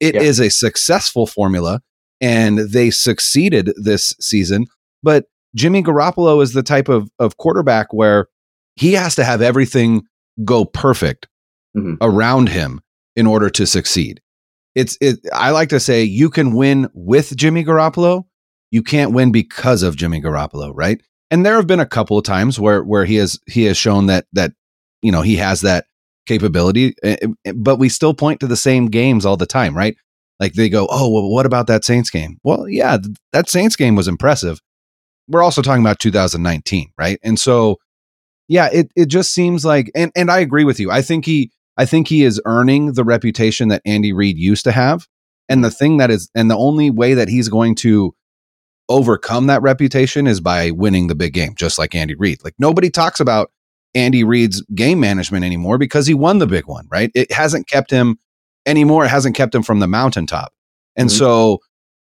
It 0.00 0.14
yeah. 0.14 0.20
is 0.20 0.38
a 0.38 0.50
successful 0.50 1.26
formula 1.26 1.80
and 2.20 2.58
they 2.58 2.90
succeeded 2.90 3.72
this 3.76 4.14
season, 4.20 4.66
but 5.02 5.24
Jimmy 5.54 5.82
Garoppolo 5.82 6.42
is 6.42 6.52
the 6.52 6.62
type 6.62 6.90
of 6.90 7.10
of 7.18 7.38
quarterback 7.38 7.94
where 7.94 8.26
he 8.76 8.92
has 8.92 9.14
to 9.14 9.24
have 9.24 9.42
everything 9.42 10.02
go 10.44 10.64
perfect 10.64 11.28
mm-hmm. 11.76 11.94
around 12.00 12.48
him 12.48 12.80
in 13.16 13.26
order 13.26 13.50
to 13.50 13.66
succeed. 13.66 14.20
It's 14.74 14.96
it 15.00 15.18
I 15.32 15.50
like 15.50 15.68
to 15.70 15.80
say 15.80 16.02
you 16.04 16.30
can 16.30 16.54
win 16.54 16.88
with 16.94 17.36
Jimmy 17.36 17.64
Garoppolo, 17.64 18.24
you 18.70 18.82
can't 18.82 19.12
win 19.12 19.32
because 19.32 19.82
of 19.82 19.96
Jimmy 19.96 20.20
Garoppolo, 20.20 20.72
right? 20.74 21.00
And 21.30 21.44
there 21.44 21.56
have 21.56 21.66
been 21.66 21.80
a 21.80 21.86
couple 21.86 22.18
of 22.18 22.24
times 22.24 22.58
where 22.58 22.82
where 22.82 23.04
he 23.04 23.16
has 23.16 23.38
he 23.46 23.64
has 23.64 23.76
shown 23.76 24.06
that 24.06 24.26
that 24.32 24.52
you 25.02 25.12
know, 25.12 25.22
he 25.22 25.36
has 25.36 25.62
that 25.62 25.86
capability, 26.26 26.94
eh, 27.02 27.16
eh, 27.44 27.52
but 27.54 27.76
we 27.76 27.88
still 27.88 28.14
point 28.14 28.40
to 28.40 28.46
the 28.46 28.56
same 28.56 28.86
games 28.86 29.24
all 29.24 29.36
the 29.36 29.46
time, 29.46 29.76
right? 29.76 29.96
Like 30.38 30.54
they 30.54 30.68
go, 30.68 30.86
"Oh, 30.90 31.08
well 31.08 31.28
what 31.28 31.46
about 31.46 31.66
that 31.66 31.84
Saints 31.84 32.10
game?" 32.10 32.38
Well, 32.44 32.68
yeah, 32.68 32.98
that 33.32 33.48
Saints 33.48 33.76
game 33.76 33.96
was 33.96 34.08
impressive. 34.08 34.60
We're 35.28 35.42
also 35.42 35.62
talking 35.62 35.82
about 35.82 36.00
2019, 36.00 36.92
right? 36.98 37.18
And 37.22 37.38
so 37.38 37.78
yeah, 38.50 38.68
it 38.72 38.90
it 38.96 39.06
just 39.06 39.32
seems 39.32 39.64
like 39.64 39.92
and 39.94 40.10
and 40.16 40.28
I 40.28 40.40
agree 40.40 40.64
with 40.64 40.80
you. 40.80 40.90
I 40.90 41.02
think 41.02 41.24
he 41.24 41.52
I 41.76 41.86
think 41.86 42.08
he 42.08 42.24
is 42.24 42.42
earning 42.44 42.94
the 42.94 43.04
reputation 43.04 43.68
that 43.68 43.80
Andy 43.86 44.12
Reid 44.12 44.36
used 44.36 44.64
to 44.64 44.72
have. 44.72 45.06
And 45.48 45.64
the 45.64 45.70
thing 45.70 45.98
that 45.98 46.10
is 46.10 46.28
and 46.34 46.50
the 46.50 46.56
only 46.56 46.90
way 46.90 47.14
that 47.14 47.28
he's 47.28 47.48
going 47.48 47.76
to 47.76 48.12
overcome 48.88 49.46
that 49.46 49.62
reputation 49.62 50.26
is 50.26 50.40
by 50.40 50.72
winning 50.72 51.06
the 51.06 51.14
big 51.14 51.32
game, 51.32 51.54
just 51.54 51.78
like 51.78 51.94
Andy 51.94 52.16
Reid. 52.16 52.42
Like 52.42 52.54
nobody 52.58 52.90
talks 52.90 53.20
about 53.20 53.52
Andy 53.94 54.24
Reid's 54.24 54.62
game 54.74 54.98
management 54.98 55.44
anymore 55.44 55.78
because 55.78 56.08
he 56.08 56.14
won 56.14 56.38
the 56.38 56.46
big 56.48 56.66
one, 56.66 56.88
right? 56.90 57.12
It 57.14 57.30
hasn't 57.30 57.68
kept 57.68 57.92
him 57.92 58.18
anymore. 58.66 59.04
It 59.04 59.10
hasn't 59.10 59.36
kept 59.36 59.54
him 59.54 59.62
from 59.62 59.78
the 59.78 59.86
mountaintop. 59.86 60.52
And 60.96 61.08
mm-hmm. 61.08 61.18
so 61.18 61.58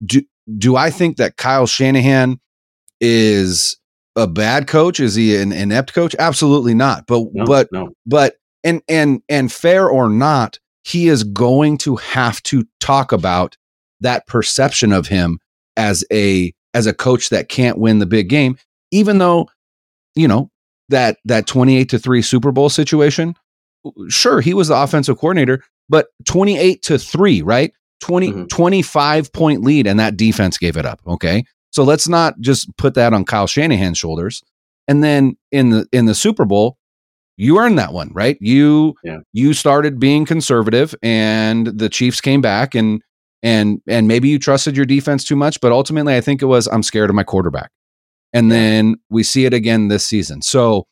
do 0.04 0.22
do 0.56 0.76
I 0.76 0.90
think 0.90 1.16
that 1.16 1.36
Kyle 1.36 1.66
Shanahan 1.66 2.38
is 3.00 3.78
a 4.16 4.26
bad 4.26 4.66
coach? 4.66 4.98
Is 4.98 5.14
he 5.14 5.36
an 5.36 5.52
inept 5.52 5.94
coach? 5.94 6.16
Absolutely 6.18 6.74
not. 6.74 7.06
But 7.06 7.28
no, 7.32 7.44
but 7.44 7.68
no. 7.70 7.90
but 8.06 8.36
and 8.64 8.82
and 8.88 9.22
and 9.28 9.52
fair 9.52 9.88
or 9.88 10.08
not, 10.08 10.58
he 10.84 11.08
is 11.08 11.22
going 11.22 11.78
to 11.78 11.96
have 11.96 12.42
to 12.44 12.64
talk 12.80 13.12
about 13.12 13.56
that 14.00 14.26
perception 14.26 14.92
of 14.92 15.06
him 15.06 15.38
as 15.76 16.04
a 16.12 16.52
as 16.74 16.86
a 16.86 16.94
coach 16.94 17.30
that 17.30 17.48
can't 17.48 17.78
win 17.78 17.98
the 17.98 18.06
big 18.06 18.28
game, 18.28 18.58
even 18.90 19.18
though 19.18 19.48
you 20.14 20.26
know 20.26 20.50
that 20.88 21.18
that 21.24 21.46
28 21.46 21.88
to 21.90 21.98
3 21.98 22.22
Super 22.22 22.52
Bowl 22.52 22.68
situation. 22.68 23.34
Sure, 24.08 24.40
he 24.40 24.52
was 24.52 24.66
the 24.68 24.76
offensive 24.76 25.16
coordinator, 25.18 25.62
but 25.88 26.08
28 26.24 26.82
to 26.82 26.98
3, 26.98 27.42
right? 27.42 27.72
20 28.00 28.30
mm-hmm. 28.30 28.44
25 28.46 29.32
point 29.32 29.62
lead 29.62 29.86
and 29.86 29.98
that 30.00 30.16
defense 30.16 30.58
gave 30.58 30.76
it 30.76 30.84
up, 30.84 31.00
okay? 31.06 31.44
So 31.76 31.82
let's 31.82 32.08
not 32.08 32.40
just 32.40 32.74
put 32.78 32.94
that 32.94 33.12
on 33.12 33.26
Kyle 33.26 33.46
Shanahan's 33.46 33.98
shoulders. 33.98 34.42
And 34.88 35.04
then 35.04 35.36
in 35.52 35.68
the 35.68 35.86
in 35.92 36.06
the 36.06 36.14
Super 36.14 36.46
Bowl, 36.46 36.78
you 37.36 37.58
earned 37.58 37.78
that 37.78 37.92
one, 37.92 38.10
right? 38.14 38.38
You 38.40 38.94
yeah. 39.04 39.18
you 39.34 39.52
started 39.52 40.00
being 40.00 40.24
conservative 40.24 40.94
and 41.02 41.66
the 41.66 41.90
Chiefs 41.90 42.22
came 42.22 42.40
back 42.40 42.74
and 42.74 43.02
and 43.42 43.82
and 43.86 44.08
maybe 44.08 44.26
you 44.30 44.38
trusted 44.38 44.74
your 44.74 44.86
defense 44.86 45.22
too 45.22 45.36
much, 45.36 45.60
but 45.60 45.70
ultimately 45.70 46.16
I 46.16 46.22
think 46.22 46.40
it 46.40 46.46
was 46.46 46.66
I'm 46.66 46.82
scared 46.82 47.10
of 47.10 47.14
my 47.14 47.24
quarterback. 47.24 47.70
And 48.32 48.50
then 48.50 48.94
we 49.10 49.22
see 49.22 49.44
it 49.44 49.52
again 49.52 49.88
this 49.88 50.06
season. 50.06 50.40
So 50.40 50.86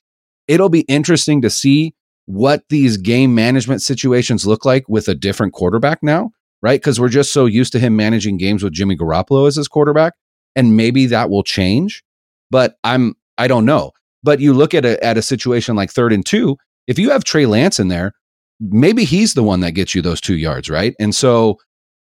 it'll 0.49 0.69
be 0.69 0.83
interesting 0.83 1.41
to 1.41 1.49
see 1.49 1.95
what 2.27 2.63
these 2.69 2.99
game 2.99 3.35
management 3.35 3.81
situations 3.81 4.47
look 4.47 4.67
like 4.67 4.87
with 4.87 5.09
a 5.09 5.15
different 5.15 5.55
quarterback 5.55 6.03
now, 6.03 6.33
right? 6.61 6.79
Because 6.79 7.01
we're 7.01 7.09
just 7.09 7.33
so 7.33 7.47
used 7.47 7.73
to 7.73 7.79
him 7.79 7.97
managing 7.97 8.37
games 8.37 8.63
with 8.63 8.75
Jimmy 8.75 8.99
Garoppolo 8.99 9.49
as 9.49 9.57
his 9.57 9.67
quarterback 9.67 10.13
and 10.57 10.77
maybe 10.77 11.07
that 11.07 11.31
will 11.31 11.43
change. 11.43 12.03
But 12.51 12.77
I'm 12.85 13.15
I 13.39 13.49
don't 13.49 13.65
know. 13.65 13.93
But 14.23 14.41
you 14.41 14.53
look 14.55 14.75
at 14.75 14.85
a 14.85 15.03
at 15.05 15.19
a 15.19 15.23
situation 15.23 15.77
like 15.77 15.91
third 15.91 16.13
and 16.13 16.25
two, 16.25 16.57
if 16.87 16.99
you 16.99 17.11
have 17.11 17.25
Trey 17.25 17.47
Lance 17.47 17.79
in 17.79 17.89
there, 17.89 18.13
maybe 18.61 19.05
he's 19.05 19.35
the 19.35 19.43
one 19.43 19.61
that 19.61 19.73
gets 19.73 19.95
you 19.95 20.03
those 20.03 20.21
two 20.21 20.37
yards, 20.37 20.71
right? 20.71 20.95
And 20.99 21.15
so, 21.15 21.59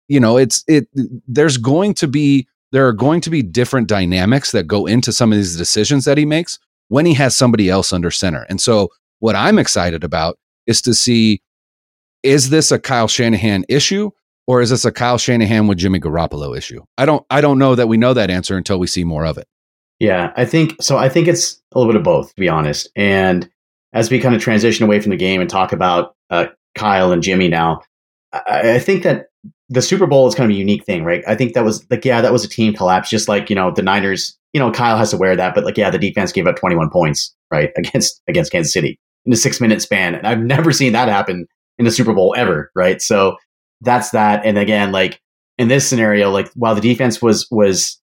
you 0.09 0.21
know, 0.21 0.37
it's 0.37 0.65
it 0.69 0.88
there's 1.27 1.57
going 1.57 1.95
to 1.95 2.09
be 2.09 2.47
there 2.73 2.87
are 2.87 2.93
going 2.93 3.21
to 3.21 3.31
be 3.31 3.43
different 3.43 3.88
dynamics 3.88 4.53
that 4.53 4.67
go 4.67 4.87
into 4.87 5.12
some 5.12 5.33
of 5.33 5.37
these 5.37 5.57
decisions 5.57 6.05
that 6.05 6.19
he 6.19 6.25
makes 6.25 6.59
when 6.88 7.07
he 7.07 7.15
has 7.15 7.37
somebody 7.37 7.69
else 7.69 7.93
under 7.93 8.11
center. 8.11 8.47
And 8.49 8.61
so 8.61 8.88
what 9.21 9.37
I'm 9.37 9.59
excited 9.59 10.05
about 10.05 10.38
is 10.67 10.83
to 10.83 10.95
see 10.95 11.43
is 12.23 12.51
this 12.51 12.71
a 12.71 12.79
Kyle 12.79 13.09
Shanahan 13.09 13.65
issue 13.69 14.11
or 14.47 14.61
is 14.61 14.71
this 14.71 14.85
a 14.85 14.93
Kyle 14.93 15.19
Shanahan 15.19 15.67
with 15.67 15.79
Jimmy 15.79 16.01
Garoppolo 16.01 16.57
issue? 16.57 16.83
I 16.99 17.07
don't 17.07 17.25
I 17.31 17.41
don't 17.41 17.59
know 17.59 17.75
that 17.75 17.89
we 17.89 17.97
know 17.97 18.15
that 18.15 18.31
answer 18.31 18.57
until 18.57 18.79
we 18.79 18.87
see 18.87 19.05
more 19.05 19.25
of 19.25 19.39
it. 19.39 19.47
Yeah, 20.03 20.33
I 20.37 20.45
think 20.45 20.83
so. 20.83 20.97
I 20.97 21.09
think 21.09 21.29
it's 21.29 21.63
a 21.73 21.79
little 21.79 21.93
bit 21.93 21.99
of 21.99 22.05
both, 22.05 22.35
to 22.35 22.41
be 22.41 22.49
honest. 22.49 22.89
And 22.97 23.49
as 23.93 24.11
we 24.11 24.19
kind 24.19 24.35
of 24.35 24.43
transition 24.43 24.85
away 24.85 25.01
from 25.01 25.11
the 25.11 25.17
game 25.17 25.41
and 25.41 25.49
talk 25.49 25.73
about 25.73 26.17
uh, 26.29 26.47
Kyle 26.75 27.13
and 27.13 27.23
Jimmy 27.23 27.47
now, 27.49 27.83
I, 28.33 28.73
I, 28.73 28.79
think 28.79 29.05
that 29.05 29.27
the 29.69 29.83
Super 29.83 30.07
Bowl 30.07 30.27
is 30.27 30.35
kind 30.35 30.51
of 30.51 30.57
a 30.57 30.59
unique 30.59 30.85
thing, 30.85 31.05
right? 31.05 31.23
I 31.29 31.37
think 31.37 31.55
that 31.55 31.65
was 31.65 31.89
like, 31.91 32.05
yeah, 32.05 32.21
that 32.21 32.33
was 32.33 32.45
a 32.45 32.49
team 32.49 32.75
collapse, 32.75 33.11
just 33.11 33.29
like 33.29 33.49
you 33.49 33.55
know 33.55 33.71
the 33.71 33.83
Niners. 33.83 34.37
You 34.53 34.59
know, 34.59 34.73
Kyle 34.73 34.99
has 34.99 35.11
to 35.11 35.17
wear 35.17 35.37
that, 35.37 35.55
but 35.55 35.65
like, 35.65 35.79
yeah, 35.79 35.89
the 35.89 35.99
defense 35.99 36.33
gave 36.33 36.47
up 36.47 36.57
21 36.57 36.91
points, 36.91 37.35
right, 37.51 37.71
against 37.77 38.21
against 38.27 38.51
Kansas 38.51 38.73
City 38.73 38.99
in 39.25 39.33
a 39.33 39.37
six 39.37 39.61
minute 39.61 39.83
span, 39.83 40.15
and 40.15 40.27
I've 40.27 40.41
never 40.41 40.73
seen 40.73 40.95
that 40.95 41.09
happen 41.09 41.47
in 41.79 41.85
the 41.85 41.93
Super 41.93 42.13
Bowl 42.13 42.35
ever, 42.37 42.73
right? 42.75 43.01
So 43.01 43.37
that's 43.83 44.11
that. 44.11 44.45
And 44.45 44.59
again, 44.59 44.92
like 44.92 45.21
in 45.59 45.68
this 45.68 45.88
scenario, 45.88 46.31
like 46.31 46.51
while 46.55 46.75
the 46.75 46.81
defense 46.81 47.21
was 47.21 47.47
was 47.51 48.01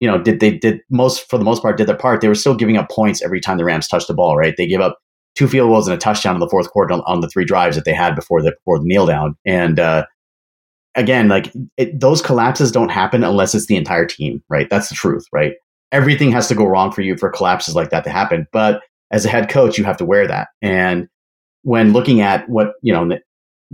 you 0.00 0.08
know 0.08 0.22
did 0.22 0.40
they 0.40 0.56
did 0.56 0.80
most 0.90 1.28
for 1.28 1.38
the 1.38 1.44
most 1.44 1.62
part 1.62 1.76
did 1.76 1.88
their 1.88 1.96
part, 1.96 2.20
they 2.20 2.28
were 2.28 2.34
still 2.34 2.54
giving 2.54 2.76
up 2.76 2.90
points 2.90 3.22
every 3.22 3.40
time 3.40 3.58
the 3.58 3.64
Rams 3.64 3.88
touched 3.88 4.08
the 4.08 4.14
ball. 4.14 4.36
Right? 4.36 4.54
They 4.56 4.66
gave 4.66 4.80
up 4.80 4.98
two 5.34 5.48
field 5.48 5.70
goals 5.70 5.88
and 5.88 5.94
a 5.94 5.98
touchdown 5.98 6.34
in 6.34 6.40
the 6.40 6.48
fourth 6.48 6.70
quarter 6.70 6.94
on, 6.94 7.02
on 7.06 7.20
the 7.20 7.28
three 7.28 7.44
drives 7.44 7.76
that 7.76 7.84
they 7.84 7.92
had 7.92 8.14
before 8.14 8.42
the 8.42 8.52
before 8.52 8.78
the 8.78 8.86
kneel 8.86 9.06
down. 9.06 9.36
And 9.44 9.80
uh, 9.80 10.06
again, 10.94 11.28
like 11.28 11.52
it, 11.76 11.98
those 11.98 12.22
collapses 12.22 12.72
don't 12.72 12.90
happen 12.90 13.24
unless 13.24 13.54
it's 13.54 13.66
the 13.66 13.76
entire 13.76 14.06
team. 14.06 14.42
Right? 14.48 14.68
That's 14.70 14.88
the 14.88 14.94
truth. 14.94 15.26
Right? 15.32 15.54
Everything 15.92 16.30
has 16.32 16.48
to 16.48 16.54
go 16.54 16.66
wrong 16.66 16.92
for 16.92 17.02
you 17.02 17.16
for 17.16 17.30
collapses 17.30 17.74
like 17.74 17.90
that 17.90 18.04
to 18.04 18.10
happen. 18.10 18.46
But 18.52 18.82
as 19.12 19.24
a 19.24 19.28
head 19.28 19.48
coach, 19.48 19.78
you 19.78 19.84
have 19.84 19.96
to 19.98 20.04
wear 20.04 20.26
that. 20.26 20.48
And 20.60 21.08
when 21.62 21.92
looking 21.92 22.20
at 22.20 22.48
what 22.48 22.74
you 22.82 22.92
know 22.92 23.18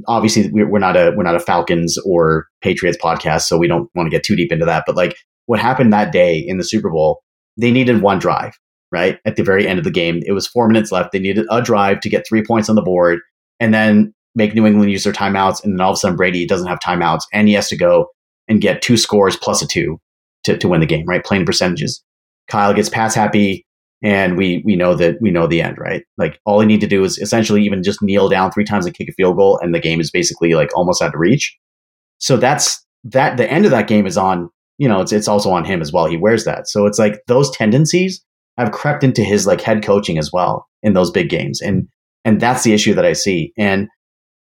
obviously 0.07 0.50
we're 0.52 0.78
not 0.78 0.96
a 0.96 1.12
we're 1.16 1.22
not 1.22 1.35
a 1.35 1.40
Falcons 1.40 1.98
or 2.05 2.46
Patriots 2.62 2.98
podcast, 3.02 3.42
so 3.42 3.59
we 3.59 3.68
don't 3.68 3.88
want 3.94 4.07
to 4.07 4.11
get 4.11 4.24
too 4.24 4.37
deep 4.37 4.52
into 4.52 4.64
that. 4.64 4.85
But 4.87 4.96
like 4.96 5.16
what 5.46 5.61
happened 5.61 5.92
that 5.92 6.12
day 6.12 6.38
in 6.38 6.59
the 6.59 6.64
Super 6.64 6.90
Bowl, 6.90 7.22
they 7.57 7.70
needed 7.70 8.02
one 8.02 8.18
drive, 8.18 8.59
right? 8.90 9.18
At 9.24 9.37
the 9.37 9.42
very 9.42 9.66
end 9.66 9.78
of 9.78 9.85
the 9.85 9.90
game, 9.90 10.20
it 10.26 10.33
was 10.33 10.46
four 10.46 10.68
minutes 10.68 10.92
left. 10.92 11.12
They 11.12 11.18
needed 11.18 11.46
a 11.50 11.61
drive 11.62 12.00
to 12.00 12.09
get 12.09 12.26
three 12.26 12.44
points 12.44 12.68
on 12.68 12.76
the 12.76 12.83
board, 12.83 13.20
and 13.61 13.72
then 13.74 14.14
make 14.35 14.55
New 14.55 14.66
England 14.66 14.90
use 14.90 15.05
their 15.05 15.12
timeouts. 15.12 15.62
And 15.62 15.74
then 15.74 15.81
all 15.81 15.92
of 15.92 15.96
a 15.96 15.98
sudden, 15.98 16.16
Brady 16.16 16.46
doesn't 16.46 16.68
have 16.68 16.78
timeouts, 16.78 17.22
and 17.33 17.48
he 17.48 17.55
has 17.55 17.68
to 17.68 17.76
go 17.76 18.09
and 18.48 18.61
get 18.61 18.83
two 18.83 18.96
scores 18.96 19.37
plus 19.37 19.62
a 19.62 19.66
two 19.66 20.00
to 20.44 20.57
to 20.57 20.68
win 20.68 20.81
the 20.81 20.87
game, 20.87 21.07
right? 21.07 21.24
Playing 21.24 21.46
percentages. 21.46 22.02
Kyle 22.48 22.74
gets 22.74 22.88
pass 22.88 23.14
happy 23.14 23.64
and 24.03 24.37
we 24.37 24.62
we 24.65 24.77
know 24.77 24.95
that 24.95 25.17
we 25.21 25.31
know 25.31 25.47
the 25.47 25.62
end, 25.62 25.79
right? 25.79 26.05
Like 26.19 26.41
all 26.45 26.59
they 26.59 26.67
need 26.67 26.81
to 26.81 26.87
do 26.87 27.05
is 27.05 27.19
essentially 27.19 27.62
even 27.65 27.83
just 27.83 28.03
kneel 28.03 28.29
down 28.29 28.51
three 28.51 28.65
times 28.65 28.87
and 28.87 28.95
kick 28.95 29.09
a 29.09 29.12
field 29.12 29.37
goal, 29.37 29.59
and 29.62 29.75
the 29.75 29.81
game 29.81 30.01
is 30.01 30.11
basically 30.11 30.55
like 30.55 30.71
almost 30.77 31.03
out 31.03 31.15
of 31.15 31.21
reach. 31.21 31.57
So 32.19 32.37
that's 32.37 32.85
that. 33.05 33.37
The 33.37 33.51
end 33.51 33.65
of 33.65 33.71
that 33.71 33.88
game 33.88 34.07
is 34.07 34.17
on. 34.17 34.51
You 34.79 34.88
know, 34.88 35.01
it's 35.01 35.12
it's 35.12 35.29
also 35.29 35.51
on 35.51 35.65
him 35.65 35.81
as 35.81 35.93
well. 35.93 36.07
He 36.07 36.17
wears 36.17 36.45
that, 36.45 36.69
so 36.69 36.87
it's 36.87 36.99
like 36.99 37.21
those 37.29 37.51
tendencies 37.51 38.25
have 38.59 38.73
crept 38.73 39.05
into 39.05 39.23
his 39.23 39.47
like 39.47 39.61
head 39.61 39.83
coaching 39.83 40.19
as 40.19 40.33
well 40.33 40.67
in 40.83 40.93
those 40.95 41.11
big 41.11 41.29
games, 41.29 41.61
and 41.61 41.88
And 42.25 42.41
that's 42.41 42.65
the 42.65 42.73
issue 42.73 42.95
that 42.95 43.05
I 43.05 43.15
see. 43.15 43.53
And 43.59 43.88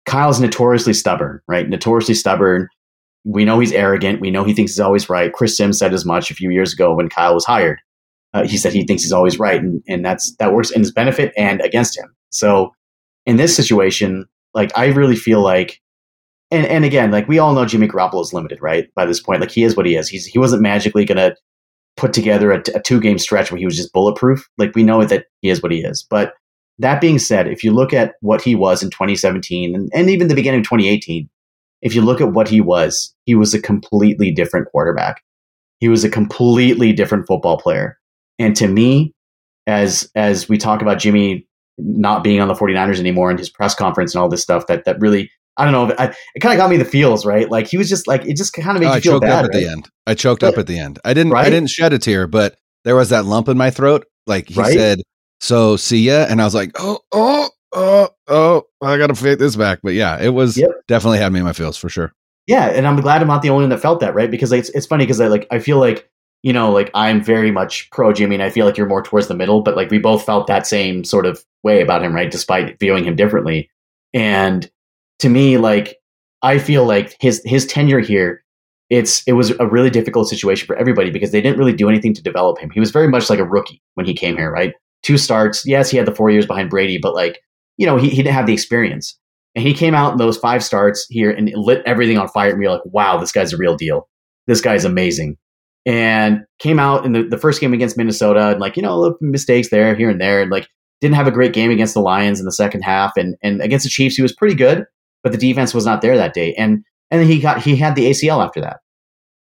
Kyle's 0.07 0.41
notoriously 0.41 0.95
stubborn, 0.95 1.41
right? 1.49 1.69
Notoriously 1.69 2.15
stubborn. 2.15 2.69
We 3.25 3.45
know 3.45 3.59
he's 3.59 3.73
arrogant. 3.73 4.21
We 4.21 4.31
know 4.31 4.45
he 4.45 4.55
thinks 4.55 4.73
he's 4.73 4.81
always 4.81 5.11
right. 5.11 5.33
Chris 5.33 5.57
Sims 5.57 5.79
said 5.79 5.93
as 5.93 6.05
much 6.07 6.31
a 6.31 6.35
few 6.35 6.51
years 6.51 6.73
ago 6.73 6.95
when 6.95 7.09
Kyle 7.11 7.35
was 7.35 7.45
hired. 7.45 7.79
Uh, 8.35 8.47
he 8.47 8.59
said 8.59 8.73
he 8.73 8.85
thinks 8.85 9.03
he's 9.03 9.12
always 9.12 9.38
right, 9.38 9.61
and, 9.61 9.83
and 9.88 10.05
that's 10.05 10.35
that 10.37 10.53
works 10.53 10.71
in 10.71 10.81
his 10.81 10.93
benefit 10.93 11.33
and 11.37 11.61
against 11.62 11.99
him. 11.99 12.14
So 12.31 12.75
in 13.27 13.37
this 13.37 13.57
situation, 13.57 14.27
like 14.55 14.77
I 14.77 14.87
really 14.87 15.17
feel 15.17 15.43
like, 15.43 15.81
and 16.51 16.67
and 16.67 16.85
again, 16.85 17.11
like 17.11 17.29
we 17.29 17.38
all 17.38 17.55
know 17.55 17.64
Jimmy 17.64 17.88
Garoppolo 17.88 18.23
is 18.23 18.33
limited, 18.33 18.61
right? 18.61 18.88
By 18.95 19.07
this 19.07 19.21
point, 19.21 19.41
like 19.41 19.51
he 19.51 19.64
is 19.64 19.77
what 19.77 19.87
he 19.87 19.97
is. 19.97 20.09
He's 20.09 20.27
he 20.27 20.38
wasn't 20.38 20.62
magically 20.62 21.05
gonna 21.05 21.35
put 21.97 22.12
together 22.12 22.53
a, 22.53 22.62
a 22.75 22.81
two 22.81 23.01
game 23.01 23.19
stretch 23.19 23.51
where 23.51 23.59
he 23.59 23.64
was 23.64 23.77
just 23.77 23.93
bulletproof. 23.93 24.49
Like 24.57 24.75
we 24.75 24.85
know 24.85 25.05
that 25.05 25.27
he 25.43 25.51
is 25.51 25.62
what 25.62 25.73
he 25.73 25.83
is. 25.83 26.07
But 26.09 26.35
that 26.79 27.01
being 27.01 27.19
said, 27.19 27.49
if 27.49 27.64
you 27.64 27.73
look 27.73 27.93
at 27.93 28.14
what 28.21 28.41
he 28.41 28.55
was 28.55 28.83
in 28.83 28.91
2017 28.91 29.75
and, 29.75 29.91
and 29.93 30.09
even 30.09 30.29
the 30.29 30.35
beginning 30.35 30.61
of 30.61 30.67
2018, 30.67 31.29
if 31.83 31.95
you 31.95 32.03
look 32.03 32.21
at 32.21 32.33
what 32.33 32.49
he 32.49 32.61
was, 32.61 33.14
he 33.25 33.35
was 33.35 33.53
a 33.53 33.61
completely 33.61 34.31
different 34.31 34.69
quarterback. 34.69 35.23
He 35.81 35.88
was 35.88 36.05
a 36.05 36.11
completely 36.11 36.93
different 36.93 37.27
football 37.27 37.59
player. 37.59 37.98
And 38.38 38.55
to 38.57 38.68
me, 38.68 39.12
as 39.66 40.11
as 40.14 40.48
we 40.48 40.59
talk 40.59 40.83
about 40.83 40.98
Jimmy 40.98 41.46
not 41.79 42.24
being 42.24 42.40
on 42.40 42.48
the 42.48 42.55
49ers 42.55 42.98
anymore 42.98 43.31
and 43.31 43.38
his 43.38 43.51
press 43.51 43.74
conference 43.74 44.14
and 44.14 44.22
all 44.22 44.29
this 44.29 44.42
stuff, 44.42 44.66
that 44.66 44.85
that 44.85 45.01
really 45.01 45.31
I 45.59 45.64
don't 45.64 45.72
know. 45.72 45.94
I, 45.98 46.14
it 46.37 46.40
kind 46.40 46.55
of 46.55 46.59
got 46.59 46.70
me 46.70 46.77
the 46.77 46.85
feels, 46.85 47.27
right? 47.27 47.51
Like 47.51 47.66
he 47.66 47.77
was 47.77 47.88
just 47.88 48.07
like 48.07 48.24
it 48.24 48.37
just 48.37 48.53
kind 48.53 48.77
of 48.77 48.81
made 48.81 48.90
oh, 48.90 48.94
you 48.94 49.01
feel 49.01 49.12
choked 49.14 49.22
bad 49.22 49.44
up 49.44 49.44
at 49.46 49.55
right? 49.55 49.64
the 49.64 49.70
end. 49.70 49.88
I 50.07 50.14
choked 50.14 50.42
but, 50.42 50.55
up 50.55 50.59
at 50.59 50.68
the 50.68 50.79
end. 50.79 51.01
I 51.05 51.12
didn't. 51.14 51.33
Right? 51.33 51.46
I 51.46 51.51
didn't 51.51 51.70
shed 51.70 51.92
a 51.92 51.98
tear, 51.98 52.29
but 52.29 52.57
there 52.85 52.94
was 52.94 53.09
that 53.09 53.24
lump 53.24 53.48
in 53.48 53.59
my 53.59 53.70
throat. 53.70 54.07
Like 54.29 54.48
he 54.48 54.61
right? 54.61 54.72
said, 54.72 55.01
"So 55.40 55.77
see 55.77 55.98
ya," 55.98 56.27
and 56.29 56.40
I 56.40 56.44
was 56.44 56.55
like, 56.55 56.70
"Oh, 56.79 57.01
oh, 57.11 57.51
oh, 57.72 58.09
oh, 58.29 58.64
I 58.81 58.98
got 58.98 59.09
to 59.09 59.16
fake 59.16 59.40
this 59.40 59.57
back." 59.57 59.81
But 59.83 59.94
yeah, 59.94 60.22
it 60.22 60.29
was 60.31 60.57
yep. 60.57 60.70
definitely 60.87 61.18
had 61.18 61.33
me 61.33 61.40
in 61.40 61.44
my 61.44 61.53
feels 61.53 61.77
for 61.77 61.88
sure. 61.88 62.14
Yeah, 62.46 62.66
and 62.66 62.87
I'm 62.87 63.01
glad 63.01 63.20
I'm 63.20 63.29
not 63.29 63.42
the 63.42 63.51
only 63.51 63.64
one 63.64 63.70
that 63.70 63.81
felt 63.81 63.98
that, 64.01 64.14
right? 64.14 64.31
Because 64.31 64.53
it's 64.53 64.70
it's 64.70 64.87
funny 64.87 65.05
because 65.05 65.20
I 65.20 65.27
like 65.27 65.48
I 65.51 65.59
feel 65.59 65.79
like 65.79 66.09
you 66.42 66.53
know 66.53 66.70
like 66.70 66.90
I'm 66.94 67.22
very 67.22 67.51
much 67.51 67.90
pro 67.90 68.12
Jimmy, 68.12 68.37
and 68.37 68.42
I 68.42 68.51
feel 68.51 68.66
like 68.66 68.77
you're 68.77 68.88
more 68.88 69.03
towards 69.03 69.29
the 69.29 69.35
middle, 69.35 69.62
but 69.62 69.77
like 69.77 69.90
we 69.90 69.98
both 69.98 70.24
felt 70.24 70.46
that 70.46 70.66
same 70.66 71.05
sort 71.05 71.27
of 71.27 71.44
way 71.62 71.81
about 71.81 72.03
him, 72.03 72.14
right? 72.14 72.31
Despite 72.31 72.79
viewing 72.79 73.05
him 73.05 73.16
differently, 73.16 73.70
and 74.14 74.70
to 75.20 75.29
me, 75.29 75.59
like 75.59 75.96
I 76.42 76.59
feel 76.59 76.85
like 76.85 77.16
his 77.20 77.42
his 77.44 77.66
tenure 77.66 78.01
here, 78.01 78.44
it's 78.90 79.22
it 79.27 79.33
was 79.33 79.51
a 79.59 79.66
really 79.66 79.90
difficult 79.90 80.29
situation 80.29 80.66
for 80.66 80.77
everybody 80.77 81.11
because 81.11 81.33
they 81.33 81.40
didn't 81.40 81.59
really 81.59 81.72
do 81.72 81.88
anything 81.88 82.14
to 82.14 82.22
develop 82.22 82.59
him. 82.59 82.70
He 82.70 82.81
was 82.81 82.90
very 82.90 83.09
much 83.09 83.31
like 83.31 83.38
a 83.38 83.44
rookie 83.44 83.83
when 83.94 84.07
he 84.07 84.14
came 84.14 84.37
here, 84.37 84.51
right? 84.51 84.74
Two 85.03 85.18
starts. 85.18 85.66
Yes, 85.66 85.90
he 85.90 85.96
had 85.96 86.07
the 86.07 86.14
four 86.14 86.31
years 86.31 86.46
behind 86.46 86.70
Brady, 86.70 86.98
but 87.01 87.14
like 87.14 87.40
you 87.79 87.87
know, 87.87 87.96
he, 87.96 88.11
he 88.11 88.16
didn't 88.16 88.35
have 88.35 88.46
the 88.46 88.53
experience. 88.53 89.18
And 89.55 89.66
he 89.66 89.72
came 89.72 89.94
out 89.94 90.12
in 90.12 90.18
those 90.18 90.37
five 90.37 90.62
starts 90.62 91.07
here 91.09 91.31
and 91.31 91.51
lit 91.55 91.83
everything 91.87 92.18
on 92.18 92.29
fire. 92.29 92.51
And 92.51 92.59
we 92.59 92.66
were 92.66 92.72
like, 92.72 92.85
wow, 92.85 93.16
this 93.16 93.33
guy's 93.33 93.53
a 93.53 93.57
real 93.57 93.77
deal. 93.77 94.09
This 94.46 94.61
guy's 94.61 94.85
amazing. 94.85 95.37
And 95.88 96.44
came 96.59 96.79
out 96.79 97.07
in 97.07 97.12
the, 97.12 97.22
the 97.22 97.38
first 97.38 97.61
game 97.61 97.72
against 97.72 97.96
Minnesota 97.96 98.51
and 98.51 98.61
like, 98.61 98.77
you 98.77 98.83
know, 98.83 99.16
mistakes 99.20 99.70
there, 99.70 99.94
here 99.94 100.11
and 100.11 100.20
there. 100.20 100.42
And 100.42 100.51
like 100.51 100.68
didn't 101.01 101.14
have 101.14 101.27
a 101.27 101.33
great 101.33 101.55
game 101.55 101.70
against 101.70 101.94
the 101.94 102.01
Lions 102.01 102.38
in 102.38 102.44
the 102.44 102.53
second 102.53 102.83
half. 102.83 103.16
And 103.16 103.37
and 103.42 103.62
against 103.62 103.85
the 103.85 103.90
Chiefs, 103.90 104.16
he 104.16 104.22
was 104.22 104.35
pretty 104.35 104.55
good 104.55 104.85
but 105.24 105.33
the 105.33 105.38
defense 105.38 105.74
was 105.74 105.85
not 105.85 106.01
there 106.01 106.16
that 106.16 106.35
day. 106.35 106.55
And 106.55 106.85
and 107.11 107.20
then 107.20 107.27
he 107.27 107.40
got 107.40 107.62
he 107.62 107.77
had 107.77 107.96
the 107.96 108.11
ACL 108.11 108.44
after 108.44 108.61
that. 108.61 108.79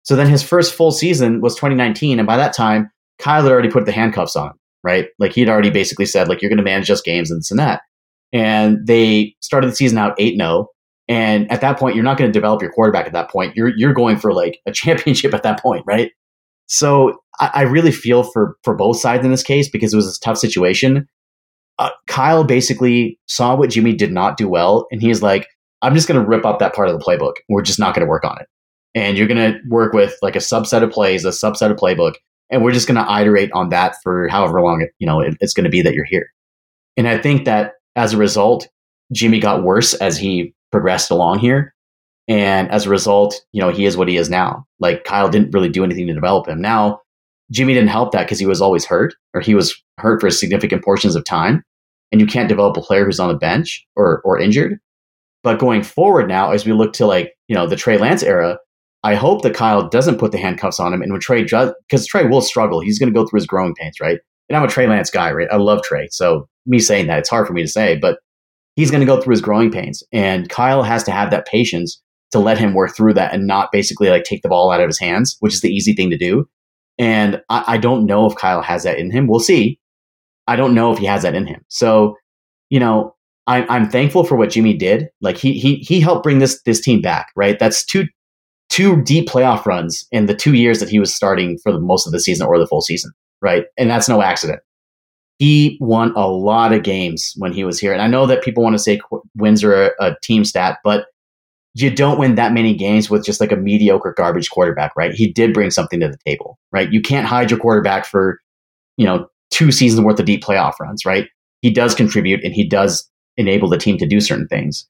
So 0.04 0.14
then 0.14 0.28
his 0.28 0.42
first 0.42 0.74
full 0.74 0.92
season 0.92 1.40
was 1.40 1.56
2019, 1.56 2.20
and 2.20 2.26
by 2.26 2.36
that 2.36 2.52
time, 2.52 2.90
Kyle 3.18 3.42
had 3.42 3.50
already 3.50 3.70
put 3.70 3.86
the 3.86 3.92
handcuffs 3.92 4.36
on 4.36 4.52
right? 4.86 5.08
Like 5.18 5.32
he'd 5.32 5.48
already 5.48 5.70
basically 5.70 6.06
said, 6.06 6.28
like, 6.28 6.40
you're 6.40 6.48
going 6.48 6.58
to 6.58 6.62
manage 6.62 6.86
just 6.86 7.04
games 7.04 7.28
and 7.28 7.40
this 7.40 7.50
and 7.50 7.58
that. 7.58 7.80
And 8.32 8.86
they 8.86 9.34
started 9.40 9.68
the 9.68 9.74
season 9.74 9.98
out 9.98 10.14
8 10.16 10.36
0. 10.38 10.68
And 11.08 11.50
at 11.50 11.60
that 11.60 11.76
point, 11.76 11.96
you're 11.96 12.04
not 12.04 12.18
going 12.18 12.28
to 12.28 12.32
develop 12.32 12.62
your 12.62 12.70
quarterback 12.70 13.06
at 13.06 13.12
that 13.12 13.28
point. 13.28 13.56
You're 13.56 13.76
you're 13.76 13.92
going 13.92 14.16
for 14.16 14.32
like 14.32 14.60
a 14.64 14.72
championship 14.80 15.34
at 15.34 15.42
that 15.42 15.60
point, 15.60 15.82
right? 15.86 16.12
So 16.66 17.18
I, 17.40 17.50
I 17.54 17.62
really 17.62 17.92
feel 17.92 18.22
for 18.22 18.56
for 18.62 18.74
both 18.74 18.98
sides 18.98 19.24
in 19.24 19.30
this 19.30 19.42
case 19.42 19.68
because 19.68 19.92
it 19.92 19.96
was 19.96 20.16
a 20.16 20.20
tough 20.20 20.38
situation. 20.38 21.06
Uh, 21.78 21.90
Kyle 22.06 22.44
basically 22.44 23.18
saw 23.26 23.54
what 23.54 23.70
Jimmy 23.70 23.92
did 23.92 24.12
not 24.12 24.36
do 24.36 24.48
well, 24.48 24.86
and 24.90 25.02
he's 25.02 25.22
like, 25.22 25.46
I'm 25.82 25.94
just 25.94 26.08
going 26.08 26.20
to 26.20 26.26
rip 26.26 26.44
up 26.44 26.58
that 26.58 26.74
part 26.74 26.88
of 26.88 26.98
the 26.98 27.04
playbook. 27.04 27.34
We're 27.48 27.62
just 27.62 27.78
not 27.78 27.94
going 27.94 28.04
to 28.04 28.10
work 28.10 28.24
on 28.24 28.38
it. 28.40 28.46
And 28.94 29.18
you're 29.18 29.26
going 29.28 29.52
to 29.52 29.58
work 29.68 29.92
with 29.92 30.16
like 30.22 30.36
a 30.36 30.40
subset 30.40 30.82
of 30.82 30.90
plays, 30.90 31.24
a 31.26 31.28
subset 31.28 31.70
of 31.70 31.76
playbook, 31.76 32.14
and 32.50 32.64
we're 32.64 32.72
just 32.72 32.88
going 32.88 33.04
to 33.04 33.20
iterate 33.20 33.50
on 33.52 33.68
that 33.68 33.96
for 34.02 34.28
however 34.28 34.62
long 34.62 34.80
it, 34.82 34.90
you 34.98 35.06
know 35.06 35.20
it, 35.20 35.36
it's 35.40 35.52
going 35.52 35.64
to 35.64 35.70
be 35.70 35.82
that 35.82 35.94
you're 35.94 36.06
here. 36.06 36.28
And 36.96 37.06
I 37.06 37.18
think 37.18 37.44
that 37.44 37.72
as 37.94 38.14
a 38.14 38.16
result, 38.16 38.68
Jimmy 39.12 39.38
got 39.38 39.62
worse 39.62 39.94
as 39.94 40.16
he 40.16 40.54
progressed 40.72 41.10
along 41.10 41.38
here. 41.40 41.74
And 42.28 42.70
as 42.70 42.86
a 42.86 42.90
result, 42.90 43.40
you 43.52 43.60
know, 43.60 43.70
he 43.70 43.84
is 43.84 43.96
what 43.96 44.08
he 44.08 44.16
is 44.16 44.28
now. 44.28 44.66
Like 44.80 45.04
Kyle 45.04 45.28
didn't 45.28 45.52
really 45.52 45.68
do 45.68 45.84
anything 45.84 46.06
to 46.08 46.14
develop 46.14 46.48
him. 46.48 46.60
Now, 46.60 47.00
Jimmy 47.52 47.74
didn't 47.74 47.90
help 47.90 48.12
that 48.12 48.24
because 48.24 48.40
he 48.40 48.46
was 48.46 48.60
always 48.60 48.84
hurt 48.84 49.14
or 49.32 49.40
he 49.40 49.54
was 49.54 49.74
hurt 49.98 50.20
for 50.20 50.30
significant 50.30 50.84
portions 50.84 51.14
of 51.14 51.24
time. 51.24 51.62
And 52.10 52.20
you 52.20 52.26
can't 52.26 52.48
develop 52.48 52.76
a 52.76 52.80
player 52.80 53.04
who's 53.04 53.20
on 53.20 53.28
the 53.28 53.34
bench 53.34 53.84
or, 53.94 54.20
or 54.24 54.38
injured. 54.38 54.78
But 55.42 55.60
going 55.60 55.82
forward 55.82 56.28
now, 56.28 56.50
as 56.50 56.66
we 56.66 56.72
look 56.72 56.92
to 56.94 57.06
like, 57.06 57.34
you 57.46 57.54
know, 57.54 57.66
the 57.66 57.76
Trey 57.76 57.98
Lance 57.98 58.22
era, 58.22 58.58
I 59.04 59.14
hope 59.14 59.42
that 59.42 59.54
Kyle 59.54 59.88
doesn't 59.88 60.18
put 60.18 60.32
the 60.32 60.38
handcuffs 60.38 60.80
on 60.80 60.92
him. 60.92 61.02
And 61.02 61.12
when 61.12 61.20
Trey 61.20 61.42
because 61.42 62.06
Trey 62.06 62.26
will 62.26 62.40
struggle, 62.40 62.80
he's 62.80 62.98
going 62.98 63.12
to 63.12 63.16
go 63.16 63.24
through 63.26 63.38
his 63.38 63.46
growing 63.46 63.74
pains, 63.74 64.00
right? 64.00 64.18
And 64.48 64.56
I'm 64.56 64.64
a 64.64 64.68
Trey 64.68 64.88
Lance 64.88 65.10
guy, 65.10 65.30
right? 65.30 65.48
I 65.50 65.56
love 65.56 65.82
Trey. 65.82 66.08
So 66.10 66.48
me 66.66 66.80
saying 66.80 67.06
that, 67.06 67.18
it's 67.20 67.28
hard 67.28 67.46
for 67.46 67.52
me 67.52 67.62
to 67.62 67.68
say, 67.68 67.96
but 67.96 68.18
he's 68.74 68.90
going 68.90 69.00
to 69.00 69.06
go 69.06 69.20
through 69.20 69.32
his 69.32 69.40
growing 69.40 69.70
pains. 69.70 70.02
And 70.12 70.48
Kyle 70.48 70.82
has 70.82 71.04
to 71.04 71.12
have 71.12 71.30
that 71.30 71.46
patience 71.46 72.02
to 72.36 72.44
let 72.44 72.58
him 72.58 72.74
work 72.74 72.94
through 72.96 73.14
that 73.14 73.32
and 73.32 73.46
not 73.46 73.72
basically 73.72 74.08
like 74.08 74.24
take 74.24 74.42
the 74.42 74.48
ball 74.48 74.70
out 74.70 74.80
of 74.80 74.88
his 74.88 74.98
hands, 74.98 75.36
which 75.40 75.54
is 75.54 75.60
the 75.60 75.74
easy 75.74 75.92
thing 75.92 76.10
to 76.10 76.18
do. 76.18 76.48
And 76.98 77.42
I, 77.48 77.64
I 77.66 77.76
don't 77.78 78.06
know 78.06 78.26
if 78.26 78.36
Kyle 78.36 78.62
has 78.62 78.84
that 78.84 78.98
in 78.98 79.10
him. 79.10 79.26
We'll 79.26 79.40
see. 79.40 79.78
I 80.46 80.56
don't 80.56 80.74
know 80.74 80.92
if 80.92 80.98
he 80.98 81.06
has 81.06 81.22
that 81.22 81.34
in 81.34 81.46
him. 81.46 81.64
So, 81.68 82.16
you 82.70 82.80
know, 82.80 83.14
I'm 83.46 83.64
I'm 83.68 83.88
thankful 83.88 84.24
for 84.24 84.36
what 84.36 84.50
Jimmy 84.50 84.74
did. 84.74 85.08
Like 85.20 85.36
he 85.36 85.58
he 85.58 85.76
he 85.76 86.00
helped 86.00 86.22
bring 86.22 86.38
this 86.38 86.60
this 86.62 86.80
team 86.80 87.00
back, 87.00 87.28
right? 87.36 87.58
That's 87.58 87.84
two 87.84 88.06
two 88.68 89.02
deep 89.02 89.28
playoff 89.28 89.66
runs 89.66 90.06
in 90.10 90.26
the 90.26 90.34
two 90.34 90.54
years 90.54 90.80
that 90.80 90.88
he 90.88 90.98
was 90.98 91.14
starting 91.14 91.58
for 91.58 91.72
the 91.72 91.80
most 91.80 92.06
of 92.06 92.12
the 92.12 92.20
season 92.20 92.46
or 92.46 92.58
the 92.58 92.66
full 92.66 92.80
season, 92.80 93.12
right? 93.40 93.66
And 93.78 93.88
that's 93.88 94.08
no 94.08 94.22
accident. 94.22 94.60
He 95.38 95.76
won 95.80 96.12
a 96.16 96.28
lot 96.28 96.72
of 96.72 96.82
games 96.82 97.34
when 97.36 97.52
he 97.52 97.62
was 97.62 97.78
here, 97.78 97.92
and 97.92 98.02
I 98.02 98.06
know 98.06 98.26
that 98.26 98.42
people 98.42 98.62
want 98.62 98.74
to 98.74 98.78
say 98.78 99.00
wins 99.36 99.62
are 99.62 99.86
a, 99.86 99.90
a 100.00 100.16
team 100.22 100.44
stat, 100.44 100.78
but 100.82 101.06
you 101.78 101.90
don't 101.90 102.18
win 102.18 102.36
that 102.36 102.54
many 102.54 102.74
games 102.74 103.10
with 103.10 103.22
just 103.22 103.38
like 103.38 103.52
a 103.52 103.56
mediocre 103.56 104.14
garbage 104.16 104.48
quarterback, 104.48 104.96
right? 104.96 105.12
He 105.12 105.30
did 105.30 105.52
bring 105.52 105.70
something 105.70 106.00
to 106.00 106.08
the 106.08 106.16
table, 106.26 106.58
right? 106.72 106.90
You 106.90 107.02
can't 107.02 107.26
hide 107.26 107.50
your 107.50 107.60
quarterback 107.60 108.06
for, 108.06 108.40
you 108.96 109.04
know, 109.04 109.28
two 109.50 109.70
seasons 109.70 110.02
worth 110.02 110.18
of 110.18 110.24
deep 110.24 110.42
playoff 110.42 110.80
runs, 110.80 111.04
right? 111.04 111.28
He 111.60 111.70
does 111.70 111.94
contribute 111.94 112.42
and 112.42 112.54
he 112.54 112.66
does 112.66 113.06
enable 113.36 113.68
the 113.68 113.76
team 113.76 113.98
to 113.98 114.06
do 114.06 114.20
certain 114.20 114.48
things. 114.48 114.88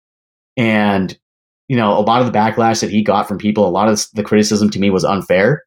And, 0.56 1.18
you 1.66 1.76
know, 1.76 1.98
a 1.98 2.00
lot 2.00 2.20
of 2.20 2.32
the 2.32 2.38
backlash 2.38 2.80
that 2.82 2.90
he 2.90 3.02
got 3.02 3.26
from 3.26 3.38
people, 3.38 3.66
a 3.66 3.68
lot 3.68 3.88
of 3.88 4.06
the 4.14 4.22
criticism 4.22 4.70
to 4.70 4.78
me 4.78 4.88
was 4.88 5.04
unfair. 5.04 5.64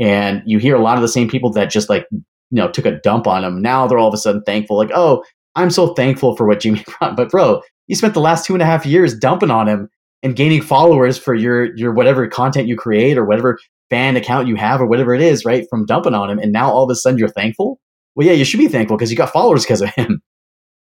And 0.00 0.42
you 0.46 0.58
hear 0.58 0.74
a 0.74 0.82
lot 0.82 0.96
of 0.96 1.02
the 1.02 1.08
same 1.08 1.28
people 1.28 1.52
that 1.52 1.70
just 1.70 1.88
like, 1.88 2.08
you 2.10 2.24
know, 2.50 2.68
took 2.68 2.86
a 2.86 2.98
dump 3.02 3.28
on 3.28 3.44
him. 3.44 3.62
Now 3.62 3.86
they're 3.86 3.98
all 3.98 4.08
of 4.08 4.14
a 4.14 4.18
sudden 4.18 4.42
thankful, 4.42 4.76
like, 4.76 4.90
oh, 4.92 5.22
I'm 5.54 5.70
so 5.70 5.94
thankful 5.94 6.34
for 6.34 6.44
what 6.44 6.58
Jimmy 6.58 6.84
brought. 6.98 7.16
But 7.16 7.30
bro, 7.30 7.62
you 7.86 7.94
spent 7.94 8.14
the 8.14 8.20
last 8.20 8.44
two 8.44 8.54
and 8.54 8.62
a 8.62 8.66
half 8.66 8.84
years 8.84 9.16
dumping 9.16 9.52
on 9.52 9.68
him 9.68 9.88
and 10.26 10.34
gaining 10.34 10.60
followers 10.60 11.16
for 11.16 11.34
your 11.34 11.72
your 11.76 11.92
whatever 11.92 12.26
content 12.26 12.66
you 12.66 12.76
create 12.76 13.16
or 13.16 13.24
whatever 13.24 13.60
fan 13.90 14.16
account 14.16 14.48
you 14.48 14.56
have 14.56 14.80
or 14.80 14.86
whatever 14.86 15.14
it 15.14 15.22
is, 15.22 15.44
right? 15.44 15.66
From 15.70 15.86
dumping 15.86 16.14
on 16.14 16.28
him. 16.28 16.40
And 16.40 16.50
now 16.50 16.68
all 16.68 16.82
of 16.82 16.90
a 16.90 16.96
sudden 16.96 17.16
you're 17.16 17.28
thankful. 17.28 17.78
Well, 18.16 18.26
yeah, 18.26 18.32
you 18.32 18.44
should 18.44 18.58
be 18.58 18.66
thankful 18.66 18.96
because 18.96 19.12
you 19.12 19.16
got 19.16 19.32
followers 19.32 19.64
because 19.64 19.82
of 19.82 19.90
him. 19.90 20.20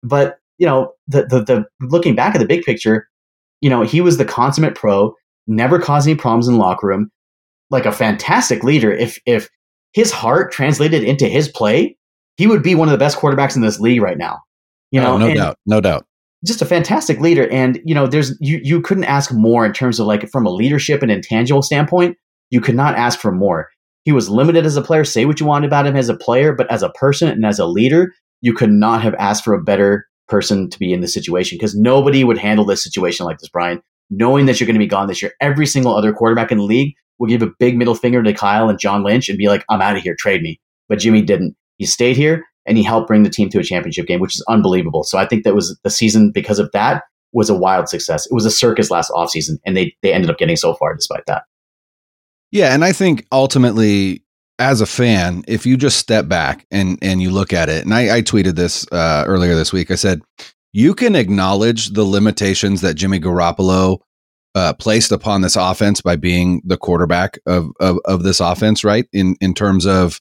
But 0.04 0.38
you 0.58 0.66
know, 0.66 0.94
the, 1.08 1.28
the, 1.28 1.44
the 1.44 1.66
looking 1.80 2.16
back 2.16 2.34
at 2.34 2.40
the 2.40 2.48
big 2.48 2.64
picture, 2.64 3.08
you 3.62 3.70
know, 3.70 3.84
he 3.84 4.02
was 4.02 4.18
the 4.18 4.26
consummate 4.26 4.74
pro, 4.74 5.14
never 5.46 5.80
caused 5.80 6.08
any 6.08 6.18
problems 6.18 6.48
in 6.48 6.56
the 6.56 6.60
locker 6.60 6.88
room, 6.88 7.12
like 7.70 7.86
a 7.86 7.92
fantastic 7.92 8.64
leader. 8.64 8.92
If 8.92 9.20
if 9.28 9.48
his 9.94 10.12
heart 10.12 10.52
translated 10.52 11.04
into 11.04 11.28
his 11.28 11.50
play, 11.50 11.96
he 12.38 12.48
would 12.48 12.64
be 12.64 12.74
one 12.74 12.88
of 12.88 12.94
the 12.94 12.98
best 12.98 13.20
quarterbacks 13.20 13.56
in 13.56 13.62
this 13.62 13.80
league 13.80 14.02
right 14.02 14.18
now. 14.18 14.40
You 14.90 15.02
oh, 15.02 15.04
know, 15.04 15.14
oh, 15.14 15.18
no 15.30 15.34
doubt, 15.36 15.58
no 15.68 15.82
doubt. 15.82 16.06
Just 16.46 16.62
a 16.62 16.66
fantastic 16.66 17.20
leader, 17.20 17.48
and 17.50 17.80
you 17.86 17.94
know, 17.94 18.08
there's 18.08 18.36
you 18.40 18.60
you 18.64 18.82
couldn't 18.82 19.04
ask 19.04 19.32
more 19.32 19.66
in 19.66 19.74
terms 19.74 20.00
of 20.00 20.08
like 20.08 20.28
from 20.30 20.46
a 20.46 20.52
leadership 20.52 21.04
and 21.04 21.12
intangible 21.12 21.62
standpoint. 21.62 22.18
You 22.50 22.62
could 22.62 22.76
not 22.76 22.96
ask 22.96 23.20
for 23.20 23.32
more. 23.32 23.70
He 24.06 24.12
was 24.12 24.30
limited 24.30 24.66
as 24.66 24.76
a 24.76 24.82
player. 24.82 25.04
Say 25.04 25.26
what 25.26 25.40
you 25.40 25.46
want 25.46 25.66
about 25.66 25.86
him 25.86 25.96
as 25.96 26.10
a 26.10 26.18
player, 26.18 26.54
but 26.54 26.70
as 26.72 26.82
a 26.82 26.90
person 26.90 27.28
and 27.28 27.46
as 27.46 27.60
a 27.60 27.68
leader, 27.68 28.12
you 28.42 28.54
could 28.54 28.72
not 28.72 29.04
have 29.04 29.14
asked 29.16 29.44
for 29.44 29.54
a 29.54 29.64
better 29.64 30.08
person 30.28 30.70
to 30.70 30.80
be 30.80 30.92
in 30.92 31.02
this 31.02 31.14
situation 31.14 31.58
because 31.58 31.76
nobody 31.76 32.24
would 32.24 32.38
handle 32.38 32.66
this 32.66 32.84
situation 32.84 33.26
like 33.26 33.38
this, 33.38 33.50
Brian. 33.50 33.82
Knowing 34.10 34.46
that 34.46 34.60
you're 34.60 34.66
going 34.66 34.76
to 34.76 34.80
be 34.80 34.88
gone 34.88 35.08
this 35.08 35.22
year, 35.22 35.34
every 35.40 35.66
single 35.66 35.96
other 35.96 36.12
quarterback 36.12 36.52
in 36.52 36.58
the 36.58 36.64
league 36.64 36.96
will 37.20 37.30
give 37.30 37.44
a 37.44 37.52
big 37.60 37.78
middle 37.78 37.96
finger 37.96 38.22
to 38.24 38.34
Kyle 38.34 38.68
and 38.68 38.80
John 38.80 39.04
Lynch 39.04 39.30
and 39.30 39.38
be 39.38 39.48
like, 39.48 39.64
I'm 39.70 39.82
out 39.82 39.96
of 39.96 40.02
here, 40.02 40.16
trade 40.16 40.42
me. 40.42 40.60
But 40.90 41.00
Jimmy 41.00 41.22
didn't. 41.22 41.56
He 41.78 41.86
stayed 41.86 42.18
here. 42.18 42.44
And 42.66 42.78
he 42.78 42.84
helped 42.84 43.08
bring 43.08 43.24
the 43.24 43.30
team 43.30 43.50
to 43.50 43.60
a 43.60 43.64
championship 43.64 44.08
game, 44.08 44.20
which 44.20 44.36
is 44.36 44.46
unbelievable. 44.48 45.04
So 45.04 45.18
I 45.18 45.26
think 45.26 45.44
that 45.44 45.56
was 45.56 45.78
the 45.84 45.90
season 45.90 46.32
because 46.32 46.60
of 46.60 46.72
that 46.74 47.04
was 47.34 47.50
a 47.50 47.56
wild 47.56 47.90
success. 47.90 48.26
It 48.26 48.34
was 48.34 48.46
a 48.46 48.52
circus 48.52 48.92
last 48.92 49.12
offseason, 49.12 49.60
and 49.66 49.76
they 49.76 49.96
they 50.02 50.14
ended 50.14 50.30
up 50.30 50.38
getting 50.38 50.56
so 50.56 50.74
far 50.74 50.96
despite 50.96 51.26
that. 51.28 51.44
Yeah, 52.52 52.74
and 52.74 52.84
I 52.84 52.92
think 52.92 53.26
ultimately, 53.32 54.24
as 54.60 54.82
a 54.82 54.86
fan, 54.86 55.44
if 55.48 55.66
you 55.66 55.78
just 55.78 55.98
step 55.98 56.28
back 56.28 56.66
and 56.72 56.98
and 57.02 57.22
you 57.22 57.32
look 57.32 57.54
at 57.54 57.70
it, 57.70 57.86
and 57.86 57.94
I, 57.94 58.18
I 58.18 58.22
tweeted 58.22 58.56
this 58.56 58.86
uh, 58.92 59.24
earlier 59.28 59.56
this 59.56 59.72
week, 59.72 59.92
I 59.92 59.96
said 59.96 60.22
you 60.74 60.94
can 60.94 61.16
acknowledge 61.16 61.90
the 61.90 62.04
limitations 62.04 62.82
that 62.82 62.96
Jimmy 62.96 63.20
Garoppolo 63.20 64.00
uh, 64.56 64.74
placed 64.74 65.12
upon 65.12 65.42
this 65.42 65.56
offense 65.56 66.02
by 66.02 66.16
being 66.16 66.62
the 66.66 66.78
quarterback 66.78 67.40
of, 67.46 67.72
of 67.80 68.00
of 68.06 68.24
this 68.24 68.40
offense, 68.40 68.84
right? 68.84 69.08
In 69.14 69.36
in 69.40 69.54
terms 69.54 69.86
of 69.86 70.20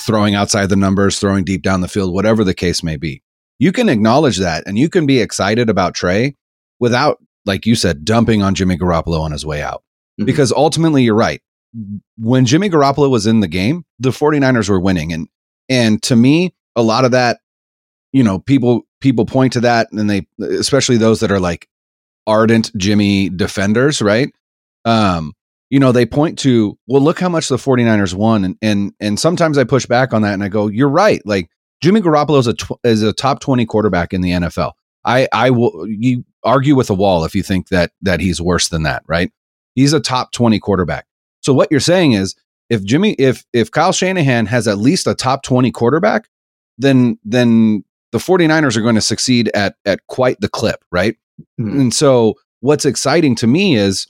throwing 0.00 0.34
outside 0.34 0.66
the 0.66 0.76
numbers, 0.76 1.18
throwing 1.18 1.44
deep 1.44 1.62
down 1.62 1.80
the 1.80 1.88
field, 1.88 2.12
whatever 2.12 2.44
the 2.44 2.54
case 2.54 2.82
may 2.82 2.96
be. 2.96 3.22
You 3.58 3.72
can 3.72 3.88
acknowledge 3.88 4.38
that, 4.38 4.64
and 4.66 4.78
you 4.78 4.88
can 4.88 5.06
be 5.06 5.20
excited 5.20 5.68
about 5.68 5.94
Trey 5.94 6.36
without, 6.78 7.18
like 7.44 7.66
you 7.66 7.74
said, 7.74 8.04
dumping 8.04 8.42
on 8.42 8.54
Jimmy 8.54 8.76
Garoppolo 8.76 9.20
on 9.20 9.32
his 9.32 9.44
way 9.44 9.62
out. 9.62 9.82
Mm-hmm. 10.18 10.24
Because 10.24 10.52
ultimately, 10.52 11.02
you're 11.02 11.14
right. 11.14 11.42
When 12.16 12.46
Jimmy 12.46 12.70
Garoppolo 12.70 13.10
was 13.10 13.26
in 13.26 13.40
the 13.40 13.48
game, 13.48 13.84
the 13.98 14.10
49ers 14.10 14.68
were 14.68 14.80
winning, 14.80 15.12
and 15.12 15.28
and 15.68 16.02
to 16.04 16.16
me, 16.16 16.54
a 16.74 16.82
lot 16.82 17.04
of 17.04 17.12
that, 17.12 17.40
you 18.12 18.24
know, 18.24 18.38
people 18.38 18.82
people 19.00 19.26
point 19.26 19.52
to 19.52 19.60
that, 19.60 19.92
and 19.92 20.10
they, 20.10 20.26
especially 20.40 20.96
those 20.96 21.20
that 21.20 21.30
are 21.30 21.40
like 21.40 21.68
ardent 22.26 22.76
Jimmy 22.76 23.28
defenders, 23.28 24.02
right? 24.02 24.32
Um, 24.84 25.34
you 25.70 25.78
know, 25.78 25.92
they 25.92 26.04
point 26.04 26.38
to, 26.40 26.76
well, 26.88 27.00
look 27.00 27.20
how 27.20 27.28
much 27.28 27.48
the 27.48 27.56
49ers 27.56 28.12
won. 28.12 28.44
And, 28.44 28.56
and, 28.60 28.92
and 29.00 29.18
sometimes 29.18 29.56
I 29.56 29.64
push 29.64 29.86
back 29.86 30.12
on 30.12 30.22
that 30.22 30.34
and 30.34 30.42
I 30.42 30.48
go, 30.48 30.66
you're 30.66 30.88
right. 30.88 31.22
Like 31.24 31.48
Jimmy 31.80 32.00
Garoppolo 32.00 32.40
is 32.40 32.48
a, 32.48 32.54
tw- 32.54 32.80
is 32.82 33.02
a 33.02 33.12
top 33.12 33.40
20 33.40 33.64
quarterback 33.66 34.12
in 34.12 34.20
the 34.20 34.30
NFL. 34.30 34.72
I, 35.04 35.28
I 35.32 35.50
will, 35.50 35.86
you 35.88 36.24
argue 36.42 36.74
with 36.74 36.90
a 36.90 36.94
wall 36.94 37.24
if 37.24 37.34
you 37.36 37.42
think 37.44 37.68
that, 37.68 37.92
that 38.02 38.20
he's 38.20 38.40
worse 38.40 38.68
than 38.68 38.82
that, 38.82 39.04
right? 39.06 39.30
He's 39.76 39.92
a 39.92 40.00
top 40.00 40.32
20 40.32 40.58
quarterback. 40.58 41.06
So 41.40 41.54
what 41.54 41.68
you're 41.70 41.80
saying 41.80 42.12
is 42.12 42.34
if 42.68 42.84
Jimmy, 42.84 43.12
if, 43.12 43.44
if 43.52 43.70
Kyle 43.70 43.92
Shanahan 43.92 44.46
has 44.46 44.66
at 44.66 44.78
least 44.78 45.06
a 45.06 45.14
top 45.14 45.44
20 45.44 45.70
quarterback, 45.70 46.28
then, 46.78 47.18
then 47.24 47.84
the 48.10 48.18
49ers 48.18 48.76
are 48.76 48.82
going 48.82 48.96
to 48.96 49.00
succeed 49.00 49.48
at, 49.54 49.76
at 49.84 50.04
quite 50.08 50.40
the 50.40 50.48
clip, 50.48 50.84
right? 50.90 51.16
Mm-hmm. 51.60 51.80
And 51.80 51.94
so 51.94 52.34
what's 52.58 52.84
exciting 52.84 53.36
to 53.36 53.46
me 53.46 53.76
is 53.76 54.08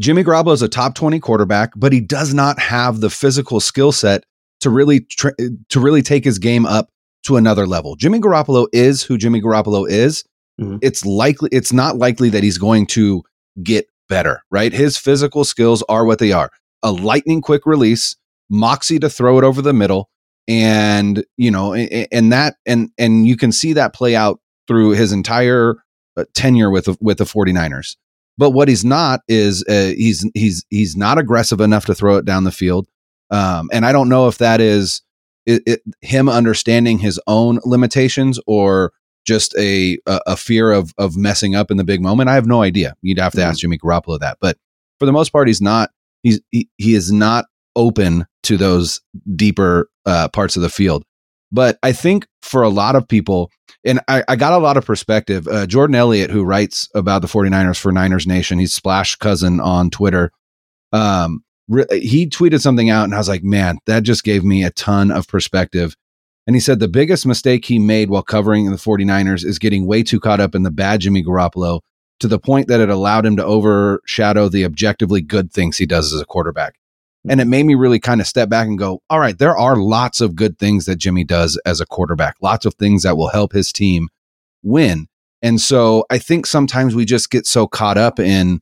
Jimmy 0.00 0.22
Garoppolo 0.22 0.52
is 0.52 0.62
a 0.62 0.68
top 0.68 0.94
20 0.94 1.18
quarterback, 1.20 1.72
but 1.76 1.92
he 1.92 2.00
does 2.00 2.32
not 2.32 2.58
have 2.58 3.00
the 3.00 3.10
physical 3.10 3.60
skill 3.60 3.92
set 3.92 4.24
to 4.60 4.70
really 4.70 5.00
tra- 5.00 5.34
to 5.68 5.80
really 5.80 6.02
take 6.02 6.24
his 6.24 6.38
game 6.38 6.66
up 6.66 6.90
to 7.24 7.36
another 7.36 7.66
level. 7.66 7.96
Jimmy 7.96 8.20
Garoppolo 8.20 8.66
is 8.72 9.02
who 9.02 9.18
Jimmy 9.18 9.40
Garoppolo 9.40 9.88
is. 9.88 10.24
Mm-hmm. 10.60 10.78
It's 10.82 11.04
likely 11.04 11.48
it's 11.52 11.72
not 11.72 11.96
likely 11.96 12.28
that 12.30 12.42
he's 12.42 12.58
going 12.58 12.86
to 12.86 13.22
get 13.62 13.86
better, 14.08 14.42
right? 14.50 14.72
His 14.72 14.96
physical 14.96 15.44
skills 15.44 15.82
are 15.88 16.04
what 16.04 16.18
they 16.18 16.32
are. 16.32 16.50
A 16.82 16.92
lightning 16.92 17.42
quick 17.42 17.66
release, 17.66 18.16
moxie 18.48 18.98
to 19.00 19.10
throw 19.10 19.38
it 19.38 19.44
over 19.44 19.62
the 19.62 19.72
middle 19.72 20.08
and, 20.48 21.24
you 21.36 21.50
know, 21.50 21.74
and 21.74 22.32
that 22.32 22.56
and 22.66 22.90
and 22.98 23.26
you 23.26 23.36
can 23.36 23.52
see 23.52 23.74
that 23.74 23.94
play 23.94 24.16
out 24.16 24.40
through 24.66 24.90
his 24.90 25.12
entire 25.12 25.76
uh, 26.16 26.24
tenure 26.34 26.70
with 26.70 26.88
with 27.00 27.18
the 27.18 27.24
49ers. 27.24 27.96
But 28.38 28.50
what 28.50 28.68
he's 28.68 28.84
not 28.84 29.20
is 29.28 29.64
uh, 29.68 29.92
he's 29.96 30.28
he's 30.34 30.64
he's 30.70 30.96
not 30.96 31.18
aggressive 31.18 31.60
enough 31.60 31.84
to 31.86 31.94
throw 31.94 32.16
it 32.16 32.24
down 32.24 32.44
the 32.44 32.52
field. 32.52 32.88
Um, 33.30 33.68
and 33.72 33.84
I 33.84 33.92
don't 33.92 34.08
know 34.08 34.28
if 34.28 34.38
that 34.38 34.60
is 34.60 35.02
it, 35.44 35.62
it, 35.66 35.82
him 36.00 36.28
understanding 36.28 36.98
his 36.98 37.20
own 37.26 37.58
limitations 37.64 38.38
or 38.46 38.92
just 39.26 39.54
a, 39.58 39.98
a, 40.06 40.20
a 40.28 40.36
fear 40.36 40.70
of 40.70 40.94
of 40.98 41.16
messing 41.16 41.54
up 41.54 41.70
in 41.70 41.76
the 41.76 41.84
big 41.84 42.00
moment. 42.00 42.30
I 42.30 42.34
have 42.34 42.46
no 42.46 42.62
idea. 42.62 42.94
You'd 43.02 43.18
have 43.18 43.32
to 43.32 43.38
mm-hmm. 43.38 43.50
ask 43.50 43.60
Jimmy 43.60 43.76
Garoppolo 43.76 44.18
that. 44.20 44.38
But 44.40 44.56
for 44.98 45.06
the 45.06 45.12
most 45.12 45.30
part, 45.30 45.48
he's 45.48 45.60
not. 45.60 45.90
He's 46.22 46.40
he, 46.50 46.68
he 46.78 46.94
is 46.94 47.12
not 47.12 47.46
open 47.76 48.26
to 48.44 48.56
those 48.56 49.00
deeper 49.36 49.90
uh, 50.06 50.28
parts 50.28 50.56
of 50.56 50.62
the 50.62 50.70
field. 50.70 51.04
But 51.50 51.78
I 51.82 51.92
think 51.92 52.26
for 52.42 52.62
a 52.62 52.68
lot 52.68 52.96
of 52.96 53.08
people, 53.08 53.50
and 53.84 54.00
I, 54.08 54.22
I 54.28 54.36
got 54.36 54.52
a 54.52 54.58
lot 54.58 54.76
of 54.76 54.84
perspective. 54.84 55.48
Uh, 55.48 55.66
Jordan 55.66 55.94
Elliott, 55.94 56.30
who 56.30 56.44
writes 56.44 56.88
about 56.94 57.22
the 57.22 57.28
49ers 57.28 57.78
for 57.78 57.92
Niners 57.92 58.26
Nation, 58.26 58.58
he's 58.58 58.74
Splash 58.74 59.16
Cousin 59.16 59.60
on 59.60 59.90
Twitter. 59.90 60.30
Um, 60.92 61.42
re- 61.68 61.86
he 61.90 62.28
tweeted 62.28 62.60
something 62.60 62.90
out, 62.90 63.04
and 63.04 63.14
I 63.14 63.18
was 63.18 63.28
like, 63.28 63.44
man, 63.44 63.78
that 63.86 64.02
just 64.02 64.24
gave 64.24 64.44
me 64.44 64.64
a 64.64 64.70
ton 64.70 65.10
of 65.10 65.26
perspective. 65.26 65.96
And 66.46 66.56
he 66.56 66.60
said 66.60 66.80
the 66.80 66.88
biggest 66.88 67.26
mistake 67.26 67.66
he 67.66 67.78
made 67.78 68.10
while 68.10 68.22
covering 68.22 68.70
the 68.70 68.76
49ers 68.76 69.44
is 69.44 69.58
getting 69.58 69.86
way 69.86 70.02
too 70.02 70.18
caught 70.18 70.40
up 70.40 70.54
in 70.54 70.62
the 70.62 70.70
bad 70.70 71.00
Jimmy 71.00 71.22
Garoppolo 71.22 71.80
to 72.20 72.28
the 72.28 72.38
point 72.38 72.68
that 72.68 72.80
it 72.80 72.88
allowed 72.88 73.26
him 73.26 73.36
to 73.36 73.44
overshadow 73.44 74.48
the 74.48 74.64
objectively 74.64 75.20
good 75.20 75.52
things 75.52 75.76
he 75.76 75.86
does 75.86 76.12
as 76.12 76.20
a 76.20 76.26
quarterback. 76.26 76.74
And 77.28 77.40
it 77.40 77.46
made 77.46 77.64
me 77.64 77.74
really 77.74 77.98
kind 77.98 78.20
of 78.20 78.26
step 78.26 78.48
back 78.48 78.66
and 78.66 78.78
go, 78.78 79.02
all 79.10 79.18
right, 79.18 79.38
there 79.38 79.56
are 79.56 79.76
lots 79.76 80.20
of 80.20 80.36
good 80.36 80.58
things 80.58 80.84
that 80.86 80.96
Jimmy 80.96 81.24
does 81.24 81.58
as 81.66 81.80
a 81.80 81.86
quarterback, 81.86 82.36
lots 82.40 82.64
of 82.64 82.74
things 82.74 83.02
that 83.02 83.16
will 83.16 83.28
help 83.28 83.52
his 83.52 83.72
team 83.72 84.08
win. 84.62 85.08
And 85.42 85.60
so 85.60 86.04
I 86.10 86.18
think 86.18 86.46
sometimes 86.46 86.94
we 86.94 87.04
just 87.04 87.30
get 87.30 87.46
so 87.46 87.66
caught 87.66 87.98
up 87.98 88.18
in, 88.18 88.60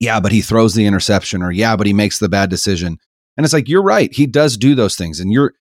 yeah, 0.00 0.20
but 0.20 0.32
he 0.32 0.40
throws 0.40 0.74
the 0.74 0.86
interception 0.86 1.42
or 1.42 1.50
yeah, 1.50 1.74
but 1.76 1.86
he 1.86 1.92
makes 1.92 2.18
the 2.18 2.28
bad 2.28 2.50
decision. 2.50 2.98
And 3.36 3.44
it's 3.44 3.54
like, 3.54 3.68
you're 3.68 3.82
right. 3.82 4.12
He 4.12 4.26
does 4.26 4.56
do 4.56 4.74
those 4.74 4.96
things. 4.96 5.20
And 5.20 5.32
you're, 5.32 5.54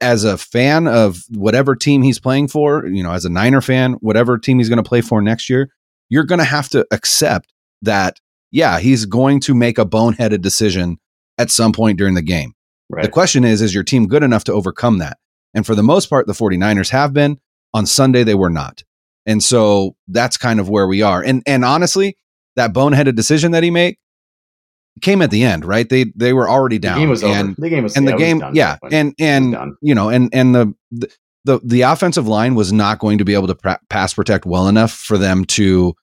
as 0.00 0.24
a 0.24 0.38
fan 0.38 0.88
of 0.88 1.22
whatever 1.30 1.76
team 1.76 2.02
he's 2.02 2.18
playing 2.18 2.48
for, 2.48 2.86
you 2.86 3.02
know, 3.02 3.12
as 3.12 3.26
a 3.26 3.30
Niner 3.30 3.60
fan, 3.60 3.94
whatever 3.94 4.38
team 4.38 4.58
he's 4.58 4.70
going 4.70 4.82
to 4.82 4.88
play 4.88 5.02
for 5.02 5.20
next 5.20 5.50
year, 5.50 5.70
you're 6.08 6.24
going 6.24 6.38
to 6.38 6.44
have 6.44 6.70
to 6.70 6.86
accept 6.90 7.52
that, 7.82 8.18
yeah, 8.50 8.78
he's 8.78 9.04
going 9.04 9.40
to 9.40 9.54
make 9.54 9.78
a 9.78 9.84
boneheaded 9.84 10.40
decision 10.40 10.98
at 11.38 11.50
some 11.50 11.72
point 11.72 11.98
during 11.98 12.14
the 12.14 12.22
game. 12.22 12.52
Right. 12.88 13.02
The 13.02 13.10
question 13.10 13.44
is, 13.44 13.62
is 13.62 13.74
your 13.74 13.84
team 13.84 14.06
good 14.06 14.22
enough 14.22 14.44
to 14.44 14.52
overcome 14.52 14.98
that? 14.98 15.18
And 15.54 15.64
for 15.64 15.74
the 15.74 15.82
most 15.82 16.10
part, 16.10 16.26
the 16.26 16.32
49ers 16.32 16.90
have 16.90 17.12
been. 17.12 17.38
On 17.72 17.86
Sunday, 17.86 18.22
they 18.22 18.36
were 18.36 18.50
not. 18.50 18.84
And 19.26 19.42
so 19.42 19.96
that's 20.06 20.36
kind 20.36 20.60
of 20.60 20.68
where 20.68 20.86
we 20.86 21.02
are. 21.02 21.22
And 21.22 21.42
and 21.44 21.64
honestly, 21.64 22.16
that 22.56 22.72
boneheaded 22.72 23.16
decision 23.16 23.52
that 23.52 23.62
he 23.62 23.70
made 23.70 23.96
came 25.00 25.22
at 25.22 25.30
the 25.30 25.42
end, 25.42 25.64
right? 25.64 25.88
They 25.88 26.06
they 26.14 26.32
were 26.32 26.48
already 26.48 26.78
down. 26.78 26.96
The 26.96 27.00
game 27.00 27.10
was 27.10 27.22
and, 27.24 27.48
over. 27.48 27.60
The 27.60 27.68
game 27.68 27.82
was 27.82 27.96
and 27.96 28.06
the 28.06 28.16
game, 28.16 28.42
yeah, 28.52 28.76
and 28.92 29.14
and 29.18 29.56
you 29.80 29.94
know, 29.94 30.08
and 30.08 30.32
and 30.32 30.54
the, 30.54 30.74
the 30.92 31.10
the 31.44 31.60
the 31.64 31.80
offensive 31.82 32.28
line 32.28 32.54
was 32.54 32.72
not 32.72 32.98
going 32.98 33.18
to 33.18 33.24
be 33.24 33.34
able 33.34 33.48
to 33.48 33.78
pass 33.88 34.14
protect 34.14 34.46
well 34.46 34.68
enough 34.68 34.92
for 34.92 35.18
them 35.18 35.44
to 35.46 35.94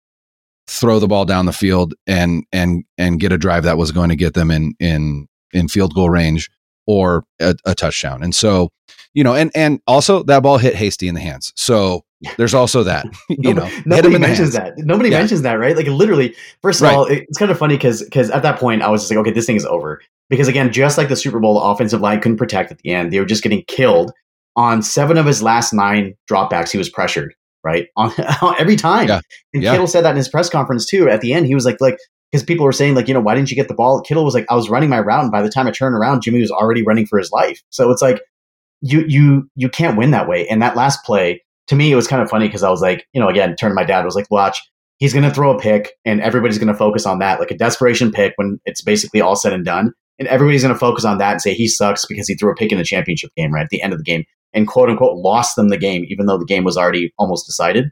throw 0.68 0.99
the 0.99 1.07
ball 1.07 1.26
down 1.26 1.45
the 1.45 1.53
field 1.53 1.93
and 2.07 2.43
and 2.51 2.84
and 2.97 3.20
get 3.20 3.32
a 3.32 3.38
drive 3.38 3.64
that 3.64 3.78
was 3.78 3.91
going 3.91 4.09
to 4.09 4.16
get 4.16 4.34
them 4.34 4.51
in 4.51 4.74
in 4.80 5.28
in 5.53 5.68
field 5.68 5.93
goal 5.93 6.09
range 6.09 6.49
or 6.88 7.24
a, 7.39 7.55
a 7.66 7.76
touchdown. 7.76 8.24
And 8.24 8.34
so, 8.34 8.70
you 9.14 9.24
know, 9.24 9.36
and 9.36 9.51
and 9.55 9.80
also 9.88 10.24
that 10.24 10.43
ball 10.43 10.57
hit 10.57 10.76
Hasty 10.76 11.07
in 11.07 11.16
the 11.16 11.22
hands. 11.22 11.51
So 11.55 12.03
there's 12.38 12.53
also 12.53 12.84
that. 12.84 13.05
You 13.30 13.53
know, 13.53 13.70
nobody 13.86 14.18
mentions 14.18 14.53
that. 14.53 14.78
Nobody 14.78 15.09
yeah. 15.09 15.20
mentions 15.20 15.41
that, 15.41 15.53
right? 15.53 15.76
Like 15.76 15.88
literally. 15.88 16.36
First 16.62 16.82
of 16.82 16.86
right. 16.86 16.95
all, 16.95 17.05
it's 17.05 17.38
kind 17.38 17.49
of 17.49 17.57
funny 17.57 17.76
because 17.76 18.03
because 18.03 18.30
at 18.30 18.43
that 18.43 18.59
point 18.59 18.82
I 18.82 18.89
was 18.89 19.01
just 19.01 19.12
like, 19.12 19.20
okay, 19.20 19.32
this 19.32 19.45
thing 19.45 19.55
is 19.55 19.66
over. 19.66 20.01
Because 20.30 20.47
again, 20.47 20.72
just 20.72 20.97
like 20.97 21.09
the 21.09 21.16
Super 21.16 21.39
Bowl, 21.39 21.55
the 21.55 21.62
offensive 21.62 22.01
line 22.01 22.22
couldn't 22.22 22.38
protect 22.38 22.72
at 22.72 22.78
the 22.80 22.91
end. 22.91 23.12
They 23.12 23.20
were 23.20 23.26
just 23.26 23.43
getting 23.43 23.64
killed 23.68 24.12
on 24.55 24.82
seven 24.82 25.18
of 25.18 25.26
his 25.26 25.41
last 25.41 25.74
nine 25.74 26.16
dropbacks. 26.30 26.72
He 26.72 26.78
was 26.78 26.89
pressured 26.89 27.34
right? 27.64 27.88
On, 27.97 28.12
every 28.59 28.76
time. 28.76 29.07
Yeah. 29.07 29.22
And 29.53 29.64
yeah. 29.64 29.72
Kittle 29.72 29.88
said 29.88 30.03
that 30.03 30.12
in 30.12 30.18
his 30.18 30.30
press 30.30 30.49
conference 30.49 30.86
too. 30.86 31.09
At 31.09 31.22
the 31.22 31.34
end, 31.34 31.47
he 31.47 31.55
was 31.55 31.66
like, 31.66 31.80
like, 31.80 31.97
because 32.32 32.43
people 32.43 32.66
were 32.66 32.72
saying, 32.72 32.95
like, 32.95 33.07
you 33.07 33.14
know, 33.14 33.20
why 33.20 33.36
didn't 33.36 33.49
you 33.49 33.55
get 33.55 33.68
the 33.68 33.74
ball? 33.74 34.01
Kittle 34.01 34.24
was 34.24 34.34
like, 34.34 34.45
I 34.49 34.55
was 34.55 34.70
running 34.70 34.89
my 34.89 34.99
route, 34.99 35.24
and 35.24 35.32
by 35.32 35.41
the 35.41 35.49
time 35.49 35.68
I 35.68 35.72
turned 35.72 35.95
around, 35.95 36.22
Jimmy 36.22 36.39
was 36.39 36.51
already 36.51 36.82
running 36.82 37.05
for 37.05 37.20
his 37.20 37.32
life. 37.32 37.62
So 37.70 37.91
it's 37.91 38.01
like 38.01 38.22
you 38.82 39.03
you 39.07 39.49
you 39.55 39.70
can't 39.70 39.97
win 39.97 40.12
that 40.12 40.28
way. 40.28 40.47
And 40.47 40.62
that 40.62 40.76
last 40.76 41.03
play, 41.05 41.43
to 41.68 41.76
me, 41.76 41.91
it 41.91 41.95
was 41.95 42.07
kind 42.07 42.22
of 42.22 42.30
funny 42.30 42.47
because 42.47 42.64
I 42.64 42.70
was 42.70 42.82
like, 42.82 43.05
you 43.14 43.22
know, 43.22 43.28
again, 43.28 43.55
turned 43.55 43.72
to 43.72 43.76
my 43.76 43.84
dad 43.84 44.05
was 44.05 44.16
like, 44.16 44.32
watch, 44.32 44.59
he's 44.97 45.14
gonna 45.14 45.34
throw 45.34 45.55
a 45.55 45.59
pick, 45.59 45.91
and 46.05 46.22
everybody's 46.22 46.57
gonna 46.57 46.74
focus 46.74 47.05
on 47.05 47.20
that, 47.20 47.39
like 47.39 47.51
a 47.51 47.57
desperation 47.57 48.12
pick 48.12 48.34
when 48.38 48.59
it's 48.66 48.82
basically 48.82 49.22
all 49.22 49.36
said 49.36 49.53
and 49.53 49.66
done. 49.66 49.93
And 50.22 50.28
everybody's 50.28 50.61
going 50.61 50.72
to 50.72 50.80
focus 50.80 51.03
on 51.03 51.17
that 51.17 51.32
and 51.32 51.41
say 51.41 51.55
he 51.55 51.67
sucks 51.67 52.05
because 52.05 52.28
he 52.28 52.36
threw 52.36 52.51
a 52.51 52.55
pick 52.55 52.72
in 52.72 52.78
the 52.78 52.84
championship 52.84 53.32
game, 53.36 53.51
right? 53.51 53.63
At 53.63 53.69
the 53.69 53.82
end 53.82 53.91
of 53.91 53.97
the 53.97 54.05
game 54.05 54.24
and 54.53 54.67
quote 54.67 54.88
unquote 54.88 55.17
lost 55.17 55.55
them 55.55 55.69
the 55.69 55.80
game, 55.80 56.05
even 56.09 56.28
though 56.28 56.38
the 56.38 56.45
game 56.45 56.63
was 56.63 56.78
already 56.78 57.11
almost 57.17 57.47
decided. 57.47 57.86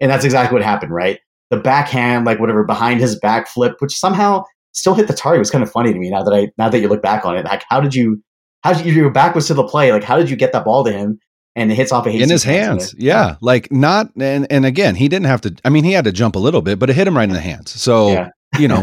And 0.00 0.10
that's 0.10 0.24
exactly 0.24 0.52
what 0.52 0.64
happened, 0.64 0.92
right? 0.92 1.20
The 1.50 1.58
backhand, 1.58 2.26
like 2.26 2.40
whatever, 2.40 2.64
behind 2.64 2.98
his 2.98 3.16
back 3.20 3.46
flip, 3.46 3.76
which 3.78 3.96
somehow 3.96 4.42
still 4.72 4.94
hit 4.94 5.06
the 5.06 5.14
target 5.14 5.38
was 5.38 5.50
kind 5.52 5.62
of 5.62 5.70
funny 5.70 5.92
to 5.92 5.98
me 6.00 6.10
now 6.10 6.24
that 6.24 6.34
I 6.34 6.48
now 6.58 6.68
that 6.68 6.80
you 6.80 6.88
look 6.88 7.02
back 7.02 7.24
on 7.24 7.36
it. 7.36 7.44
Like, 7.44 7.62
how 7.68 7.80
did 7.80 7.94
you 7.94 8.20
how 8.62 8.72
did 8.72 8.84
you 8.84 8.92
your 8.92 9.10
back 9.10 9.36
was 9.36 9.46
to 9.46 9.54
the 9.54 9.62
play? 9.62 9.92
Like, 9.92 10.02
how 10.02 10.16
did 10.16 10.28
you 10.28 10.34
get 10.36 10.52
that 10.52 10.64
ball 10.64 10.84
to 10.84 10.92
him? 10.92 11.20
And 11.54 11.72
it 11.72 11.76
hits 11.76 11.92
off 11.92 12.06
of 12.06 12.14
in 12.14 12.28
his 12.28 12.42
hands. 12.42 12.94
Yeah. 12.98 13.36
Like 13.40 13.70
not 13.70 14.08
and 14.20 14.50
and 14.50 14.66
again, 14.66 14.96
he 14.96 15.08
didn't 15.08 15.26
have 15.26 15.40
to 15.42 15.54
I 15.64 15.70
mean, 15.70 15.84
he 15.84 15.92
had 15.92 16.04
to 16.04 16.12
jump 16.12 16.34
a 16.36 16.40
little 16.40 16.62
bit, 16.62 16.78
but 16.78 16.90
it 16.90 16.96
hit 16.96 17.06
him 17.06 17.16
right 17.16 17.28
in 17.28 17.34
the 17.34 17.40
hands. 17.40 17.70
So 17.70 18.08
yeah. 18.08 18.30
you 18.58 18.68
know, 18.68 18.82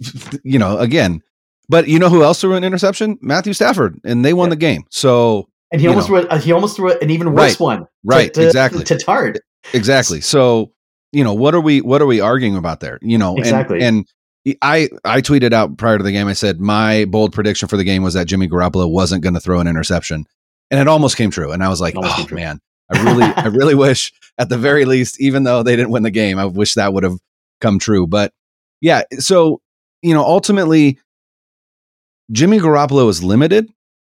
you 0.44 0.58
know, 0.58 0.78
again. 0.78 1.22
But 1.72 1.88
you 1.88 1.98
know 1.98 2.10
who 2.10 2.22
else 2.22 2.38
threw 2.38 2.54
an 2.54 2.64
interception? 2.64 3.18
Matthew 3.22 3.54
Stafford, 3.54 3.98
and 4.04 4.22
they 4.22 4.34
won 4.34 4.48
yeah. 4.48 4.50
the 4.50 4.56
game. 4.56 4.84
So 4.90 5.48
and 5.70 5.80
he 5.80 5.88
almost 5.88 6.10
know, 6.10 6.20
threw 6.20 6.28
a, 6.28 6.38
he 6.38 6.52
almost 6.52 6.76
threw 6.76 6.92
an 6.92 7.08
even 7.08 7.32
worse 7.32 7.52
right, 7.52 7.60
one. 7.60 7.86
Right, 8.04 8.34
to, 8.34 8.44
exactly. 8.44 8.84
To 8.84 8.94
Tartt. 8.96 9.38
Exactly. 9.72 10.20
So, 10.20 10.72
you 11.12 11.24
know, 11.24 11.32
what 11.32 11.54
are 11.54 11.62
we 11.62 11.80
what 11.80 12.02
are 12.02 12.06
we 12.06 12.20
arguing 12.20 12.58
about 12.58 12.80
there? 12.80 12.98
You 13.00 13.16
know, 13.16 13.38
exactly. 13.38 13.80
And, 13.80 14.06
and 14.44 14.56
I 14.60 14.90
I 15.02 15.22
tweeted 15.22 15.54
out 15.54 15.78
prior 15.78 15.96
to 15.96 16.04
the 16.04 16.12
game. 16.12 16.28
I 16.28 16.34
said 16.34 16.60
my 16.60 17.06
bold 17.06 17.32
prediction 17.32 17.68
for 17.68 17.78
the 17.78 17.84
game 17.84 18.02
was 18.02 18.12
that 18.12 18.26
Jimmy 18.26 18.48
Garoppolo 18.48 18.90
wasn't 18.90 19.22
going 19.22 19.32
to 19.32 19.40
throw 19.40 19.58
an 19.58 19.66
interception, 19.66 20.26
and 20.70 20.78
it 20.78 20.88
almost 20.88 21.16
came 21.16 21.30
true. 21.30 21.52
And 21.52 21.64
I 21.64 21.70
was 21.70 21.80
like, 21.80 21.94
oh 21.96 22.26
man, 22.30 22.60
I 22.92 23.02
really 23.02 23.24
I 23.24 23.46
really 23.46 23.74
wish 23.74 24.12
at 24.36 24.50
the 24.50 24.58
very 24.58 24.84
least, 24.84 25.22
even 25.22 25.44
though 25.44 25.62
they 25.62 25.74
didn't 25.74 25.90
win 25.90 26.02
the 26.02 26.10
game, 26.10 26.38
I 26.38 26.44
wish 26.44 26.74
that 26.74 26.92
would 26.92 27.04
have 27.04 27.16
come 27.62 27.78
true. 27.78 28.06
But 28.06 28.34
yeah, 28.82 29.04
so 29.18 29.62
you 30.02 30.12
know, 30.12 30.22
ultimately, 30.22 30.98
Jimmy 32.30 32.58
Garoppolo 32.58 33.08
is 33.08 33.22
limited 33.22 33.70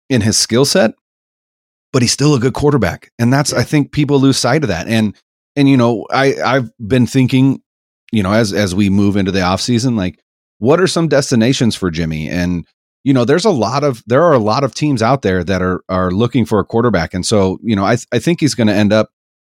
in 0.10 0.22
his 0.22 0.38
skill 0.38 0.66
set, 0.66 0.94
but 1.92 2.02
he's 2.02 2.12
still 2.12 2.36
a 2.36 2.40
good 2.40 2.54
quarterback. 2.54 3.12
And 3.18 3.34
that's, 3.34 3.54
I 3.54 3.64
think 3.64 3.92
people 3.92 4.20
lose 4.20 4.38
sight 4.38 4.64
of 4.64 4.68
that. 4.70 4.88
And, 4.88 5.16
and, 5.56 5.70
you 5.70 5.78
know, 5.78 6.06
I, 6.12 6.36
I've 6.42 6.72
been 6.78 7.08
thinking, 7.08 7.62
you 8.12 8.22
know, 8.22 8.32
as, 8.32 8.54
as 8.54 8.76
we 8.76 8.90
move 8.90 9.18
into 9.18 9.32
the 9.32 9.40
offseason, 9.40 9.98
like, 9.98 10.20
what 10.60 10.80
are 10.80 10.88
some 10.88 11.08
destinations 11.08 11.76
for 11.76 11.90
Jimmy? 11.90 12.30
And, 12.30 12.66
you 13.04 13.14
know, 13.14 13.26
there's 13.26 13.46
a 13.46 13.52
lot 13.52 13.84
of, 13.84 14.04
there 14.08 14.24
are 14.24 14.34
a 14.34 14.40
lot 14.40 14.64
of 14.64 14.74
teams 14.74 15.02
out 15.02 15.22
there 15.22 15.44
that 15.44 15.62
are, 15.62 15.82
are 15.90 16.12
looking 16.12 16.46
for 16.46 16.60
a 16.60 16.66
quarterback. 16.66 17.14
And 17.14 17.26
so, 17.26 17.58
you 17.64 17.76
know, 17.76 17.86
I, 17.86 17.98
I 18.12 18.20
think 18.20 18.40
he's 18.40 18.56
going 18.56 18.68
to 18.68 18.74
end 18.74 18.94
up 18.94 19.10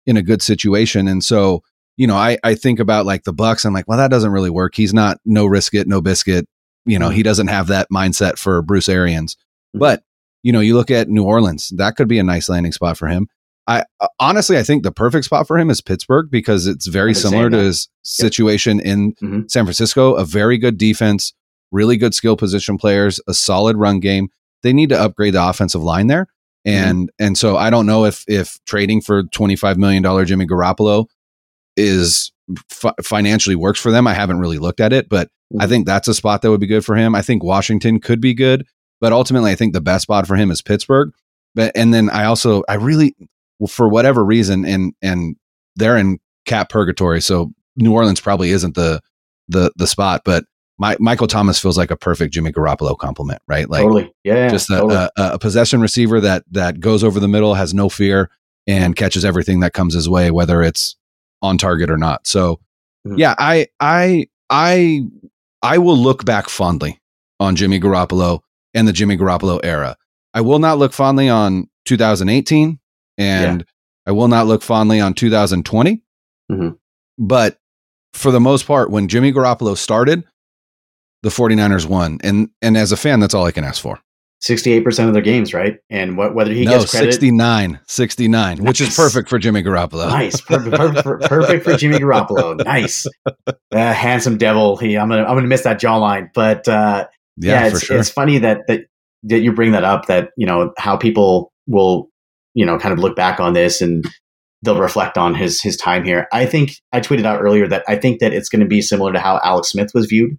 in 0.05 0.17
a 0.17 0.21
good 0.21 0.41
situation. 0.41 1.07
And 1.07 1.23
so, 1.23 1.63
you 1.97 2.07
know, 2.07 2.15
I, 2.15 2.37
I 2.43 2.55
think 2.55 2.79
about 2.79 3.05
like 3.05 3.23
the 3.23 3.33
Bucs. 3.33 3.65
I'm 3.65 3.73
like, 3.73 3.87
well, 3.87 3.97
that 3.97 4.11
doesn't 4.11 4.31
really 4.31 4.49
work. 4.49 4.75
He's 4.75 4.93
not 4.93 5.17
no 5.25 5.45
risk 5.45 5.73
it, 5.73 5.87
no 5.87 6.01
biscuit. 6.01 6.47
You 6.85 6.99
know, 6.99 7.07
mm-hmm. 7.07 7.15
he 7.15 7.23
doesn't 7.23 7.47
have 7.47 7.67
that 7.67 7.87
mindset 7.91 8.37
for 8.37 8.61
Bruce 8.61 8.89
Arians. 8.89 9.35
Mm-hmm. 9.35 9.79
But 9.79 10.03
you 10.43 10.51
know, 10.51 10.59
you 10.59 10.75
look 10.75 10.91
at 10.91 11.09
New 11.09 11.23
Orleans, 11.23 11.69
that 11.77 11.95
could 11.95 12.07
be 12.07 12.19
a 12.19 12.23
nice 12.23 12.49
landing 12.49 12.71
spot 12.71 12.97
for 12.97 13.07
him. 13.07 13.27
I 13.67 13.83
uh, 13.99 14.07
honestly, 14.19 14.57
I 14.57 14.63
think 14.63 14.83
the 14.83 14.91
perfect 14.91 15.25
spot 15.25 15.47
for 15.47 15.57
him 15.57 15.69
is 15.69 15.81
Pittsburgh 15.81 16.29
because 16.31 16.67
it's 16.67 16.87
very 16.87 17.13
similar 17.13 17.49
to 17.49 17.57
his 17.57 17.89
situation 18.01 18.77
yep. 18.77 18.87
in 18.87 19.13
mm-hmm. 19.13 19.41
San 19.47 19.65
Francisco. 19.65 20.15
A 20.15 20.25
very 20.25 20.57
good 20.57 20.77
defense, 20.77 21.33
really 21.71 21.95
good 21.95 22.13
skill 22.13 22.35
position 22.35 22.77
players, 22.77 23.19
a 23.27 23.33
solid 23.33 23.77
run 23.77 23.99
game. 23.99 24.29
They 24.63 24.73
need 24.73 24.89
to 24.89 24.99
upgrade 24.99 25.35
the 25.35 25.47
offensive 25.47 25.83
line 25.83 26.07
there, 26.07 26.25
mm-hmm. 26.67 26.69
and 26.69 27.07
mm-hmm. 27.07 27.25
and 27.25 27.37
so 27.37 27.55
I 27.55 27.69
don't 27.69 27.85
know 27.85 28.05
if 28.05 28.25
if 28.27 28.59
trading 28.65 29.01
for 29.01 29.23
twenty 29.23 29.55
five 29.55 29.77
million 29.77 30.01
dollar 30.01 30.25
Jimmy 30.25 30.47
Garoppolo 30.47 31.05
is 31.77 32.31
f- 32.71 32.95
financially 33.03 33.55
works 33.55 33.79
for 33.79 33.91
them. 33.91 34.07
I 34.07 34.13
haven't 34.13 34.39
really 34.39 34.57
looked 34.57 34.79
at 34.79 34.91
it, 34.91 35.07
but 35.07 35.29
mm-hmm. 35.51 35.61
I 35.61 35.67
think 35.67 35.85
that's 35.85 36.07
a 36.07 36.13
spot 36.13 36.41
that 36.41 36.49
would 36.49 36.59
be 36.59 36.67
good 36.67 36.85
for 36.85 36.95
him. 36.95 37.15
I 37.15 37.21
think 37.21 37.43
Washington 37.43 37.99
could 37.99 38.21
be 38.21 38.33
good. 38.33 38.65
But 38.99 39.13
ultimately, 39.13 39.51
I 39.51 39.55
think 39.55 39.73
the 39.73 39.81
best 39.81 40.03
spot 40.03 40.27
for 40.27 40.35
him 40.35 40.51
is 40.51 40.61
Pittsburgh. 40.61 41.11
But 41.55 41.71
and 41.75 41.93
then 41.93 42.09
I 42.09 42.25
also 42.25 42.63
I 42.69 42.75
really 42.75 43.15
well, 43.59 43.67
for 43.67 43.89
whatever 43.89 44.23
reason 44.23 44.63
and 44.65 44.93
and 45.01 45.35
they're 45.75 45.97
in 45.97 46.19
cap 46.45 46.69
purgatory, 46.69 47.21
so 47.21 47.51
New 47.75 47.93
Orleans 47.93 48.21
probably 48.21 48.51
isn't 48.51 48.75
the 48.75 49.01
the 49.47 49.71
the 49.75 49.87
spot. 49.87 50.21
But 50.23 50.45
my, 50.77 50.95
Michael 50.99 51.27
Thomas 51.27 51.59
feels 51.59 51.77
like 51.77 51.91
a 51.91 51.97
perfect 51.97 52.33
Jimmy 52.33 52.51
Garoppolo 52.51 52.97
compliment, 52.97 53.41
right? 53.47 53.69
Like 53.69 53.83
totally, 53.83 54.11
yeah, 54.23 54.49
just 54.49 54.69
a, 54.69 54.77
totally. 54.77 54.95
a, 54.95 55.09
a 55.17 55.39
possession 55.39 55.81
receiver 55.81 56.21
that 56.21 56.43
that 56.51 56.79
goes 56.79 57.03
over 57.03 57.19
the 57.19 57.27
middle, 57.27 57.53
has 57.53 57.73
no 57.73 57.89
fear, 57.89 58.29
and 58.65 58.95
catches 58.95 59.25
everything 59.25 59.59
that 59.59 59.73
comes 59.73 59.93
his 59.93 60.07
way, 60.07 60.31
whether 60.31 60.61
it's 60.61 60.95
on 61.41 61.57
target 61.57 61.89
or 61.89 61.97
not. 61.97 62.25
So, 62.25 62.61
mm-hmm. 63.05 63.17
yeah, 63.17 63.35
I 63.37 63.67
I 63.79 64.27
I 64.49 65.01
I 65.61 65.77
will 65.77 65.97
look 65.97 66.25
back 66.25 66.49
fondly 66.49 66.99
on 67.39 67.55
Jimmy 67.55 67.79
Garoppolo 67.79 68.41
and 68.73 68.87
the 68.87 68.93
Jimmy 68.93 69.17
Garoppolo 69.17 69.59
era. 69.63 69.97
I 70.33 70.41
will 70.41 70.59
not 70.59 70.77
look 70.77 70.93
fondly 70.93 71.29
on 71.29 71.69
2018 71.85 72.79
and 73.17 73.59
yeah. 73.61 73.65
I 74.05 74.11
will 74.11 74.27
not 74.27 74.47
look 74.47 74.63
fondly 74.63 74.99
on 74.99 75.13
2020. 75.13 76.01
Mm-hmm. 76.51 76.69
But 77.17 77.57
for 78.13 78.31
the 78.31 78.39
most 78.39 78.65
part, 78.65 78.89
when 78.89 79.07
Jimmy 79.07 79.31
Garoppolo 79.31 79.77
started, 79.77 80.23
the 81.23 81.29
49ers 81.29 81.85
won. 81.85 82.19
And 82.23 82.49
and 82.61 82.77
as 82.77 82.91
a 82.91 82.97
fan, 82.97 83.19
that's 83.19 83.33
all 83.33 83.45
I 83.45 83.51
can 83.51 83.63
ask 83.63 83.81
for. 83.81 83.99
68% 84.43 85.07
of 85.07 85.13
their 85.13 85.21
games, 85.21 85.53
right? 85.53 85.77
And 85.89 86.17
what, 86.17 86.33
whether 86.33 86.51
he 86.51 86.65
no, 86.65 86.79
gets 86.79 86.91
credit 86.91 87.13
69, 87.13 87.79
69, 87.85 88.57
nice. 88.57 88.67
which 88.67 88.81
is 88.81 88.95
perfect 88.95 89.29
for 89.29 89.37
Jimmy 89.37 89.61
Garoppolo. 89.61 90.09
Nice. 90.09 90.41
Perfect, 90.41 90.75
perfect, 90.75 91.29
perfect 91.29 91.63
for 91.63 91.77
Jimmy 91.77 91.99
Garoppolo. 91.99 92.63
Nice. 92.63 93.05
Uh, 93.73 93.93
handsome 93.93 94.37
devil. 94.37 94.75
He 94.75 94.97
I'm 94.97 95.07
going 95.07 95.23
to 95.23 95.25
I'm 95.25 95.35
going 95.35 95.45
to 95.45 95.49
miss 95.49 95.63
that 95.63 95.79
jawline, 95.79 96.27
but 96.33 96.67
uh, 96.67 97.07
yeah, 97.37 97.61
yeah 97.61 97.67
it's, 97.67 97.85
sure. 97.85 97.97
it's 97.97 98.09
funny 98.09 98.37
that, 98.39 98.67
that 98.67 98.81
that 99.23 99.39
you 99.39 99.53
bring 99.53 99.71
that 99.71 99.85
up. 99.85 100.07
That 100.07 100.31
you 100.35 100.45
know 100.45 100.73
how 100.77 100.97
people 100.97 101.53
will 101.67 102.09
you 102.53 102.65
know 102.65 102.77
kind 102.77 102.91
of 102.91 102.99
look 102.99 103.15
back 103.15 103.39
on 103.39 103.53
this 103.53 103.79
and 103.81 104.03
they'll 104.61 104.79
reflect 104.79 105.17
on 105.17 105.35
his 105.35 105.61
his 105.61 105.77
time 105.77 106.03
here. 106.03 106.27
I 106.33 106.45
think 106.45 106.73
I 106.91 106.99
tweeted 106.99 107.23
out 107.23 107.41
earlier 107.41 107.65
that 107.69 107.83
I 107.87 107.95
think 107.95 108.19
that 108.19 108.33
it's 108.33 108.49
going 108.49 108.59
to 108.59 108.67
be 108.67 108.81
similar 108.81 109.13
to 109.13 109.19
how 109.19 109.39
Alex 109.41 109.69
Smith 109.69 109.91
was 109.93 110.07
viewed, 110.07 110.37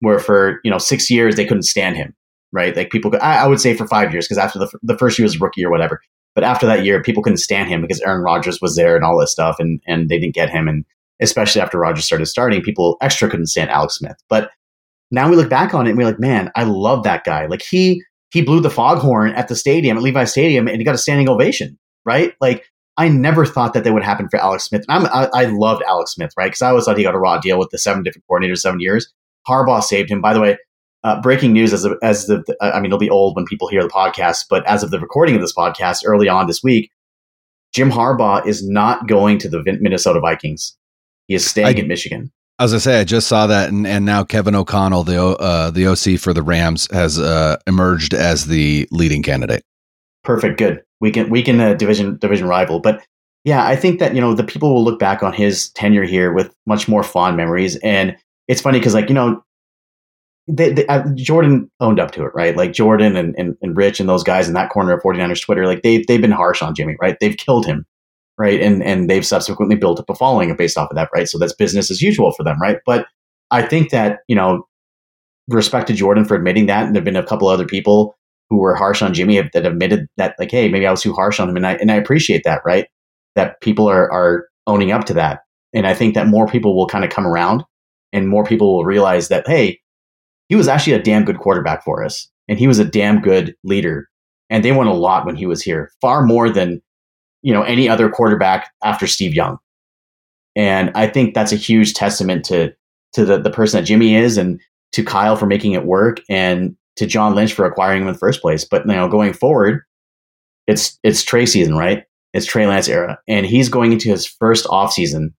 where 0.00 0.18
for 0.18 0.58
you 0.64 0.70
know 0.70 0.78
six 0.78 1.08
years 1.08 1.36
they 1.36 1.44
couldn't 1.44 1.62
stand 1.62 1.96
him, 1.96 2.14
right? 2.52 2.76
Like 2.76 2.90
people, 2.90 3.10
could, 3.10 3.20
I, 3.20 3.44
I 3.44 3.46
would 3.46 3.60
say 3.60 3.74
for 3.74 3.86
five 3.86 4.12
years 4.12 4.26
because 4.26 4.38
after 4.38 4.58
the 4.58 4.70
the 4.82 4.98
first 4.98 5.18
year 5.18 5.24
was 5.24 5.40
rookie 5.40 5.64
or 5.64 5.70
whatever, 5.70 6.00
but 6.34 6.44
after 6.44 6.66
that 6.66 6.84
year 6.84 7.02
people 7.02 7.22
couldn't 7.22 7.38
stand 7.38 7.68
him 7.68 7.80
because 7.80 8.00
Aaron 8.00 8.22
Rodgers 8.22 8.60
was 8.60 8.76
there 8.76 8.96
and 8.96 9.04
all 9.04 9.18
this 9.18 9.32
stuff, 9.32 9.56
and 9.58 9.80
and 9.86 10.08
they 10.08 10.18
didn't 10.18 10.34
get 10.34 10.50
him, 10.50 10.68
and 10.68 10.84
especially 11.20 11.60
after 11.60 11.78
Rodgers 11.78 12.04
started 12.04 12.26
starting, 12.26 12.62
people 12.62 12.96
extra 13.00 13.28
couldn't 13.30 13.46
stand 13.46 13.70
Alex 13.70 13.96
Smith, 13.96 14.16
but 14.28 14.50
now 15.12 15.28
we 15.28 15.36
look 15.36 15.50
back 15.50 15.74
on 15.74 15.86
it 15.86 15.90
and 15.90 15.98
we're 15.98 16.06
like, 16.06 16.18
man, 16.18 16.50
I 16.56 16.64
love 16.64 17.04
that 17.04 17.22
guy. 17.22 17.46
Like 17.46 17.62
he 17.62 18.02
he 18.30 18.42
blew 18.42 18.60
the 18.60 18.70
foghorn 18.70 19.32
at 19.34 19.48
the 19.48 19.54
stadium 19.54 19.98
at 19.98 20.02
Levi 20.02 20.24
Stadium 20.24 20.66
and 20.66 20.78
he 20.78 20.84
got 20.84 20.94
a 20.94 20.98
standing 20.98 21.28
ovation, 21.28 21.78
right? 22.06 22.32
Like 22.40 22.64
I 22.96 23.08
never 23.08 23.44
thought 23.44 23.74
that 23.74 23.84
that 23.84 23.92
would 23.92 24.02
happen 24.02 24.28
for 24.28 24.38
Alex 24.38 24.64
Smith. 24.64 24.84
I'm, 24.88 25.06
I, 25.06 25.28
I 25.34 25.44
loved 25.46 25.82
Alex 25.86 26.12
Smith, 26.12 26.32
right? 26.36 26.46
Because 26.46 26.62
I 26.62 26.70
always 26.70 26.84
thought 26.84 26.96
he 26.96 27.04
got 27.04 27.14
a 27.14 27.18
raw 27.18 27.38
deal 27.38 27.58
with 27.58 27.70
the 27.70 27.78
seven 27.78 28.02
different 28.02 28.24
coordinators, 28.30 28.58
seven 28.58 28.80
years. 28.80 29.12
Harbaugh 29.48 29.82
saved 29.82 30.10
him. 30.10 30.20
By 30.20 30.34
the 30.34 30.40
way, 30.40 30.58
uh, 31.04 31.20
breaking 31.20 31.52
news 31.52 31.72
as 31.72 31.84
of, 31.84 31.98
as 32.02 32.26
the 32.26 32.44
I 32.60 32.78
mean 32.78 32.86
it'll 32.86 32.98
be 32.98 33.10
old 33.10 33.36
when 33.36 33.44
people 33.44 33.68
hear 33.68 33.82
the 33.82 33.88
podcast, 33.88 34.46
but 34.48 34.64
as 34.66 34.82
of 34.82 34.90
the 34.90 35.00
recording 35.00 35.34
of 35.34 35.40
this 35.40 35.54
podcast 35.54 36.02
early 36.04 36.28
on 36.28 36.46
this 36.46 36.62
week, 36.62 36.90
Jim 37.74 37.90
Harbaugh 37.90 38.46
is 38.46 38.66
not 38.66 39.06
going 39.06 39.38
to 39.38 39.48
the 39.48 39.62
Minnesota 39.80 40.20
Vikings. 40.20 40.76
He 41.26 41.34
is 41.34 41.44
staying 41.44 41.78
I, 41.78 41.80
at 41.80 41.86
Michigan. 41.86 42.30
As 42.58 42.74
I 42.74 42.78
say, 42.78 43.00
I 43.00 43.04
just 43.04 43.28
saw 43.28 43.46
that, 43.46 43.70
and, 43.70 43.86
and 43.86 44.04
now 44.04 44.24
Kevin 44.24 44.54
O'Connell, 44.54 45.04
the 45.04 45.20
uh, 45.20 45.70
the 45.70 45.86
OC 45.86 46.20
for 46.20 46.32
the 46.32 46.42
Rams, 46.42 46.88
has 46.92 47.18
uh, 47.18 47.56
emerged 47.66 48.14
as 48.14 48.46
the 48.46 48.86
leading 48.90 49.22
candidate. 49.22 49.64
Perfect, 50.22 50.58
good. 50.58 50.82
We 51.00 51.10
can 51.10 51.30
we 51.30 51.42
can 51.42 51.60
uh, 51.60 51.74
division 51.74 52.18
division 52.18 52.46
rival, 52.46 52.78
but 52.78 53.04
yeah, 53.44 53.66
I 53.66 53.74
think 53.74 53.98
that 53.98 54.14
you 54.14 54.20
know 54.20 54.34
the 54.34 54.44
people 54.44 54.72
will 54.72 54.84
look 54.84 55.00
back 55.00 55.22
on 55.22 55.32
his 55.32 55.70
tenure 55.70 56.04
here 56.04 56.32
with 56.32 56.54
much 56.66 56.86
more 56.86 57.02
fond 57.02 57.36
memories, 57.36 57.76
and 57.76 58.16
it's 58.46 58.60
funny 58.60 58.78
because 58.78 58.94
like 58.94 59.08
you 59.08 59.14
know, 59.14 59.42
they, 60.48 60.72
they, 60.72 60.86
uh, 60.86 61.04
Jordan 61.14 61.70
owned 61.80 62.00
up 62.00 62.10
to 62.12 62.24
it, 62.24 62.32
right? 62.34 62.56
Like 62.56 62.72
Jordan 62.72 63.16
and, 63.16 63.34
and 63.38 63.56
and 63.62 63.76
Rich 63.76 64.00
and 64.00 64.08
those 64.08 64.24
guys 64.24 64.48
in 64.48 64.54
that 64.54 64.70
corner 64.70 64.92
of 64.92 65.02
49ers 65.02 65.42
Twitter, 65.44 65.66
like 65.66 65.82
they 65.82 66.04
they've 66.08 66.20
been 66.20 66.32
harsh 66.32 66.62
on 66.62 66.74
Jimmy, 66.74 66.96
right? 67.00 67.16
They've 67.20 67.36
killed 67.36 67.66
him 67.66 67.86
right? 68.38 68.60
And 68.60 68.82
and 68.82 69.08
they've 69.08 69.26
subsequently 69.26 69.76
built 69.76 70.00
up 70.00 70.10
a 70.10 70.14
following 70.14 70.54
based 70.56 70.78
off 70.78 70.90
of 70.90 70.96
that, 70.96 71.10
right? 71.14 71.28
So 71.28 71.38
that's 71.38 71.54
business 71.54 71.90
as 71.90 72.02
usual 72.02 72.32
for 72.32 72.44
them, 72.44 72.60
right? 72.60 72.78
But 72.86 73.06
I 73.50 73.62
think 73.62 73.90
that 73.90 74.20
you 74.28 74.36
know, 74.36 74.66
respect 75.48 75.86
to 75.88 75.94
Jordan 75.94 76.24
for 76.24 76.34
admitting 76.34 76.66
that, 76.66 76.86
and 76.86 76.94
there've 76.94 77.04
been 77.04 77.16
a 77.16 77.26
couple 77.26 77.48
other 77.48 77.66
people 77.66 78.16
who 78.50 78.58
were 78.58 78.74
harsh 78.74 79.00
on 79.02 79.14
Jimmy 79.14 79.40
that 79.40 79.66
admitted 79.66 80.08
that, 80.16 80.34
like, 80.38 80.50
hey, 80.50 80.68
maybe 80.68 80.86
I 80.86 80.90
was 80.90 81.02
too 81.02 81.14
harsh 81.14 81.40
on 81.40 81.48
him, 81.48 81.56
and 81.56 81.66
I 81.66 81.74
and 81.74 81.90
I 81.90 81.96
appreciate 81.96 82.44
that, 82.44 82.62
right? 82.64 82.86
That 83.36 83.60
people 83.60 83.88
are 83.88 84.10
are 84.12 84.46
owning 84.66 84.92
up 84.92 85.04
to 85.06 85.14
that, 85.14 85.40
and 85.72 85.86
I 85.86 85.94
think 85.94 86.14
that 86.14 86.26
more 86.26 86.46
people 86.46 86.76
will 86.76 86.88
kind 86.88 87.04
of 87.04 87.10
come 87.10 87.26
around, 87.26 87.64
and 88.12 88.28
more 88.28 88.44
people 88.44 88.74
will 88.74 88.84
realize 88.84 89.28
that, 89.28 89.46
hey, 89.46 89.80
he 90.52 90.56
was 90.56 90.68
actually 90.68 90.92
a 90.92 91.02
damn 91.02 91.24
good 91.24 91.38
quarterback 91.38 91.82
for 91.82 92.04
us, 92.04 92.28
and 92.46 92.58
he 92.58 92.66
was 92.66 92.78
a 92.78 92.84
damn 92.84 93.22
good 93.22 93.56
leader, 93.64 94.10
and 94.50 94.62
they 94.62 94.70
won 94.70 94.86
a 94.86 94.92
lot 94.92 95.24
when 95.24 95.34
he 95.34 95.46
was 95.46 95.62
here, 95.62 95.90
far 96.02 96.22
more 96.22 96.50
than 96.50 96.82
you 97.40 97.54
know 97.54 97.62
any 97.62 97.88
other 97.88 98.10
quarterback 98.10 98.70
after 98.84 99.06
Steve 99.06 99.32
Young. 99.32 99.56
And 100.54 100.90
I 100.94 101.06
think 101.06 101.32
that's 101.32 101.52
a 101.52 101.56
huge 101.56 101.94
testament 101.94 102.44
to 102.44 102.74
to 103.14 103.24
the, 103.24 103.40
the 103.40 103.48
person 103.48 103.80
that 103.80 103.86
Jimmy 103.86 104.14
is 104.14 104.36
and 104.36 104.60
to 104.92 105.02
Kyle 105.02 105.36
for 105.36 105.46
making 105.46 105.72
it 105.72 105.86
work 105.86 106.20
and 106.28 106.76
to 106.96 107.06
John 107.06 107.34
Lynch 107.34 107.54
for 107.54 107.64
acquiring 107.64 108.02
him 108.02 108.08
in 108.08 108.12
the 108.12 108.18
first 108.18 108.42
place. 108.42 108.62
But 108.62 108.86
you 108.86 109.08
going 109.08 109.32
forward, 109.32 109.80
it's 110.66 110.98
it's 111.02 111.24
Trey 111.24 111.46
season, 111.46 111.78
right? 111.78 112.04
It's 112.34 112.44
Trey 112.44 112.66
Lance 112.66 112.88
era. 112.88 113.18
And 113.26 113.46
he's 113.46 113.70
going 113.70 113.92
into 113.92 114.10
his 114.10 114.26
first 114.26 114.66
offseason 114.66 115.32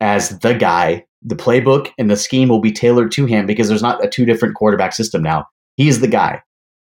as 0.00 0.40
the 0.40 0.54
guy. 0.54 1.06
The 1.22 1.36
playbook 1.36 1.90
and 1.98 2.10
the 2.10 2.16
scheme 2.16 2.48
will 2.48 2.60
be 2.60 2.72
tailored 2.72 3.12
to 3.12 3.26
him 3.26 3.46
because 3.46 3.68
there's 3.68 3.82
not 3.82 4.04
a 4.04 4.08
two 4.08 4.24
different 4.24 4.54
quarterback 4.54 4.92
system 4.92 5.22
now. 5.22 5.46
He's 5.76 6.00
the 6.00 6.08
guy. 6.08 6.42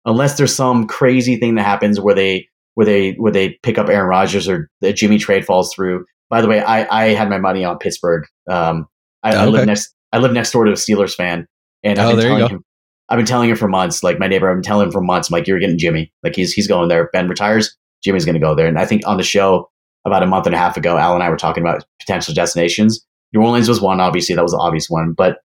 Unless 0.04 0.38
there's 0.38 0.54
some 0.54 0.86
crazy 0.86 1.36
thing 1.36 1.56
that 1.56 1.64
happens 1.64 2.00
where 2.00 2.14
they 2.14 2.48
where 2.74 2.86
they 2.86 3.12
where 3.12 3.32
they 3.32 3.58
pick 3.62 3.76
up 3.76 3.88
Aaron 3.88 4.08
Rodgers 4.08 4.48
or 4.48 4.70
the 4.80 4.92
Jimmy 4.92 5.18
trade 5.18 5.44
falls 5.44 5.74
through. 5.74 6.04
By 6.30 6.40
the 6.40 6.48
way, 6.48 6.62
I, 6.62 6.86
I 7.04 7.08
had 7.08 7.28
my 7.28 7.38
money 7.38 7.64
on 7.64 7.78
Pittsburgh. 7.78 8.24
Um, 8.48 8.86
I, 9.22 9.30
okay. 9.30 9.38
I 9.38 9.46
live 9.46 9.66
next 9.66 9.94
I 10.12 10.18
live 10.18 10.32
next 10.32 10.52
door 10.52 10.64
to 10.64 10.72
a 10.72 10.74
Steelers 10.74 11.14
fan, 11.14 11.46
and 11.82 11.98
I've 11.98 12.14
oh, 12.14 12.16
been 12.16 12.24
telling 12.24 12.48
him 12.48 12.64
I've 13.10 13.18
been 13.18 13.26
telling 13.26 13.50
him 13.50 13.56
for 13.56 13.68
months. 13.68 14.02
Like 14.02 14.18
my 14.18 14.28
neighbor, 14.28 14.48
I've 14.48 14.56
been 14.56 14.62
telling 14.62 14.86
him 14.86 14.92
for 14.92 15.00
months. 15.00 15.28
I'm 15.28 15.34
like, 15.34 15.46
you're 15.46 15.58
getting 15.58 15.78
Jimmy. 15.78 16.12
Like 16.22 16.36
he's 16.36 16.52
he's 16.52 16.68
going 16.68 16.88
there. 16.88 17.10
Ben 17.12 17.28
retires. 17.28 17.76
Jimmy's 18.02 18.24
going 18.24 18.34
to 18.34 18.40
go 18.40 18.54
there. 18.54 18.66
And 18.66 18.78
I 18.78 18.86
think 18.86 19.02
on 19.06 19.16
the 19.16 19.22
show 19.22 19.68
about 20.06 20.22
a 20.22 20.26
month 20.26 20.46
and 20.46 20.54
a 20.54 20.58
half 20.58 20.76
ago, 20.76 20.96
Al 20.96 21.14
and 21.14 21.22
I 21.22 21.28
were 21.28 21.36
talking 21.36 21.62
about 21.62 21.84
potential 21.98 22.32
destinations. 22.32 23.04
New 23.32 23.42
Orleans 23.42 23.68
was 23.68 23.80
one, 23.80 24.00
obviously, 24.00 24.34
that 24.34 24.42
was 24.42 24.52
the 24.52 24.58
obvious 24.58 24.88
one, 24.88 25.12
but 25.12 25.38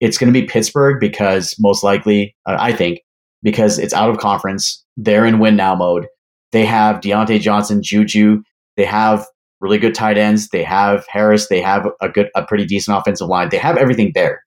it's 0.00 0.18
going 0.18 0.32
to 0.32 0.38
be 0.38 0.46
Pittsburgh 0.46 1.00
because 1.00 1.54
most 1.58 1.82
likely, 1.82 2.36
uh, 2.46 2.56
I 2.58 2.72
think, 2.72 3.00
because 3.42 3.78
it's 3.78 3.94
out 3.94 4.10
of 4.10 4.18
conference. 4.18 4.84
They're 4.96 5.24
in 5.24 5.38
win 5.38 5.56
now 5.56 5.74
mode. 5.74 6.06
They 6.52 6.64
have 6.66 7.00
Diontae 7.00 7.40
Johnson, 7.40 7.82
Juju. 7.82 8.42
They 8.76 8.84
have 8.84 9.26
really 9.60 9.78
good 9.78 9.94
tight 9.94 10.18
ends. 10.18 10.48
They 10.48 10.62
have 10.62 11.06
Harris. 11.08 11.48
They 11.48 11.60
have 11.60 11.88
a 12.00 12.08
good, 12.08 12.28
a 12.34 12.44
pretty 12.44 12.66
decent 12.66 12.96
offensive 12.96 13.28
line. 13.28 13.48
They 13.48 13.58
have 13.58 13.76
everything 13.76 14.12
there, 14.14 14.42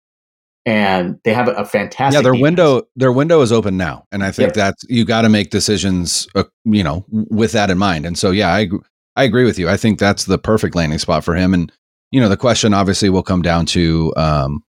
and 0.65 1.19
they 1.25 1.35
have 1.35 1.49
a, 1.49 1.65
fantastic. 1.65 2.17
Yeah, 2.17 2.23
their 2.23 2.33
defense. 2.33 2.43
window, 2.43 2.83
their 2.97 3.13
window 3.13 3.41
is 3.43 3.53
open 3.53 3.77
now, 3.77 4.07
and 4.11 4.25
I 4.25 4.33
think 4.33 4.49
yep. 4.49 4.55
that's 4.55 4.85
you 4.89 5.05
got 5.05 5.23
to 5.23 5.29
make 5.29 5.51
decisions, 5.51 6.27
uh, 6.35 6.45
you 6.65 6.83
know, 6.83 7.05
with 7.11 7.53
that 7.53 7.71
in 7.71 7.79
mind. 7.79 8.07
And 8.07 8.17
so, 8.17 8.31
yeah, 8.31 8.53
I 8.53 8.69
I 9.17 9.25
agree 9.25 9.45
with 9.45 9.59
you. 9.59 9.69
I 9.69 9.77
think 9.77 9.99
that's 9.99 10.25
the 10.25 10.39
perfect 10.39 10.75
landing 10.75 10.99
spot 10.99 11.25
for 11.25 11.35
him. 11.35 11.53
And 11.53 11.71
you 12.13 12.21
know, 12.21 12.29
the 12.29 12.37
question 12.37 12.75
obviously 12.75 13.11
will 13.11 13.23
come 13.23 13.43
down 13.43 13.67
to 13.67 14.13
um, 14.17 14.63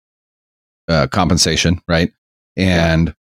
uh, 0.87 1.09
compensation, 1.09 1.81
right? 1.89 2.13
And 2.57 3.09
yeah. 3.09 3.15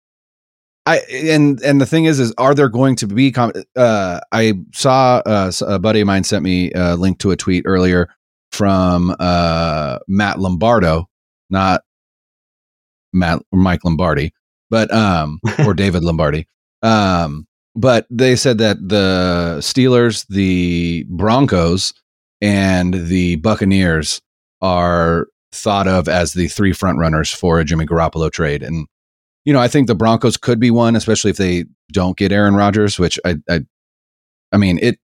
I 0.86 0.96
and 1.12 1.60
and 1.62 1.80
the 1.80 1.86
thing 1.86 2.04
is, 2.04 2.20
is 2.20 2.32
are 2.38 2.54
there 2.54 2.68
going 2.68 2.96
to 2.96 3.06
be? 3.06 3.32
Com- 3.32 3.52
uh, 3.74 4.20
I 4.30 4.54
saw 4.72 5.22
uh, 5.26 5.50
a 5.66 5.78
buddy 5.78 6.00
of 6.00 6.06
mine 6.06 6.24
sent 6.24 6.44
me 6.44 6.70
a 6.72 6.96
link 6.96 7.18
to 7.20 7.30
a 7.30 7.36
tweet 7.36 7.64
earlier 7.66 8.08
from 8.52 9.14
uh, 9.18 9.98
Matt 10.06 10.38
Lombardo, 10.38 11.08
not 11.48 11.82
Matt 13.12 13.42
or 13.52 13.58
Mike 13.58 13.84
Lombardi, 13.84 14.34
but 14.68 14.92
um, 14.92 15.40
or 15.66 15.74
David 15.74 16.04
Lombardi. 16.04 16.46
Um, 16.82 17.46
but 17.74 18.06
they 18.10 18.36
said 18.36 18.58
that 18.58 18.76
the 18.86 19.58
Steelers, 19.60 20.26
the 20.28 21.06
Broncos, 21.08 21.94
and 22.40 22.94
the 22.94 23.36
Buccaneers 23.36 24.20
are 24.60 25.26
thought 25.52 25.88
of 25.88 26.08
as 26.08 26.32
the 26.32 26.48
three 26.48 26.72
front 26.72 26.98
runners 26.98 27.32
for 27.32 27.58
a 27.58 27.64
Jimmy 27.64 27.86
Garoppolo 27.86 28.30
trade. 28.30 28.62
And 28.62 28.86
you 29.44 29.52
know, 29.52 29.60
I 29.60 29.68
think 29.68 29.86
the 29.86 29.94
Broncos 29.94 30.36
could 30.36 30.60
be 30.60 30.70
one, 30.70 30.96
especially 30.96 31.30
if 31.30 31.36
they 31.36 31.64
don't 31.92 32.16
get 32.16 32.32
Aaron 32.32 32.54
Rodgers, 32.54 32.98
which 32.98 33.18
I, 33.24 33.36
I, 33.48 33.60
I 34.52 34.58
mean, 34.58 34.78
it, 34.82 34.98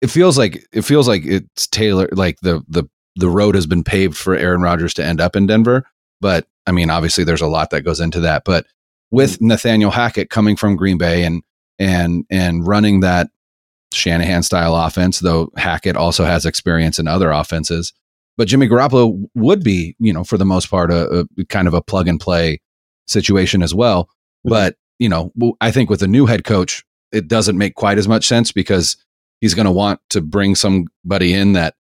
it 0.00 0.08
feels 0.08 0.38
like 0.38 0.64
it 0.72 0.82
feels 0.82 1.08
like 1.08 1.24
it's 1.24 1.66
Taylor, 1.66 2.08
like 2.12 2.38
the 2.40 2.62
the 2.68 2.84
the 3.16 3.28
road 3.28 3.54
has 3.54 3.66
been 3.66 3.84
paved 3.84 4.16
for 4.16 4.34
Aaron 4.34 4.62
Rodgers 4.62 4.94
to 4.94 5.04
end 5.04 5.20
up 5.20 5.36
in 5.36 5.46
Denver. 5.46 5.84
But 6.20 6.46
I 6.66 6.72
mean, 6.72 6.88
obviously, 6.88 7.24
there's 7.24 7.40
a 7.40 7.46
lot 7.46 7.70
that 7.70 7.82
goes 7.82 8.00
into 8.00 8.20
that. 8.20 8.44
But 8.44 8.66
with. 9.10 9.40
Nathaniel 9.40 9.90
Hackett 9.90 10.30
coming 10.30 10.56
from 10.56 10.76
Green 10.76 10.96
Bay 10.96 11.24
and 11.24 11.42
and 11.78 12.24
and 12.30 12.66
running 12.66 13.00
that 13.00 13.28
Shanahan 13.92 14.42
style 14.42 14.76
offense, 14.76 15.20
though 15.20 15.50
Hackett 15.56 15.96
also 15.96 16.24
has 16.24 16.46
experience 16.46 16.98
in 16.98 17.08
other 17.08 17.30
offenses. 17.30 17.92
But 18.36 18.48
Jimmy 18.48 18.68
Garoppolo 18.68 19.28
would 19.34 19.62
be, 19.62 19.96
you 19.98 20.12
know, 20.12 20.24
for 20.24 20.38
the 20.38 20.44
most 20.44 20.70
part, 20.70 20.90
a, 20.90 21.26
a 21.38 21.44
kind 21.46 21.68
of 21.68 21.74
a 21.74 21.82
plug 21.82 22.08
and 22.08 22.20
play 22.20 22.60
situation 23.06 23.62
as 23.62 23.74
well. 23.74 24.04
Mm-hmm. 24.04 24.50
But, 24.50 24.76
you 24.98 25.08
know, 25.08 25.32
I 25.60 25.70
think 25.70 25.90
with 25.90 26.02
a 26.02 26.08
new 26.08 26.26
head 26.26 26.44
coach, 26.44 26.84
it 27.12 27.28
doesn't 27.28 27.58
make 27.58 27.74
quite 27.74 27.98
as 27.98 28.08
much 28.08 28.26
sense 28.26 28.52
because 28.52 28.96
he's 29.40 29.54
going 29.54 29.66
to 29.66 29.72
want 29.72 30.00
to 30.10 30.20
bring 30.20 30.54
somebody 30.54 31.34
in 31.34 31.52
that 31.54 31.74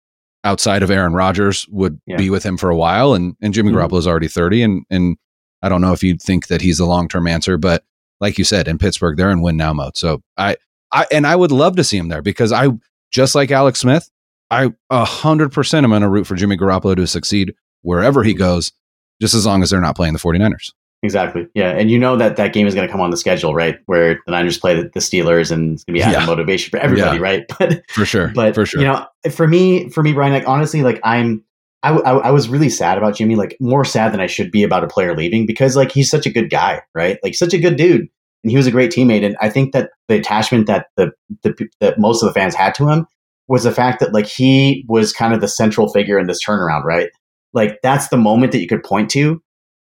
outside 0.44 0.82
of 0.82 0.90
Aaron 0.90 1.12
Rodgers 1.12 1.66
would 1.68 2.00
yeah. 2.06 2.16
be 2.16 2.30
with 2.30 2.44
him 2.44 2.56
for 2.56 2.70
a 2.70 2.76
while. 2.76 3.14
And, 3.14 3.34
and 3.42 3.52
Jimmy 3.52 3.72
mm-hmm. 3.72 3.78
Garoppolo 3.78 3.98
is 3.98 4.06
already 4.06 4.28
30. 4.28 4.62
And, 4.62 4.84
and 4.88 5.16
I 5.62 5.68
don't 5.68 5.80
know 5.80 5.92
if 5.92 6.04
you'd 6.04 6.22
think 6.22 6.46
that 6.46 6.60
he's 6.60 6.78
a 6.78 6.86
long 6.86 7.08
term 7.08 7.26
answer, 7.26 7.58
but 7.58 7.84
like 8.20 8.38
you 8.38 8.44
said, 8.44 8.68
in 8.68 8.78
Pittsburgh, 8.78 9.16
they're 9.16 9.30
in 9.30 9.42
win 9.42 9.56
now 9.56 9.72
mode. 9.72 9.96
So 9.96 10.22
I, 10.38 10.56
I, 10.92 11.06
and 11.12 11.26
I 11.26 11.36
would 11.36 11.52
love 11.52 11.76
to 11.76 11.84
see 11.84 11.96
him 11.96 12.08
there 12.08 12.22
because 12.22 12.52
I, 12.52 12.68
just 13.10 13.34
like 13.34 13.50
Alex 13.50 13.80
Smith, 13.80 14.10
I 14.50 14.72
a 14.90 15.04
hundred 15.04 15.52
percent 15.52 15.84
am 15.84 15.90
going 15.90 16.02
to 16.02 16.08
root 16.08 16.26
for 16.26 16.36
Jimmy 16.36 16.56
Garoppolo 16.56 16.96
to 16.96 17.06
succeed 17.06 17.54
wherever 17.82 18.22
he 18.22 18.34
goes, 18.34 18.72
just 19.20 19.34
as 19.34 19.46
long 19.46 19.62
as 19.62 19.70
they're 19.70 19.80
not 19.80 19.96
playing 19.96 20.12
the 20.12 20.18
49ers. 20.18 20.72
Exactly. 21.02 21.46
Yeah. 21.54 21.70
And 21.70 21.90
you 21.90 21.98
know 21.98 22.16
that 22.16 22.36
that 22.36 22.52
game 22.52 22.66
is 22.66 22.74
going 22.74 22.86
to 22.86 22.90
come 22.90 23.00
on 23.00 23.10
the 23.10 23.16
schedule, 23.16 23.54
right? 23.54 23.78
Where 23.86 24.20
the 24.26 24.32
Niners 24.32 24.58
play 24.58 24.74
the, 24.74 24.90
the 24.92 25.00
Steelers 25.00 25.50
and 25.52 25.74
it's 25.74 25.84
going 25.84 25.98
to 25.98 26.06
be 26.06 26.10
yeah. 26.10 26.26
motivation 26.26 26.70
for 26.70 26.78
everybody, 26.78 27.16
yeah. 27.16 27.22
right? 27.22 27.44
But 27.58 27.88
for 27.90 28.04
sure. 28.04 28.32
But 28.34 28.54
for 28.54 28.66
sure. 28.66 28.80
You 28.80 28.86
know, 28.86 29.06
for 29.30 29.46
me, 29.46 29.88
for 29.90 30.02
me, 30.02 30.12
Brian, 30.12 30.32
like 30.32 30.48
honestly, 30.48 30.82
like 30.82 31.00
I'm, 31.04 31.44
I, 31.82 31.90
I, 31.90 32.12
I 32.16 32.30
was 32.30 32.48
really 32.48 32.70
sad 32.70 32.98
about 32.98 33.14
Jimmy, 33.14 33.36
like 33.36 33.56
more 33.60 33.84
sad 33.84 34.12
than 34.12 34.20
I 34.20 34.26
should 34.26 34.50
be 34.50 34.62
about 34.62 34.82
a 34.82 34.88
player 34.88 35.14
leaving 35.14 35.46
because 35.46 35.76
like 35.76 35.92
he's 35.92 36.10
such 36.10 36.26
a 36.26 36.30
good 36.30 36.50
guy, 36.50 36.82
right? 36.94 37.18
Like 37.22 37.34
such 37.34 37.54
a 37.54 37.58
good 37.58 37.76
dude. 37.76 38.08
And 38.46 38.52
he 38.52 38.56
was 38.56 38.68
a 38.68 38.70
great 38.70 38.92
teammate. 38.92 39.26
And 39.26 39.36
I 39.40 39.50
think 39.50 39.72
that 39.72 39.90
the 40.06 40.14
attachment 40.14 40.68
that 40.68 40.86
the, 40.96 41.10
the 41.42 41.68
that 41.80 41.98
most 41.98 42.22
of 42.22 42.28
the 42.28 42.32
fans 42.32 42.54
had 42.54 42.76
to 42.76 42.88
him 42.88 43.04
was 43.48 43.64
the 43.64 43.72
fact 43.72 43.98
that 43.98 44.14
like 44.14 44.26
he 44.26 44.84
was 44.86 45.12
kind 45.12 45.34
of 45.34 45.40
the 45.40 45.48
central 45.48 45.88
figure 45.88 46.16
in 46.16 46.28
this 46.28 46.44
turnaround, 46.46 46.84
right? 46.84 47.10
Like 47.54 47.80
that's 47.82 48.06
the 48.06 48.16
moment 48.16 48.52
that 48.52 48.60
you 48.60 48.68
could 48.68 48.84
point 48.84 49.10
to. 49.10 49.42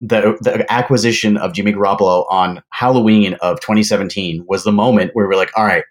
The 0.00 0.36
the 0.40 0.66
acquisition 0.68 1.36
of 1.36 1.52
Jimmy 1.52 1.72
Garoppolo 1.72 2.26
on 2.28 2.60
Halloween 2.72 3.34
of 3.34 3.60
2017 3.60 4.44
was 4.48 4.64
the 4.64 4.72
moment 4.72 5.12
where 5.12 5.28
we're 5.28 5.36
like, 5.36 5.52
all 5.56 5.64
right, 5.64 5.84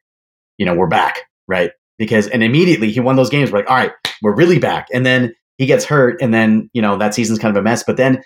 you 0.58 0.66
know, 0.66 0.74
we're 0.74 0.88
back, 0.88 1.22
right? 1.48 1.72
Because 1.98 2.28
and 2.28 2.44
immediately 2.44 2.92
he 2.92 3.00
won 3.00 3.16
those 3.16 3.30
games. 3.30 3.54
We're 3.54 3.60
like, 3.60 3.70
all 3.70 3.78
right, 3.78 3.94
we're 4.22 4.36
really 4.36 4.60
back. 4.60 4.88
And 4.94 5.06
then 5.06 5.34
he 5.58 5.66
gets 5.66 5.86
hurt, 5.86 6.22
and 6.22 6.34
then 6.34 6.70
you 6.74 6.82
know 6.82 6.98
that 6.98 7.14
season's 7.14 7.40
kind 7.40 7.56
of 7.56 7.62
a 7.62 7.64
mess. 7.64 7.84
But 7.84 7.96
then 7.96 8.22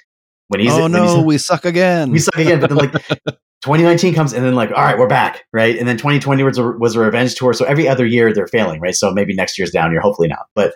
when 0.47 0.61
he's 0.61 0.71
oh 0.71 0.87
no, 0.87 1.17
he's, 1.17 1.25
we 1.25 1.37
suck 1.37 1.65
again. 1.65 2.11
We 2.11 2.19
suck 2.19 2.37
again. 2.37 2.59
But 2.59 2.69
then 2.69 2.77
like 2.77 2.91
2019 3.63 4.13
comes 4.13 4.33
and 4.33 4.43
then 4.43 4.55
like, 4.55 4.69
all 4.71 4.83
right, 4.83 4.97
we're 4.97 5.07
back, 5.07 5.43
right? 5.53 5.77
And 5.77 5.87
then 5.87 5.97
2020 5.97 6.43
was 6.43 6.57
a, 6.57 6.63
was 6.63 6.95
a 6.95 6.99
revenge 6.99 7.35
tour. 7.35 7.53
So 7.53 7.65
every 7.65 7.87
other 7.87 8.05
year 8.05 8.33
they're 8.33 8.47
failing, 8.47 8.81
right? 8.81 8.95
So 8.95 9.11
maybe 9.11 9.33
next 9.33 9.57
year's 9.57 9.71
down 9.71 9.91
year, 9.91 10.01
hopefully 10.01 10.27
not. 10.27 10.47
But 10.53 10.73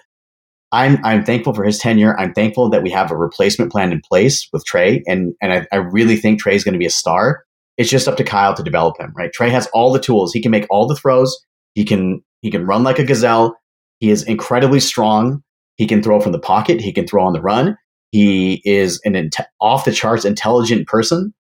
I'm 0.71 1.03
I'm 1.05 1.23
thankful 1.23 1.53
for 1.53 1.63
his 1.63 1.79
tenure. 1.79 2.17
I'm 2.19 2.33
thankful 2.33 2.69
that 2.69 2.83
we 2.83 2.89
have 2.91 3.11
a 3.11 3.17
replacement 3.17 3.71
plan 3.71 3.91
in 3.91 4.01
place 4.01 4.47
with 4.51 4.65
Trey, 4.65 5.03
and 5.07 5.33
and 5.41 5.53
I, 5.53 5.67
I 5.71 5.77
really 5.77 6.17
think 6.17 6.39
Trey 6.39 6.55
is 6.55 6.63
going 6.63 6.73
to 6.73 6.79
be 6.79 6.85
a 6.85 6.91
star. 6.91 7.43
It's 7.77 7.89
just 7.89 8.07
up 8.07 8.17
to 8.17 8.23
Kyle 8.23 8.53
to 8.55 8.63
develop 8.63 8.99
him, 8.99 9.13
right? 9.15 9.31
Trey 9.31 9.49
has 9.49 9.67
all 9.73 9.93
the 9.93 9.99
tools. 9.99 10.33
He 10.33 10.41
can 10.41 10.51
make 10.51 10.65
all 10.69 10.87
the 10.87 10.95
throws. 10.95 11.37
He 11.73 11.85
can 11.85 12.21
he 12.41 12.51
can 12.51 12.65
run 12.65 12.83
like 12.83 12.99
a 12.99 13.05
gazelle. 13.05 13.57
He 13.99 14.09
is 14.09 14.23
incredibly 14.23 14.79
strong. 14.79 15.41
He 15.75 15.87
can 15.87 16.03
throw 16.03 16.19
from 16.19 16.31
the 16.31 16.39
pocket. 16.39 16.81
He 16.81 16.91
can 16.91 17.07
throw 17.07 17.23
on 17.23 17.33
the 17.33 17.41
run. 17.41 17.77
He 18.11 18.61
is 18.65 19.01
an 19.03 19.15
in- 19.15 19.31
off 19.59 19.85
the 19.85 19.91
charts 19.91 20.25
intelligent 20.25 20.87
person. 20.87 21.33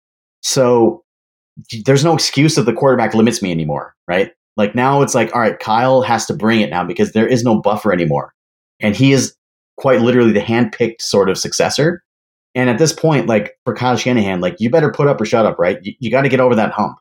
So 0.42 1.04
there's 1.86 2.04
no 2.04 2.14
excuse 2.14 2.56
that 2.56 2.64
the 2.64 2.74
quarterback 2.74 3.14
limits 3.14 3.42
me 3.42 3.52
anymore, 3.52 3.96
right? 4.08 4.32
Like 4.58 4.76
now 4.76 5.02
it's 5.02 5.16
like, 5.16 5.34
all 5.34 5.42
right, 5.42 5.60
Kyle 5.60 6.02
has 6.02 6.26
to 6.28 6.34
bring 6.34 6.62
it 6.62 6.70
now 6.70 6.84
because 6.84 7.12
there 7.12 7.28
is 7.28 7.44
no 7.44 7.62
buffer 7.62 7.92
anymore. 7.92 8.34
And 8.80 8.96
he 8.96 9.12
is 9.12 9.36
quite 9.78 10.02
literally 10.02 10.32
the 10.32 10.40
handpicked 10.40 11.02
sort 11.02 11.30
of 11.30 11.38
successor. 11.38 12.04
And 12.56 12.70
at 12.70 12.78
this 12.78 12.94
point, 12.94 13.28
like 13.28 13.54
for 13.66 13.76
Kyle 13.76 13.98
Shanahan, 13.98 14.40
like 14.40 14.56
you 14.60 14.70
better 14.70 14.92
put 14.92 15.08
up 15.08 15.20
or 15.20 15.26
shut 15.26 15.46
up, 15.46 15.60
right? 15.60 15.80
You, 15.84 15.94
you 16.00 16.12
got 16.12 16.22
to 16.22 16.30
get 16.30 16.40
over 16.40 16.56
that 16.56 16.72
hump. 16.72 16.98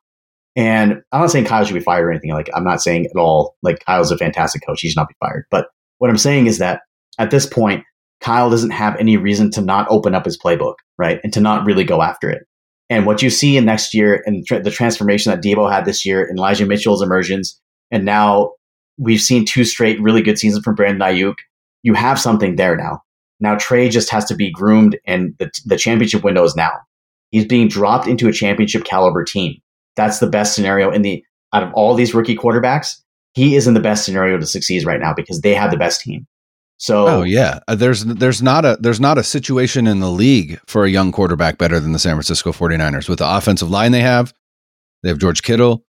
And 0.57 1.03
I'm 1.13 1.21
not 1.21 1.31
saying 1.31 1.47
Kyle 1.47 1.65
should 1.65 1.75
be 1.75 1.81
fired 1.81 2.07
or 2.07 2.11
anything. 2.11 2.31
Like 2.31 2.51
I'm 2.55 2.65
not 2.65 2.83
saying 2.83 3.07
at 3.07 3.19
all, 3.19 3.57
like 3.63 3.85
Kyle's 3.85 4.11
a 4.11 4.19
fantastic 4.19 4.63
coach. 4.67 4.81
He 4.81 4.89
should 4.89 4.97
not 4.97 5.09
be 5.09 5.17
fired. 5.21 5.47
But 5.51 5.67
what 5.99 6.11
I'm 6.11 6.19
saying 6.19 6.47
is 6.47 6.59
that 6.59 6.83
at 7.19 7.31
this 7.31 7.47
point, 7.47 7.85
Kyle 8.25 8.49
doesn't 8.49 8.71
have 8.71 8.97
any 8.97 9.19
reason 9.19 9.51
to 9.51 9.61
not 9.61 9.87
open 9.91 10.15
up 10.15 10.25
his 10.25 10.39
playbook, 10.39 10.77
right? 10.97 11.21
And 11.23 11.33
to 11.35 11.41
not 11.41 11.67
really 11.67 11.85
go 11.85 12.01
after 12.01 12.31
it. 12.31 12.47
And 12.89 13.05
what 13.05 13.21
you 13.21 13.29
see 13.29 13.59
in 13.59 13.67
next 13.67 13.93
year 13.93 14.23
and 14.25 14.47
the 14.49 14.71
transformation 14.71 15.31
that 15.31 15.43
Deebo 15.43 15.71
had 15.71 15.85
this 15.85 16.07
year 16.07 16.25
and 16.25 16.39
Elijah 16.39 16.65
Mitchell's 16.65 17.03
emergence, 17.03 17.61
and 17.91 18.07
now 18.07 18.53
we've 18.97 19.21
seen 19.21 19.45
two 19.45 19.65
straight 19.65 20.01
really 20.01 20.23
good 20.23 20.39
seasons 20.39 20.65
from 20.65 20.75
Brandon 20.75 21.07
Aiyuk. 21.07 21.35
You 21.83 21.93
have 21.93 22.19
something 22.19 22.57
there 22.57 22.77
now. 22.77 23.03
Now 23.41 23.57
Trey 23.57 23.91
just 23.91 24.09
has 24.11 24.25
to 24.27 24.35
be 24.35 24.51
groomed, 24.51 24.99
and 25.07 25.35
the, 25.39 25.51
the 25.67 25.77
championship 25.77 26.25
window 26.25 26.45
is 26.45 26.57
now. 26.57 26.73
He's 27.31 27.45
being 27.45 27.69
dropped 27.69 28.07
into 28.07 28.29
a 28.29 28.33
championship 28.33 28.85
caliber 28.85 29.25
team. 29.25 29.61
That's 29.97 30.19
the 30.19 30.31
best 30.31 30.55
scenario 30.55 30.91
in 30.91 31.03
the 31.03 31.23
out 31.53 31.63
of 31.63 31.75
all 31.75 31.95
these 31.95 32.15
rookie 32.15 32.37
quarterbacks. 32.37 32.89
He 33.35 33.55
is 33.55 33.67
in 33.67 33.75
the 33.75 33.81
best 33.81 34.05
scenario 34.05 34.39
to 34.39 34.47
succeed 34.47 34.87
right 34.87 35.01
now 35.01 35.13
because 35.13 35.43
they 35.43 35.53
have 35.55 35.71
the 35.71 35.77
best 35.77 36.01
team. 36.01 36.27
So 36.85 37.09
Oh 37.09 37.23
yeah, 37.23 37.61
uh, 37.67 37.77
there's 37.77 38.05
there's 38.05 38.43
not 38.43 38.67
a 38.67 38.77
there's 38.79 39.01
not 39.01 39.17
a 39.17 39.25
situation 39.25 39.87
in 39.87 40.01
the 40.01 40.11
league 40.11 40.61
for 40.67 40.85
a 40.85 40.91
young 40.91 41.13
quarterback 41.13 41.57
better 41.57 41.81
than 41.81 41.93
the 41.93 41.99
San 41.99 42.15
Francisco 42.15 42.53
49ers 42.53 43.09
with 43.09 43.21
the 43.21 43.37
offensive 43.37 43.71
line 43.71 43.91
they 43.91 44.03
have. 44.03 44.35
They 45.03 45.09
have 45.09 45.17
George 45.17 45.43
Kittle, 45.43 45.83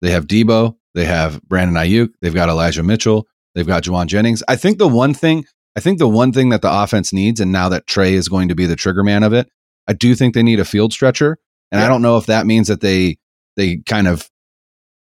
they 0.00 0.10
have 0.10 0.26
Deebo, 0.26 0.74
they 0.94 1.04
have 1.04 1.42
Brandon 1.42 1.76
Aiyuk, 1.76 2.14
they've 2.22 2.32
got 2.32 2.48
Elijah 2.48 2.82
Mitchell, 2.82 3.26
they've 3.54 3.66
got 3.66 3.82
Jauan 3.82 4.06
Jennings. 4.06 4.42
I 4.48 4.56
think 4.56 4.78
the 4.78 4.88
one 4.88 5.12
thing 5.12 5.44
I 5.76 5.80
think 5.80 5.98
the 5.98 6.08
one 6.08 6.32
thing 6.32 6.48
that 6.48 6.62
the 6.62 6.72
offense 6.72 7.12
needs 7.12 7.40
and 7.40 7.52
now 7.52 7.68
that 7.68 7.86
Trey 7.86 8.14
is 8.14 8.30
going 8.30 8.48
to 8.48 8.54
be 8.54 8.64
the 8.64 8.74
trigger 8.74 9.04
man 9.04 9.24
of 9.24 9.34
it, 9.34 9.50
I 9.86 9.92
do 9.92 10.14
think 10.14 10.32
they 10.32 10.42
need 10.42 10.60
a 10.60 10.64
field 10.64 10.94
stretcher. 10.94 11.36
And 11.70 11.78
yeah. 11.78 11.84
I 11.84 11.88
don't 11.88 12.00
know 12.00 12.16
if 12.16 12.24
that 12.24 12.46
means 12.46 12.68
that 12.68 12.80
they 12.80 13.18
they 13.56 13.82
kind 13.84 14.08
of 14.08 14.30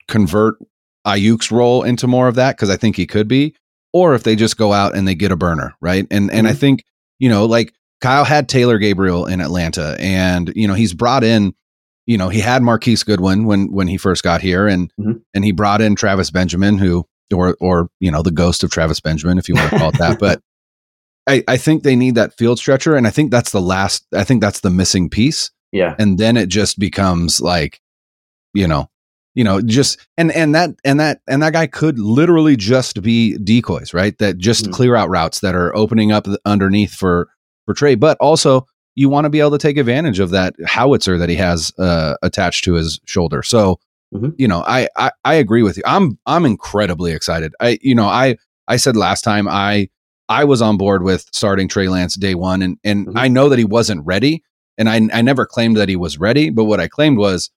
convert 0.08 0.58
Aiyuk's 1.08 1.52
role 1.52 1.82
into 1.82 2.06
more 2.06 2.28
of 2.28 2.36
that 2.36 2.56
because 2.56 2.70
I 2.70 2.78
think 2.78 2.98
he 2.98 3.08
could 3.08 3.28
be 3.28 3.56
or 3.94 4.16
if 4.16 4.24
they 4.24 4.36
just 4.36 4.58
go 4.58 4.74
out 4.74 4.96
and 4.96 5.08
they 5.08 5.16
get 5.16 5.32
a 5.32 5.38
burner, 5.38 5.76
right? 5.80 6.06
And 6.12 6.32
and 6.32 6.46
mm-hmm. 6.46 6.48
I 6.48 6.54
think 6.54 6.84
you 7.20 7.30
know, 7.30 7.46
like 7.46 7.74
Kyle 8.02 8.26
had 8.26 8.50
Taylor 8.50 8.80
Gabriel 8.80 9.26
in 9.26 9.40
Atlanta, 9.40 9.96
and 10.00 10.52
you 10.56 10.68
know 10.68 10.74
he's 10.74 10.94
brought 10.94 11.24
in, 11.24 11.54
you 12.06 12.18
know, 12.18 12.30
he 12.30 12.42
had 12.42 12.62
Marquise 12.62 13.04
Goodwin 13.04 13.46
when 13.46 13.72
when 13.72 13.88
he 13.88 13.98
first 13.98 14.24
got 14.24 14.42
here, 14.42 14.68
and 14.68 14.92
mm-hmm. 15.00 15.20
and 15.34 15.46
he 15.46 15.52
brought 15.52 15.82
in 15.82 15.96
Travis 15.96 16.32
Benjamin, 16.32 16.78
who 16.78 17.06
or 17.34 17.56
or 17.62 17.90
you 18.00 18.12
know 18.12 18.22
the 18.22 18.32
ghost 18.32 18.64
of 18.64 18.72
Travis 18.72 19.00
Benjamin, 19.00 19.38
if 19.38 19.48
you 19.48 19.56
want 19.56 19.70
to 19.70 19.78
call 19.78 19.90
it 19.90 20.00
that. 20.00 20.20
But 20.20 20.42
I, 21.28 21.44
I 21.48 21.58
think 21.58 21.84
they 21.84 21.96
need 21.96 22.16
that 22.16 22.36
field 22.38 22.60
stretcher, 22.60 22.96
and 22.96 23.08
I 23.08 23.10
think 23.10 23.32
that's 23.32 23.52
the 23.52 23.62
last. 23.62 24.06
I 24.14 24.24
think 24.24 24.42
that's 24.42 24.60
the 24.60 24.70
missing 24.70 25.10
piece. 25.10 25.52
Yeah, 25.72 25.96
and 25.98 26.18
then 26.18 26.36
it 26.36 26.50
just 26.50 26.80
becomes 26.80 27.40
like, 27.40 27.80
you 28.54 28.68
know, 28.68 28.90
you 29.36 29.44
know, 29.44 29.62
just 29.62 30.06
and 30.18 30.32
and 30.32 30.54
that 30.56 30.72
and 30.84 31.00
that 31.00 31.22
and 31.28 31.42
that 31.42 31.54
guy 31.54 31.68
could 31.68 31.98
literally 32.00 32.56
just 32.56 33.02
be 33.02 33.38
decoys, 33.38 33.94
right? 33.94 34.18
That 34.20 34.38
just 34.38 34.66
mm-hmm. 34.66 34.74
clear 34.74 34.96
out 34.96 35.10
routes 35.10 35.40
that 35.40 35.56
are 35.56 35.76
opening 35.76 36.12
up 36.12 36.28
underneath 36.46 36.94
for 36.94 37.30
for 37.66 37.74
Trey, 37.74 37.96
but 37.96 38.18
also 38.20 38.68
you 38.96 39.10
want 39.10 39.26
to 39.26 39.30
be 39.30 39.40
able 39.40 39.52
to 39.52 39.58
take 39.58 39.78
advantage 39.78 40.20
of 40.20 40.30
that 40.32 40.54
howitzer 40.66 41.18
that 41.18 41.30
he 41.30 41.36
has 41.36 41.72
uh, 41.80 42.16
attached 42.22 42.64
to 42.66 42.74
his 42.74 43.00
shoulder. 43.06 43.42
So, 43.42 43.80
mm-hmm. 44.14 44.30
you 44.38 44.48
know, 44.48 44.64
I, 44.68 44.88
I 44.96 45.12
I 45.26 45.34
agree 45.36 45.64
with 45.64 45.78
you. 45.78 45.84
I'm 45.86 46.20
I'm 46.26 46.46
incredibly 46.46 47.12
excited. 47.12 47.54
I 47.60 47.80
you 47.82 47.96
know 47.96 48.06
I 48.06 48.38
I 48.68 48.76
said 48.78 48.96
last 48.96 49.24
time 49.24 49.48
I 49.48 49.90
I 50.30 50.44
was 50.44 50.62
on 50.62 50.78
board 50.78 51.04
with 51.04 51.28
starting 51.32 51.68
Trey 51.68 51.88
Lance 51.88 52.16
day 52.16 52.36
one, 52.36 52.62
and 52.62 52.78
and 52.84 53.08
mm-hmm. 53.08 53.18
I 53.18 53.28
know 53.30 53.50
that 53.50 53.60
he 53.60 53.66
wasn't 53.66 54.06
ready, 54.06 54.44
and 54.78 54.88
I 54.88 55.02
I 55.12 55.22
never 55.24 55.48
claimed 55.48 55.78
that 55.78 55.90
he 55.90 55.96
was 55.96 56.20
ready, 56.20 56.52
but 56.52 56.66
what 56.66 56.80
I 56.80 56.88
claimed 56.88 57.18
was 57.18 57.50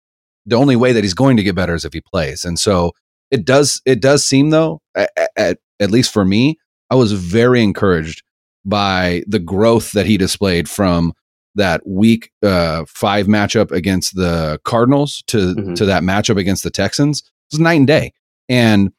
the 0.47 0.57
only 0.57 0.77
way 0.77 0.93
that 0.93 1.05
he's 1.05 1.15
going 1.15 1.37
to 1.37 1.43
get 1.43 1.55
better 1.55 1.75
is 1.75 1.85
if 1.85 1.93
he 1.93 2.01
plays, 2.01 2.45
and 2.45 2.59
so 2.59 2.93
it 3.31 3.45
does 3.45 3.83
it 3.85 4.01
does 4.01 4.25
seem 4.25 4.51
though 4.51 4.81
at, 4.95 5.59
at, 5.81 5.91
least 5.91 6.13
for 6.13 6.25
me, 6.25 6.59
I 6.91 6.95
was 6.95 7.13
very 7.13 7.63
encouraged 7.63 8.23
by 8.65 9.23
the 9.27 9.39
growth 9.39 9.93
that 9.93 10.07
he 10.07 10.17
displayed 10.17 10.69
from 10.69 11.13
that 11.55 11.87
week 11.87 12.31
uh, 12.43 12.85
five 12.87 13.27
matchup 13.27 13.71
against 13.71 14.15
the 14.15 14.61
Cardinals 14.65 15.23
to 15.29 15.55
mm-hmm. 15.55 15.75
to 15.75 15.87
that 15.87 16.03
matchup 16.03 16.39
against 16.39 16.63
the 16.63 16.71
Texans. 16.71 17.21
It 17.21 17.55
was 17.55 17.61
night 17.61 17.75
and 17.75 17.87
day. 17.87 18.13
And 18.49 18.93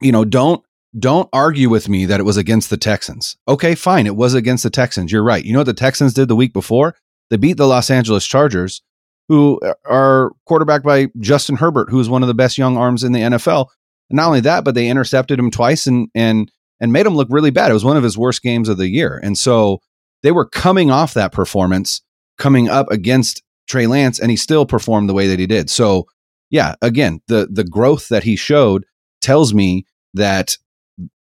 you 0.00 0.12
know, 0.12 0.24
don't 0.24 0.62
don't 0.98 1.28
argue 1.32 1.68
with 1.68 1.88
me 1.88 2.06
that 2.06 2.20
it 2.20 2.24
was 2.24 2.36
against 2.36 2.70
the 2.70 2.76
Texans. 2.76 3.36
Okay, 3.46 3.74
fine, 3.74 4.06
it 4.06 4.16
was 4.16 4.34
against 4.34 4.64
the 4.64 4.70
Texans. 4.70 5.12
You're 5.12 5.22
right. 5.22 5.44
You 5.44 5.52
know 5.52 5.60
what 5.60 5.66
the 5.66 5.74
Texans 5.74 6.14
did 6.14 6.28
the 6.28 6.36
week 6.36 6.52
before? 6.52 6.94
They 7.30 7.36
beat 7.36 7.58
the 7.58 7.66
Los 7.66 7.90
Angeles 7.90 8.26
Chargers, 8.26 8.82
who 9.28 9.60
are 9.84 10.32
quarterbacked 10.46 10.84
by 10.84 11.08
Justin 11.20 11.56
Herbert, 11.56 11.90
who 11.90 12.00
is 12.00 12.08
one 12.08 12.22
of 12.22 12.28
the 12.28 12.34
best 12.34 12.58
young 12.58 12.76
arms 12.76 13.04
in 13.04 13.12
the 13.12 13.20
NFL. 13.20 13.66
And 14.10 14.16
not 14.16 14.26
only 14.26 14.40
that, 14.40 14.64
but 14.64 14.74
they 14.74 14.88
intercepted 14.88 15.38
him 15.38 15.50
twice 15.50 15.86
and 15.86 16.08
and 16.14 16.50
and 16.80 16.92
made 16.92 17.06
him 17.06 17.14
look 17.14 17.28
really 17.30 17.50
bad. 17.50 17.70
It 17.70 17.74
was 17.74 17.84
one 17.84 17.96
of 17.96 18.02
his 18.02 18.16
worst 18.16 18.42
games 18.42 18.68
of 18.68 18.78
the 18.78 18.88
year. 18.88 19.20
And 19.22 19.36
so 19.36 19.80
they 20.22 20.32
were 20.32 20.46
coming 20.46 20.90
off 20.90 21.14
that 21.14 21.32
performance, 21.32 22.00
coming 22.38 22.68
up 22.68 22.90
against 22.90 23.42
Trey 23.68 23.86
Lance, 23.86 24.18
and 24.18 24.30
he 24.30 24.36
still 24.36 24.64
performed 24.64 25.08
the 25.08 25.14
way 25.14 25.26
that 25.28 25.38
he 25.38 25.46
did. 25.46 25.68
So, 25.70 26.06
yeah, 26.50 26.74
again, 26.80 27.20
the 27.28 27.48
the 27.50 27.64
growth 27.64 28.08
that 28.08 28.24
he 28.24 28.36
showed 28.36 28.84
tells 29.20 29.52
me 29.52 29.84
that 30.14 30.56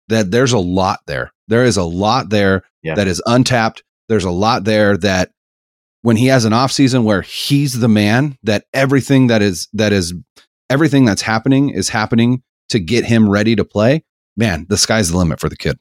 that 0.08 0.30
there's 0.30 0.52
a 0.52 0.58
lot 0.58 1.00
there. 1.06 1.32
There 1.48 1.64
is 1.64 1.76
a 1.76 1.84
lot 1.84 2.30
there 2.30 2.62
yeah. 2.82 2.94
that 2.94 3.08
is 3.08 3.22
untapped. 3.26 3.82
There's 4.08 4.24
a 4.24 4.30
lot 4.30 4.64
there 4.64 4.96
that 4.98 5.30
when 6.06 6.16
he 6.16 6.28
has 6.28 6.44
an 6.44 6.52
off 6.52 6.70
season 6.70 7.02
where 7.02 7.22
he's 7.22 7.80
the 7.80 7.88
man, 7.88 8.38
that 8.44 8.66
everything 8.72 9.26
that 9.26 9.42
is 9.42 9.66
that 9.72 9.92
is 9.92 10.14
everything 10.70 11.04
that's 11.04 11.22
happening 11.22 11.70
is 11.70 11.88
happening 11.88 12.44
to 12.68 12.78
get 12.78 13.04
him 13.04 13.28
ready 13.28 13.56
to 13.56 13.64
play. 13.64 14.04
Man, 14.36 14.66
the 14.68 14.76
sky's 14.76 15.10
the 15.10 15.18
limit 15.18 15.40
for 15.40 15.48
the 15.48 15.56
kid 15.56 15.80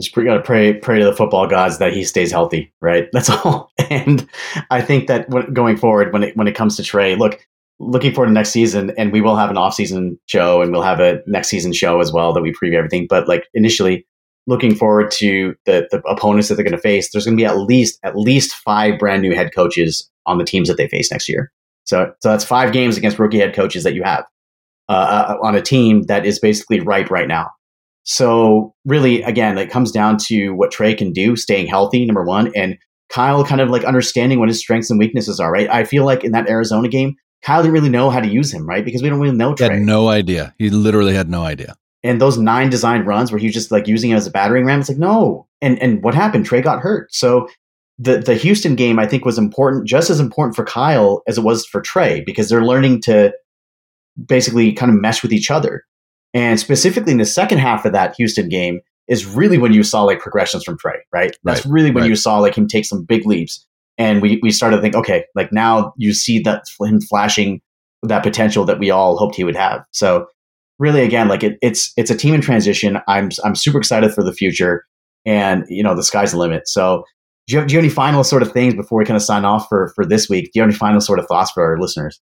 just 0.00 0.12
got 0.12 0.34
to 0.34 0.42
pray 0.42 0.74
pray 0.74 0.98
to 0.98 1.04
the 1.04 1.14
football 1.14 1.46
gods 1.46 1.78
that 1.78 1.92
he 1.92 2.02
stays 2.02 2.32
healthy, 2.32 2.72
right? 2.80 3.08
That's 3.12 3.30
all. 3.30 3.70
And 3.88 4.28
I 4.72 4.80
think 4.80 5.06
that 5.06 5.30
going 5.52 5.76
forward, 5.76 6.12
when 6.12 6.24
it 6.24 6.36
when 6.36 6.48
it 6.48 6.56
comes 6.56 6.76
to 6.76 6.82
Trey, 6.82 7.14
look, 7.14 7.46
looking 7.78 8.12
forward 8.12 8.26
to 8.26 8.32
next 8.32 8.50
season, 8.50 8.92
and 8.98 9.12
we 9.12 9.20
will 9.20 9.36
have 9.36 9.50
an 9.50 9.56
off 9.56 9.74
season 9.74 10.18
show, 10.26 10.62
and 10.62 10.72
we'll 10.72 10.82
have 10.82 10.98
a 10.98 11.22
next 11.28 11.46
season 11.46 11.72
show 11.72 12.00
as 12.00 12.12
well 12.12 12.32
that 12.32 12.42
we 12.42 12.52
preview 12.52 12.74
everything. 12.74 13.06
But 13.08 13.28
like 13.28 13.46
initially, 13.54 14.04
looking 14.46 14.74
forward 14.74 15.10
to 15.12 15.54
the 15.66 15.88
the 15.90 16.00
opponents 16.08 16.48
that 16.48 16.56
they're 16.56 16.64
going 16.64 16.72
to 16.72 16.78
face. 16.78 17.10
There's 17.10 17.24
going 17.24 17.36
to 17.36 17.40
be 17.40 17.46
at 17.46 17.58
least 17.58 17.98
at 18.04 18.16
least 18.16 18.54
five 18.54 18.98
brand 18.98 19.22
new 19.22 19.34
head 19.34 19.54
coaches 19.54 20.10
on 20.26 20.38
the 20.38 20.44
teams 20.44 20.68
that 20.68 20.76
they 20.76 20.88
face 20.88 21.10
next 21.10 21.28
year. 21.28 21.52
So 21.84 22.12
so 22.20 22.30
that's 22.30 22.44
five 22.44 22.72
games 22.72 22.96
against 22.96 23.18
rookie 23.18 23.38
head 23.38 23.54
coaches 23.54 23.84
that 23.84 23.94
you 23.94 24.02
have 24.02 24.24
uh, 24.88 24.92
uh 24.92 25.46
on 25.46 25.54
a 25.54 25.62
team 25.62 26.02
that 26.04 26.26
is 26.26 26.38
basically 26.38 26.80
ripe 26.80 27.10
right 27.10 27.28
now. 27.28 27.50
So 28.04 28.74
really, 28.84 29.22
again, 29.22 29.58
it 29.58 29.70
comes 29.70 29.92
down 29.92 30.16
to 30.28 30.50
what 30.50 30.70
Trey 30.70 30.94
can 30.94 31.12
do, 31.12 31.36
staying 31.36 31.66
healthy, 31.66 32.04
number 32.04 32.24
one, 32.24 32.50
and 32.56 32.78
Kyle 33.10 33.44
kind 33.44 33.60
of 33.60 33.70
like 33.70 33.84
understanding 33.84 34.38
what 34.38 34.48
his 34.48 34.58
strengths 34.58 34.90
and 34.90 34.98
weaknesses 34.98 35.38
are, 35.38 35.52
right? 35.52 35.68
I 35.68 35.84
feel 35.84 36.04
like 36.04 36.24
in 36.24 36.32
that 36.32 36.48
Arizona 36.48 36.88
game, 36.88 37.16
Kyle 37.42 37.62
didn't 37.62 37.74
really 37.74 37.88
know 37.88 38.10
how 38.10 38.20
to 38.20 38.28
use 38.28 38.52
him, 38.52 38.66
right? 38.66 38.84
Because 38.84 39.02
we 39.02 39.08
don't 39.08 39.20
really 39.20 39.36
know 39.36 39.54
Trey. 39.54 39.68
He 39.68 39.74
had 39.74 39.82
no 39.82 40.08
idea. 40.08 40.54
He 40.58 40.70
literally 40.70 41.14
had 41.14 41.28
no 41.28 41.42
idea. 41.42 41.76
And 42.02 42.20
those 42.20 42.38
nine 42.38 42.70
designed 42.70 43.06
runs 43.06 43.30
where 43.30 43.38
he 43.38 43.46
was 43.46 43.54
just 43.54 43.70
like 43.70 43.86
using 43.86 44.10
it 44.10 44.14
as 44.14 44.26
a 44.26 44.30
battering 44.30 44.64
ram, 44.64 44.80
it's 44.80 44.88
like, 44.88 44.98
no. 44.98 45.46
And 45.60 45.80
and 45.82 46.02
what 46.02 46.14
happened? 46.14 46.46
Trey 46.46 46.62
got 46.62 46.80
hurt. 46.80 47.12
So 47.14 47.48
the 47.98 48.18
the 48.18 48.34
Houston 48.34 48.74
game 48.74 48.98
I 48.98 49.06
think 49.06 49.24
was 49.24 49.38
important, 49.38 49.86
just 49.86 50.08
as 50.08 50.20
important 50.20 50.56
for 50.56 50.64
Kyle 50.64 51.22
as 51.28 51.36
it 51.36 51.42
was 51.42 51.66
for 51.66 51.80
Trey, 51.82 52.22
because 52.24 52.48
they're 52.48 52.64
learning 52.64 53.02
to 53.02 53.32
basically 54.26 54.72
kind 54.72 54.90
of 54.90 55.00
mesh 55.00 55.22
with 55.22 55.32
each 55.32 55.50
other. 55.50 55.84
And 56.32 56.58
specifically 56.58 57.12
in 57.12 57.18
the 57.18 57.24
second 57.24 57.58
half 57.58 57.84
of 57.84 57.92
that 57.92 58.14
Houston 58.16 58.48
game 58.48 58.80
is 59.08 59.26
really 59.26 59.58
when 59.58 59.72
you 59.72 59.82
saw 59.82 60.02
like 60.02 60.20
progressions 60.20 60.64
from 60.64 60.78
Trey, 60.78 61.00
right? 61.12 61.36
That's 61.42 61.66
right, 61.66 61.72
really 61.72 61.90
when 61.90 62.02
right. 62.02 62.08
you 62.08 62.16
saw 62.16 62.38
like 62.38 62.54
him 62.54 62.68
take 62.68 62.84
some 62.84 63.04
big 63.04 63.26
leaps. 63.26 63.66
And 63.98 64.22
we, 64.22 64.38
we 64.42 64.50
started 64.50 64.76
to 64.76 64.82
think, 64.82 64.94
okay, 64.94 65.24
like 65.34 65.52
now 65.52 65.92
you 65.96 66.14
see 66.14 66.38
that 66.40 66.64
him 66.80 67.00
flashing 67.00 67.60
that 68.02 68.22
potential 68.22 68.64
that 68.64 68.78
we 68.78 68.90
all 68.90 69.18
hoped 69.18 69.34
he 69.34 69.44
would 69.44 69.56
have. 69.56 69.84
So 69.90 70.26
really 70.80 71.02
again, 71.02 71.28
like 71.28 71.44
it, 71.44 71.56
it's 71.62 71.92
it's 71.96 72.10
a 72.10 72.16
team 72.16 72.34
in 72.34 72.40
transition. 72.40 72.98
I'm 73.06 73.30
I'm 73.44 73.54
super 73.54 73.78
excited 73.78 74.12
for 74.12 74.24
the 74.24 74.32
future 74.32 74.84
and 75.24 75.64
you 75.68 75.84
know 75.84 75.94
the 75.94 76.02
sky's 76.02 76.32
the 76.32 76.38
limit. 76.38 76.66
So 76.66 77.04
do 77.46 77.54
you, 77.54 77.58
have, 77.60 77.68
do 77.68 77.74
you 77.74 77.78
have 77.78 77.84
any 77.84 77.92
final 77.92 78.24
sort 78.24 78.42
of 78.42 78.52
things 78.52 78.74
before 78.74 78.98
we 78.98 79.04
kind 79.04 79.16
of 79.16 79.22
sign 79.22 79.44
off 79.44 79.68
for 79.68 79.92
for 79.94 80.04
this 80.04 80.28
week? 80.28 80.46
Do 80.46 80.50
you 80.54 80.62
have 80.62 80.70
any 80.70 80.76
final 80.76 81.00
sort 81.00 81.20
of 81.20 81.26
thoughts 81.26 81.52
for 81.52 81.62
our 81.62 81.78
listeners? 81.78 82.20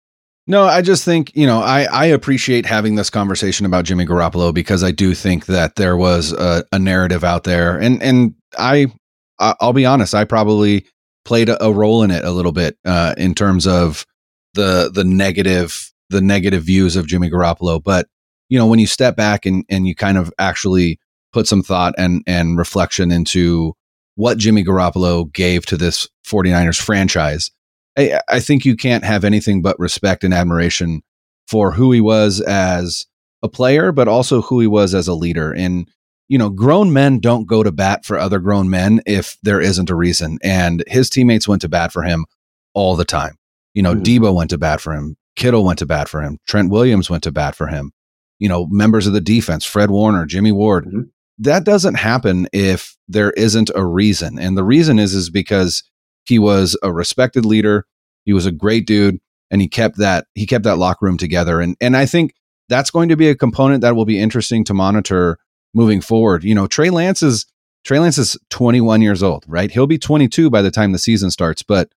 No, 0.47 0.65
I 0.65 0.83
just 0.83 1.03
think, 1.03 1.35
you 1.35 1.47
know, 1.47 1.59
I, 1.59 1.87
I 1.91 2.05
appreciate 2.05 2.67
having 2.67 2.93
this 2.93 3.09
conversation 3.09 3.65
about 3.65 3.85
Jimmy 3.85 4.05
Garoppolo 4.05 4.53
because 4.53 4.83
I 4.83 4.91
do 4.91 5.15
think 5.15 5.47
that 5.47 5.75
there 5.75 5.97
was 5.97 6.33
a, 6.33 6.63
a 6.71 6.77
narrative 6.77 7.23
out 7.23 7.45
there. 7.45 7.79
And, 7.79 8.01
and 8.03 8.35
I, 8.55 8.93
I'll 9.39 9.73
be 9.73 9.87
honest, 9.87 10.13
I 10.13 10.23
probably 10.23 10.85
played 11.23 11.49
a, 11.49 11.73
role 11.73 12.03
in 12.03 12.11
it 12.11 12.23
a 12.23 12.29
little 12.29 12.51
bit 12.51 12.77
uh, 12.85 13.15
in 13.17 13.33
terms 13.33 13.65
of 13.65 14.05
the, 14.53 14.91
the 14.93 15.03
negative, 15.03 15.91
the 16.11 16.21
negative 16.21 16.63
views 16.63 16.95
of 16.95 17.07
Jimmy 17.07 17.31
Garoppolo. 17.31 17.83
But, 17.83 18.05
you 18.55 18.59
know, 18.59 18.67
when 18.67 18.79
you 18.79 18.87
step 18.87 19.17
back 19.17 19.45
and, 19.45 19.65
and 19.67 19.85
you 19.85 19.93
kind 19.93 20.17
of 20.17 20.31
actually 20.39 20.97
put 21.33 21.45
some 21.45 21.61
thought 21.61 21.93
and, 21.97 22.23
and 22.25 22.57
reflection 22.57 23.11
into 23.11 23.73
what 24.15 24.37
Jimmy 24.37 24.63
Garoppolo 24.63 25.29
gave 25.33 25.65
to 25.65 25.75
this 25.75 26.07
49ers 26.25 26.81
franchise, 26.81 27.51
I, 27.97 28.21
I 28.29 28.39
think 28.39 28.63
you 28.63 28.77
can't 28.77 29.03
have 29.03 29.25
anything 29.25 29.61
but 29.61 29.77
respect 29.77 30.23
and 30.23 30.33
admiration 30.33 31.01
for 31.49 31.73
who 31.73 31.91
he 31.91 31.99
was 31.99 32.39
as 32.39 33.07
a 33.43 33.49
player, 33.49 33.91
but 33.91 34.07
also 34.07 34.41
who 34.41 34.61
he 34.61 34.67
was 34.67 34.95
as 34.95 35.09
a 35.09 35.13
leader. 35.13 35.51
And, 35.51 35.89
you 36.29 36.37
know, 36.37 36.49
grown 36.49 36.93
men 36.93 37.19
don't 37.19 37.49
go 37.49 37.61
to 37.61 37.73
bat 37.73 38.05
for 38.05 38.17
other 38.17 38.39
grown 38.39 38.69
men 38.69 39.01
if 39.05 39.37
there 39.43 39.59
isn't 39.59 39.89
a 39.89 39.95
reason. 39.95 40.39
And 40.43 40.81
his 40.87 41.09
teammates 41.09 41.45
went 41.45 41.61
to 41.63 41.67
bat 41.67 41.91
for 41.91 42.03
him 42.03 42.23
all 42.73 42.95
the 42.95 43.03
time. 43.03 43.35
You 43.73 43.83
know, 43.83 43.95
mm-hmm. 43.95 44.03
Deebo 44.23 44.33
went 44.33 44.51
to 44.51 44.57
bat 44.57 44.79
for 44.79 44.93
him. 44.93 45.17
Kittle 45.35 45.65
went 45.65 45.79
to 45.79 45.85
bat 45.85 46.07
for 46.07 46.21
him. 46.21 46.37
Trent 46.47 46.69
Williams 46.69 47.09
went 47.09 47.23
to 47.23 47.33
bat 47.33 47.53
for 47.53 47.67
him. 47.67 47.91
You 48.39 48.49
know, 48.49 48.67
members 48.67 49.07
of 49.07 49.13
the 49.13 49.21
defense, 49.21 49.65
Fred 49.65 49.89
Warner, 49.89 50.25
Jimmy 50.25 50.51
Ward. 50.51 50.85
Mm-hmm. 50.85 51.01
That 51.39 51.63
doesn't 51.63 51.95
happen 51.95 52.47
if 52.53 52.95
there 53.07 53.31
isn't 53.31 53.69
a 53.75 53.85
reason. 53.85 54.39
And 54.39 54.57
the 54.57 54.63
reason 54.63 54.99
is 54.99 55.13
is 55.13 55.29
because 55.29 55.83
he 56.25 56.39
was 56.39 56.77
a 56.81 56.91
respected 56.93 57.45
leader. 57.45 57.85
He 58.23 58.33
was 58.33 58.45
a 58.45 58.51
great 58.51 58.87
dude, 58.87 59.19
and 59.51 59.61
he 59.61 59.67
kept 59.67 59.97
that 59.97 60.27
he 60.33 60.45
kept 60.45 60.63
that 60.63 60.77
locker 60.77 61.05
room 61.05 61.17
together. 61.17 61.61
And 61.61 61.75
and 61.81 61.95
I 61.95 62.05
think 62.05 62.33
that's 62.69 62.91
going 62.91 63.09
to 63.09 63.15
be 63.15 63.29
a 63.29 63.35
component 63.35 63.81
that 63.81 63.95
will 63.95 64.05
be 64.05 64.19
interesting 64.19 64.63
to 64.65 64.73
monitor 64.73 65.37
moving 65.73 66.01
forward. 66.01 66.43
You 66.43 66.55
know, 66.55 66.67
Trey 66.67 66.89
Lance 66.89 67.21
is 67.21 67.45
Trey 67.83 67.99
Lance 67.99 68.17
is 68.17 68.37
21 68.49 69.01
years 69.01 69.21
old, 69.21 69.45
right? 69.47 69.69
He'll 69.69 69.87
be 69.87 69.99
22 69.99 70.49
by 70.49 70.61
the 70.61 70.71
time 70.71 70.91
the 70.91 70.97
season 70.97 71.29
starts, 71.29 71.61
but 71.61 71.89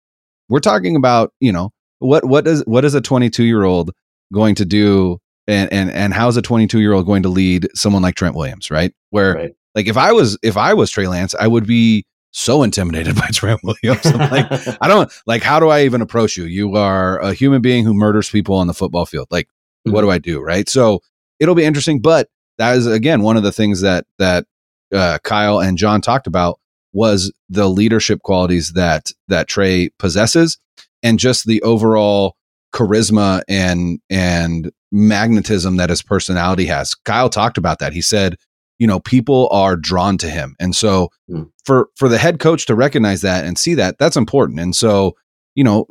we're 0.50 0.60
talking 0.60 0.96
about, 0.96 1.34
you 1.40 1.52
know, 1.52 1.72
what 2.00 2.26
what 2.26 2.46
is 2.48 2.64
what 2.66 2.86
is 2.86 2.94
a 2.94 3.02
22 3.02 3.44
year 3.44 3.64
old 3.64 3.92
going 4.34 4.56
to 4.56 4.66
do 4.66 5.20
and 5.48 5.72
and 5.72 5.90
and 5.92 6.14
how's 6.14 6.38
a 6.38 6.42
22 6.42 6.80
year 6.80 6.94
old 6.94 7.06
going 7.06 7.24
to 7.24 7.30
lead 7.30 7.68
someone 7.74 8.02
like 8.02 8.16
Trent 8.16 8.36
Williams, 8.36 8.70
right? 8.70 8.94
Where 9.10 9.34
right. 9.34 9.56
like 9.76 9.88
if 9.88 9.98
I 9.98 10.12
was 10.12 10.38
if 10.44 10.58
I 10.58 10.74
was 10.74 10.92
Trey 10.92 11.08
Lance, 11.08 11.34
I 11.40 11.48
would 11.48 11.66
be 11.66 12.06
so 12.32 12.64
intimidated 12.64 13.16
by 13.20 13.28
Trent 13.28 13.62
Williams. 13.64 14.06
I'm 14.06 14.30
like, 14.32 14.48
I 14.82 14.88
don't 14.88 15.12
like, 15.26 15.44
how 15.44 15.60
do 15.60 15.70
I 15.70 15.84
even 15.84 16.02
approach 16.02 16.38
you? 16.38 16.46
You 16.46 16.76
are 16.76 17.20
a 17.20 17.34
human 17.34 17.62
being 17.62 17.84
who 17.84 17.94
murders 17.94 18.30
people 18.30 18.56
on 18.56 18.68
the 18.68 18.74
football 18.74 19.06
field. 19.06 19.28
Like, 19.32 19.48
mm-hmm. 19.48 19.92
what 19.92 20.02
do 20.02 20.12
I 20.12 20.20
do? 20.20 20.40
Right. 20.40 20.70
So 20.70 21.02
it'll 21.40 21.56
be 21.56 21.66
interesting. 21.66 22.00
But 22.00 22.30
that 22.58 22.76
is, 22.76 22.86
again, 22.88 23.22
one 23.22 23.38
of 23.38 23.44
the 23.44 23.52
things 23.52 23.82
that, 23.82 24.06
that, 24.20 24.46
uh, 24.94 25.18
Kyle 25.24 25.60
and 25.60 25.78
John 25.78 26.00
talked 26.00 26.28
about 26.28 26.60
was 26.94 27.32
the 27.50 27.70
leadership 27.70 28.22
qualities 28.22 28.74
that, 28.74 29.12
that 29.28 29.48
Trey 29.48 29.90
possesses 30.00 30.58
and 31.04 31.20
just 31.20 31.46
the 31.46 31.62
overall 31.62 32.37
charisma 32.74 33.42
and 33.48 34.00
and 34.10 34.72
magnetism 34.92 35.78
that 35.78 35.90
his 35.90 36.02
personality 36.02 36.66
has. 36.66 36.96
Kyle 36.96 37.30
talked 37.30 37.58
about 37.58 37.80
that. 37.80 37.94
He 37.94 38.02
said, 38.02 38.38
you 38.80 38.88
know, 38.88 39.00
people 39.00 39.50
are 39.52 39.76
drawn 39.76 40.18
to 40.20 40.30
him. 40.30 40.56
And 40.60 40.76
so 40.76 41.10
mm. 41.30 41.50
for 41.66 41.90
for 41.96 42.10
the 42.10 42.18
head 42.18 42.40
coach 42.40 42.66
to 42.68 42.76
recognize 42.76 43.22
that 43.22 43.46
and 43.46 43.58
see 43.58 43.74
that, 43.76 43.98
that's 43.98 44.18
important. 44.18 44.60
And 44.60 44.76
so, 44.76 45.16
you 45.56 45.64
know, 45.64 45.88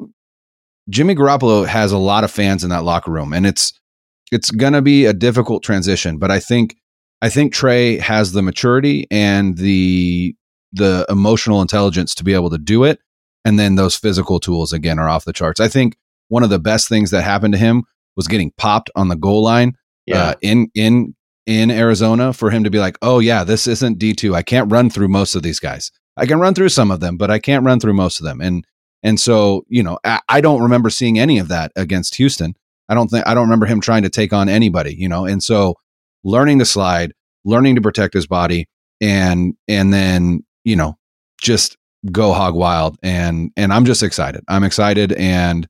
Jimmy 0.88 1.14
Garoppolo 1.14 1.66
has 1.66 1.92
a 1.92 1.98
lot 1.98 2.24
of 2.24 2.30
fans 2.30 2.62
in 2.62 2.70
that 2.70 2.84
locker 2.84 3.10
room 3.10 3.32
and 3.32 3.46
it's 3.46 3.72
it's 4.32 4.50
going 4.50 4.72
to 4.72 4.82
be 4.82 5.04
a 5.04 5.12
difficult 5.12 5.62
transition, 5.62 6.18
but 6.18 6.30
I 6.30 6.40
think 6.40 6.76
I 7.22 7.28
think 7.28 7.52
Trey 7.52 7.98
has 7.98 8.32
the 8.32 8.42
maturity 8.42 9.06
and 9.10 9.56
the 9.56 10.34
the 10.72 11.06
emotional 11.08 11.62
intelligence 11.62 12.14
to 12.16 12.24
be 12.24 12.34
able 12.34 12.50
to 12.50 12.58
do 12.58 12.84
it 12.84 13.00
and 13.44 13.58
then 13.58 13.76
those 13.76 13.96
physical 13.96 14.40
tools 14.40 14.72
again 14.72 14.98
are 14.98 15.08
off 15.08 15.24
the 15.24 15.32
charts. 15.32 15.60
I 15.60 15.68
think 15.68 15.96
one 16.28 16.42
of 16.42 16.50
the 16.50 16.58
best 16.58 16.88
things 16.88 17.10
that 17.10 17.22
happened 17.22 17.54
to 17.54 17.58
him 17.58 17.84
was 18.16 18.28
getting 18.28 18.52
popped 18.56 18.90
on 18.96 19.08
the 19.08 19.16
goal 19.16 19.42
line 19.42 19.74
yeah. 20.06 20.30
uh, 20.30 20.34
in 20.42 20.68
in 20.74 21.14
in 21.46 21.70
Arizona 21.70 22.32
for 22.32 22.50
him 22.50 22.64
to 22.64 22.70
be 22.70 22.78
like, 22.78 22.98
"Oh 23.02 23.18
yeah, 23.18 23.44
this 23.44 23.66
isn't 23.66 23.98
D2. 23.98 24.34
I 24.34 24.42
can't 24.42 24.70
run 24.70 24.90
through 24.90 25.08
most 25.08 25.34
of 25.34 25.42
these 25.42 25.60
guys. 25.60 25.90
I 26.16 26.26
can 26.26 26.40
run 26.40 26.54
through 26.54 26.70
some 26.70 26.90
of 26.90 27.00
them, 27.00 27.16
but 27.16 27.30
I 27.30 27.38
can't 27.38 27.64
run 27.64 27.80
through 27.80 27.94
most 27.94 28.20
of 28.20 28.24
them." 28.24 28.40
And 28.40 28.66
and 29.02 29.20
so, 29.20 29.64
you 29.68 29.82
know, 29.82 29.98
I, 30.04 30.20
I 30.28 30.40
don't 30.40 30.62
remember 30.62 30.90
seeing 30.90 31.18
any 31.18 31.38
of 31.38 31.48
that 31.48 31.72
against 31.76 32.16
Houston. 32.16 32.54
I 32.88 32.94
don't 32.94 33.08
think 33.08 33.26
I 33.26 33.34
don't 33.34 33.44
remember 33.44 33.66
him 33.66 33.80
trying 33.80 34.02
to 34.02 34.10
take 34.10 34.32
on 34.32 34.48
anybody, 34.48 34.94
you 34.94 35.08
know. 35.08 35.24
And 35.26 35.42
so 35.42 35.74
learning 36.24 36.58
to 36.60 36.64
slide, 36.64 37.12
learning 37.44 37.76
to 37.76 37.80
protect 37.80 38.14
his 38.14 38.26
body 38.26 38.68
and 39.00 39.54
and 39.68 39.92
then, 39.92 40.44
you 40.64 40.76
know, 40.76 40.98
just 41.40 41.76
go 42.10 42.32
hog 42.32 42.54
wild 42.54 42.98
and 43.02 43.50
and 43.56 43.72
I'm 43.72 43.84
just 43.84 44.02
excited. 44.02 44.42
I'm 44.48 44.64
excited 44.64 45.12
and 45.12 45.68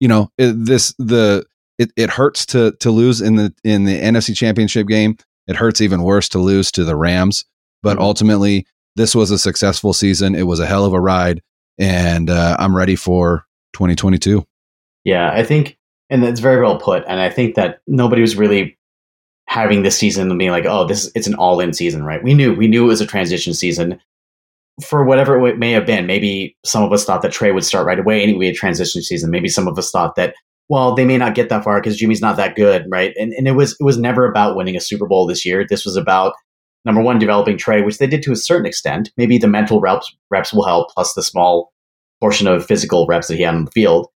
you 0.00 0.08
know, 0.08 0.30
it, 0.38 0.52
this 0.52 0.94
the 0.98 1.44
it, 1.78 1.92
it 1.96 2.10
hurts 2.10 2.46
to 2.46 2.72
to 2.80 2.90
lose 2.90 3.20
in 3.20 3.36
the 3.36 3.54
in 3.64 3.84
the 3.84 4.00
NFC 4.00 4.36
Championship 4.36 4.86
game. 4.86 5.16
It 5.46 5.56
hurts 5.56 5.80
even 5.80 6.02
worse 6.02 6.28
to 6.30 6.38
lose 6.38 6.72
to 6.72 6.84
the 6.84 6.96
Rams, 6.96 7.44
but 7.82 7.94
mm-hmm. 7.94 8.04
ultimately 8.04 8.66
this 8.96 9.14
was 9.14 9.30
a 9.30 9.38
successful 9.38 9.92
season. 9.92 10.34
It 10.34 10.46
was 10.46 10.60
a 10.60 10.66
hell 10.66 10.84
of 10.84 10.92
a 10.92 11.00
ride 11.00 11.42
and 11.78 12.30
uh, 12.30 12.56
I'm 12.58 12.76
ready 12.76 12.96
for 12.96 13.44
2022. 13.74 14.44
Yeah, 15.04 15.32
I 15.32 15.42
think 15.42 15.78
and 16.10 16.22
that's 16.22 16.40
very 16.40 16.62
well 16.62 16.78
put 16.78 17.04
and 17.06 17.20
I 17.20 17.30
think 17.30 17.54
that 17.56 17.80
nobody 17.86 18.22
was 18.22 18.36
really 18.36 18.78
having 19.46 19.82
this 19.82 19.98
season 19.98 20.30
and 20.30 20.38
being 20.38 20.50
like, 20.50 20.64
"Oh, 20.64 20.86
this 20.86 21.10
it's 21.14 21.26
an 21.26 21.34
all-in 21.34 21.72
season," 21.72 22.04
right? 22.04 22.22
We 22.22 22.34
knew 22.34 22.54
we 22.54 22.68
knew 22.68 22.84
it 22.84 22.88
was 22.88 23.00
a 23.00 23.06
transition 23.06 23.54
season 23.54 24.00
for 24.82 25.04
whatever 25.04 25.46
it 25.46 25.58
may 25.58 25.72
have 25.72 25.86
been, 25.86 26.06
maybe 26.06 26.56
some 26.64 26.82
of 26.82 26.92
us 26.92 27.04
thought 27.04 27.22
that 27.22 27.32
Trey 27.32 27.52
would 27.52 27.64
start 27.64 27.86
right 27.86 27.98
away 27.98 28.22
anyway, 28.22 28.48
a 28.48 28.52
transition 28.52 29.02
season. 29.02 29.30
Maybe 29.30 29.48
some 29.48 29.68
of 29.68 29.78
us 29.78 29.90
thought 29.90 30.16
that, 30.16 30.34
well, 30.68 30.94
they 30.94 31.04
may 31.04 31.16
not 31.16 31.34
get 31.34 31.48
that 31.48 31.62
far 31.62 31.80
because 31.80 31.96
Jimmy's 31.96 32.20
not 32.20 32.36
that 32.36 32.56
good, 32.56 32.86
right? 32.90 33.14
And 33.16 33.32
and 33.34 33.46
it 33.46 33.52
was 33.52 33.76
it 33.78 33.84
was 33.84 33.98
never 33.98 34.28
about 34.28 34.56
winning 34.56 34.76
a 34.76 34.80
Super 34.80 35.06
Bowl 35.06 35.26
this 35.26 35.44
year. 35.44 35.64
This 35.68 35.84
was 35.84 35.96
about 35.96 36.34
number 36.84 37.02
one, 37.02 37.18
developing 37.18 37.56
Trey, 37.56 37.82
which 37.82 37.98
they 37.98 38.06
did 38.06 38.22
to 38.22 38.32
a 38.32 38.36
certain 38.36 38.66
extent. 38.66 39.10
Maybe 39.16 39.38
the 39.38 39.46
mental 39.46 39.80
reps 39.80 40.14
reps 40.30 40.52
will 40.52 40.64
help, 40.64 40.90
plus 40.90 41.14
the 41.14 41.22
small 41.22 41.72
portion 42.20 42.46
of 42.46 42.66
physical 42.66 43.06
reps 43.06 43.28
that 43.28 43.36
he 43.36 43.42
had 43.42 43.54
on 43.54 43.66
the 43.66 43.70
field. 43.70 44.08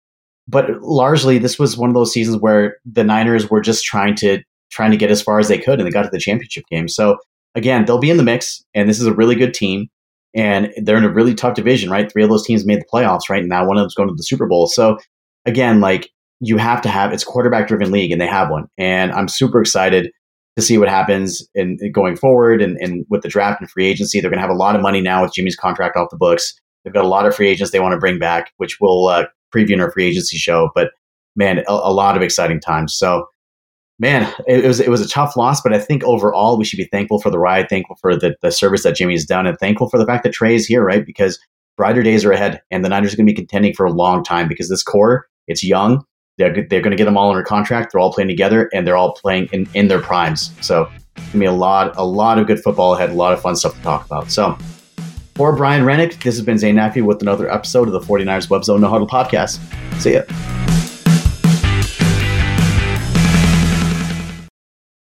But 0.49 0.81
largely, 0.81 1.39
this 1.39 1.59
was 1.59 1.77
one 1.77 1.91
of 1.91 1.95
those 1.95 2.13
seasons 2.13 2.41
where 2.41 2.79
the 2.87 3.05
Niners 3.05 3.51
were 3.51 3.61
just 3.61 3.85
trying 3.85 4.17
to 4.17 4.43
trying 4.71 4.91
to 4.91 4.97
get 4.97 5.11
as 5.11 5.23
far 5.23 5.39
as 5.39 5.49
they 5.49 5.59
could, 5.59 5.79
and 5.79 5.87
they 5.87 5.93
got 5.93 6.03
to 6.03 6.11
the 6.11 6.19
championship 6.19 6.65
game. 6.71 6.89
So 6.89 7.19
again, 7.55 7.85
they'll 7.85 7.99
be 7.99 8.11
in 8.11 8.17
the 8.17 8.23
mix, 8.23 8.65
and 8.75 8.89
this 8.89 8.99
is 8.99 9.07
a 9.07 9.15
really 9.15 9.37
good 9.37 9.55
team 9.55 9.89
and 10.35 10.73
they're 10.77 10.97
in 10.97 11.05
a 11.05 11.13
really 11.13 11.35
tough 11.35 11.55
division, 11.55 11.91
right? 11.91 12.11
Three 12.11 12.23
of 12.23 12.31
those 12.31 12.47
teams 12.47 12.67
made 12.67 12.81
the 12.81 12.87
playoffs, 12.93 13.29
right? 13.31 13.41
And 13.41 13.49
now 13.49 13.67
one 13.67 13.77
of 13.77 13.83
them's 13.83 13.95
going 13.95 14.09
to 14.09 14.15
the 14.15 14.23
Super 14.23 14.47
Bowl. 14.47 14.67
So 14.67 14.99
again, 15.47 15.81
like 15.81 16.11
you 16.41 16.57
have 16.57 16.81
to 16.83 16.89
have 16.89 17.13
it's 17.13 17.25
quarterback 17.25 17.69
driven 17.69 17.91
league, 17.91 18.13
and 18.13 18.21
they 18.21 18.27
have 18.27 18.51
one. 18.51 18.69
And 18.79 19.13
I'm 19.13 19.29
super 19.29 19.61
excited 19.61 20.11
to 20.57 20.63
see 20.63 20.79
what 20.79 20.89
happens 20.89 21.47
in, 21.55 21.79
in 21.81 21.93
going 21.93 22.17
forward 22.17 22.61
and, 22.61 22.77
and 22.79 23.07
with 23.09 23.23
the 23.23 23.29
draft 23.29 23.61
and 23.61 23.71
free 23.71 23.87
agency. 23.87 24.21
They're 24.21 24.31
going 24.31 24.39
to 24.39 24.47
have 24.47 24.51
a 24.51 24.59
lot 24.59 24.77
of 24.77 24.83
money 24.83 25.01
now 25.01 25.23
with 25.23 25.33
Jimmy's 25.33 25.57
contract 25.57 25.97
off 25.97 26.11
the 26.11 26.17
books. 26.17 26.55
They've 26.85 26.93
got 26.93 27.05
a 27.05 27.09
lot 27.09 27.27
of 27.27 27.35
free 27.35 27.49
agents 27.49 27.71
they 27.71 27.81
want 27.81 27.93
to 27.93 27.99
bring 27.99 28.19
back, 28.19 28.53
which 28.57 28.79
we'll 28.81 29.09
uh, 29.09 29.27
preview 29.55 29.73
in 29.73 29.81
our 29.81 29.91
free 29.91 30.07
agency 30.07 30.37
show. 30.37 30.71
But 30.75 30.91
man, 31.37 31.59
a, 31.69 31.73
a 31.73 31.93
lot 31.93 32.17
of 32.17 32.23
exciting 32.23 32.61
times. 32.61 32.95
So 32.95 33.27
man, 33.99 34.33
it, 34.47 34.65
was 34.65 34.81
it 34.81 34.89
was 34.89 35.01
a 35.01 35.09
tough 35.09 35.37
loss, 35.37 35.61
but 35.61 35.73
I 35.73 35.79
think 35.79 36.05
overall 36.05 36.59
we 36.59 36.65
should 36.65 36.77
be 36.77 36.85
thankful 36.85 37.21
for 37.21 37.31
the 37.31 37.39
ride, 37.39 37.69
thankful 37.69 37.97
for 37.97 38.17
the, 38.17 38.37
the 38.43 38.51
service 38.51 38.83
that 38.85 38.97
Jimmy's 38.97 39.27
done, 39.27 39.47
and 39.47 39.59
thankful 39.59 39.89
for 39.89 39.99
the 39.99 40.07
fact 40.07 40.25
that 40.25 40.33
Trey 40.33 40.55
is 40.55 40.67
here, 40.67 40.85
right? 40.85 41.05
Because 41.05 41.39
brighter 41.77 42.03
days 42.03 42.25
are 42.25 42.33
ahead, 42.33 42.61
and 42.71 42.85
the 42.85 42.89
Niners 42.89 43.13
are 43.13 43.17
going 43.17 43.27
to 43.27 43.33
be 43.33 43.37
contending 43.37 43.75
for 43.75 43.87
a 43.87 43.93
long 43.93 44.23
time 44.23 44.49
because 44.49 44.69
this 44.69 44.83
core, 44.83 45.27
it's 45.47 45.65
young. 45.65 46.05
They're, 46.37 46.53
they're 46.53 46.81
going 46.81 46.93
to 46.93 46.97
get 46.97 47.07
them 47.07 47.17
all 47.17 47.31
under 47.31 47.43
contract. 47.43 47.93
They're 47.93 48.01
all 48.01 48.13
playing 48.13 48.29
together, 48.29 48.71
and 48.73 48.87
they're 48.87 48.97
all 48.97 49.15
playing 49.15 49.49
in, 49.53 49.69
in 49.75 49.89
their 49.89 50.01
primes. 50.01 50.53
So 50.61 50.89
it's 51.17 51.27
going 51.27 51.33
to 51.33 51.39
be 51.39 51.47
a 51.47 51.53
lot 51.53 51.97
a 51.97 52.05
lot 52.05 52.39
of 52.39 52.47
good 52.47 52.61
football 52.61 52.95
ahead, 52.95 53.11
a 53.11 53.15
lot 53.15 53.33
of 53.33 53.41
fun 53.41 53.57
stuff 53.57 53.75
to 53.75 53.83
talk 53.83 54.07
about. 54.07 54.31
So 54.31 54.57
for 55.35 55.55
Brian 55.55 55.85
Rennick, 55.85 56.21
this 56.21 56.37
has 56.37 56.45
been 56.45 56.59
Zane 56.59 56.77
Naffy 56.77 57.03
with 57.03 57.23
another 57.23 57.51
episode 57.51 57.89
of 57.89 57.93
the 57.93 58.01
49ers 58.01 58.51
Web 58.51 58.65
Zone 58.65 58.81
No 58.81 58.89
Huddle 58.89 59.09
podcast. 59.09 59.59
See 60.01 60.15
ya. 60.15 60.78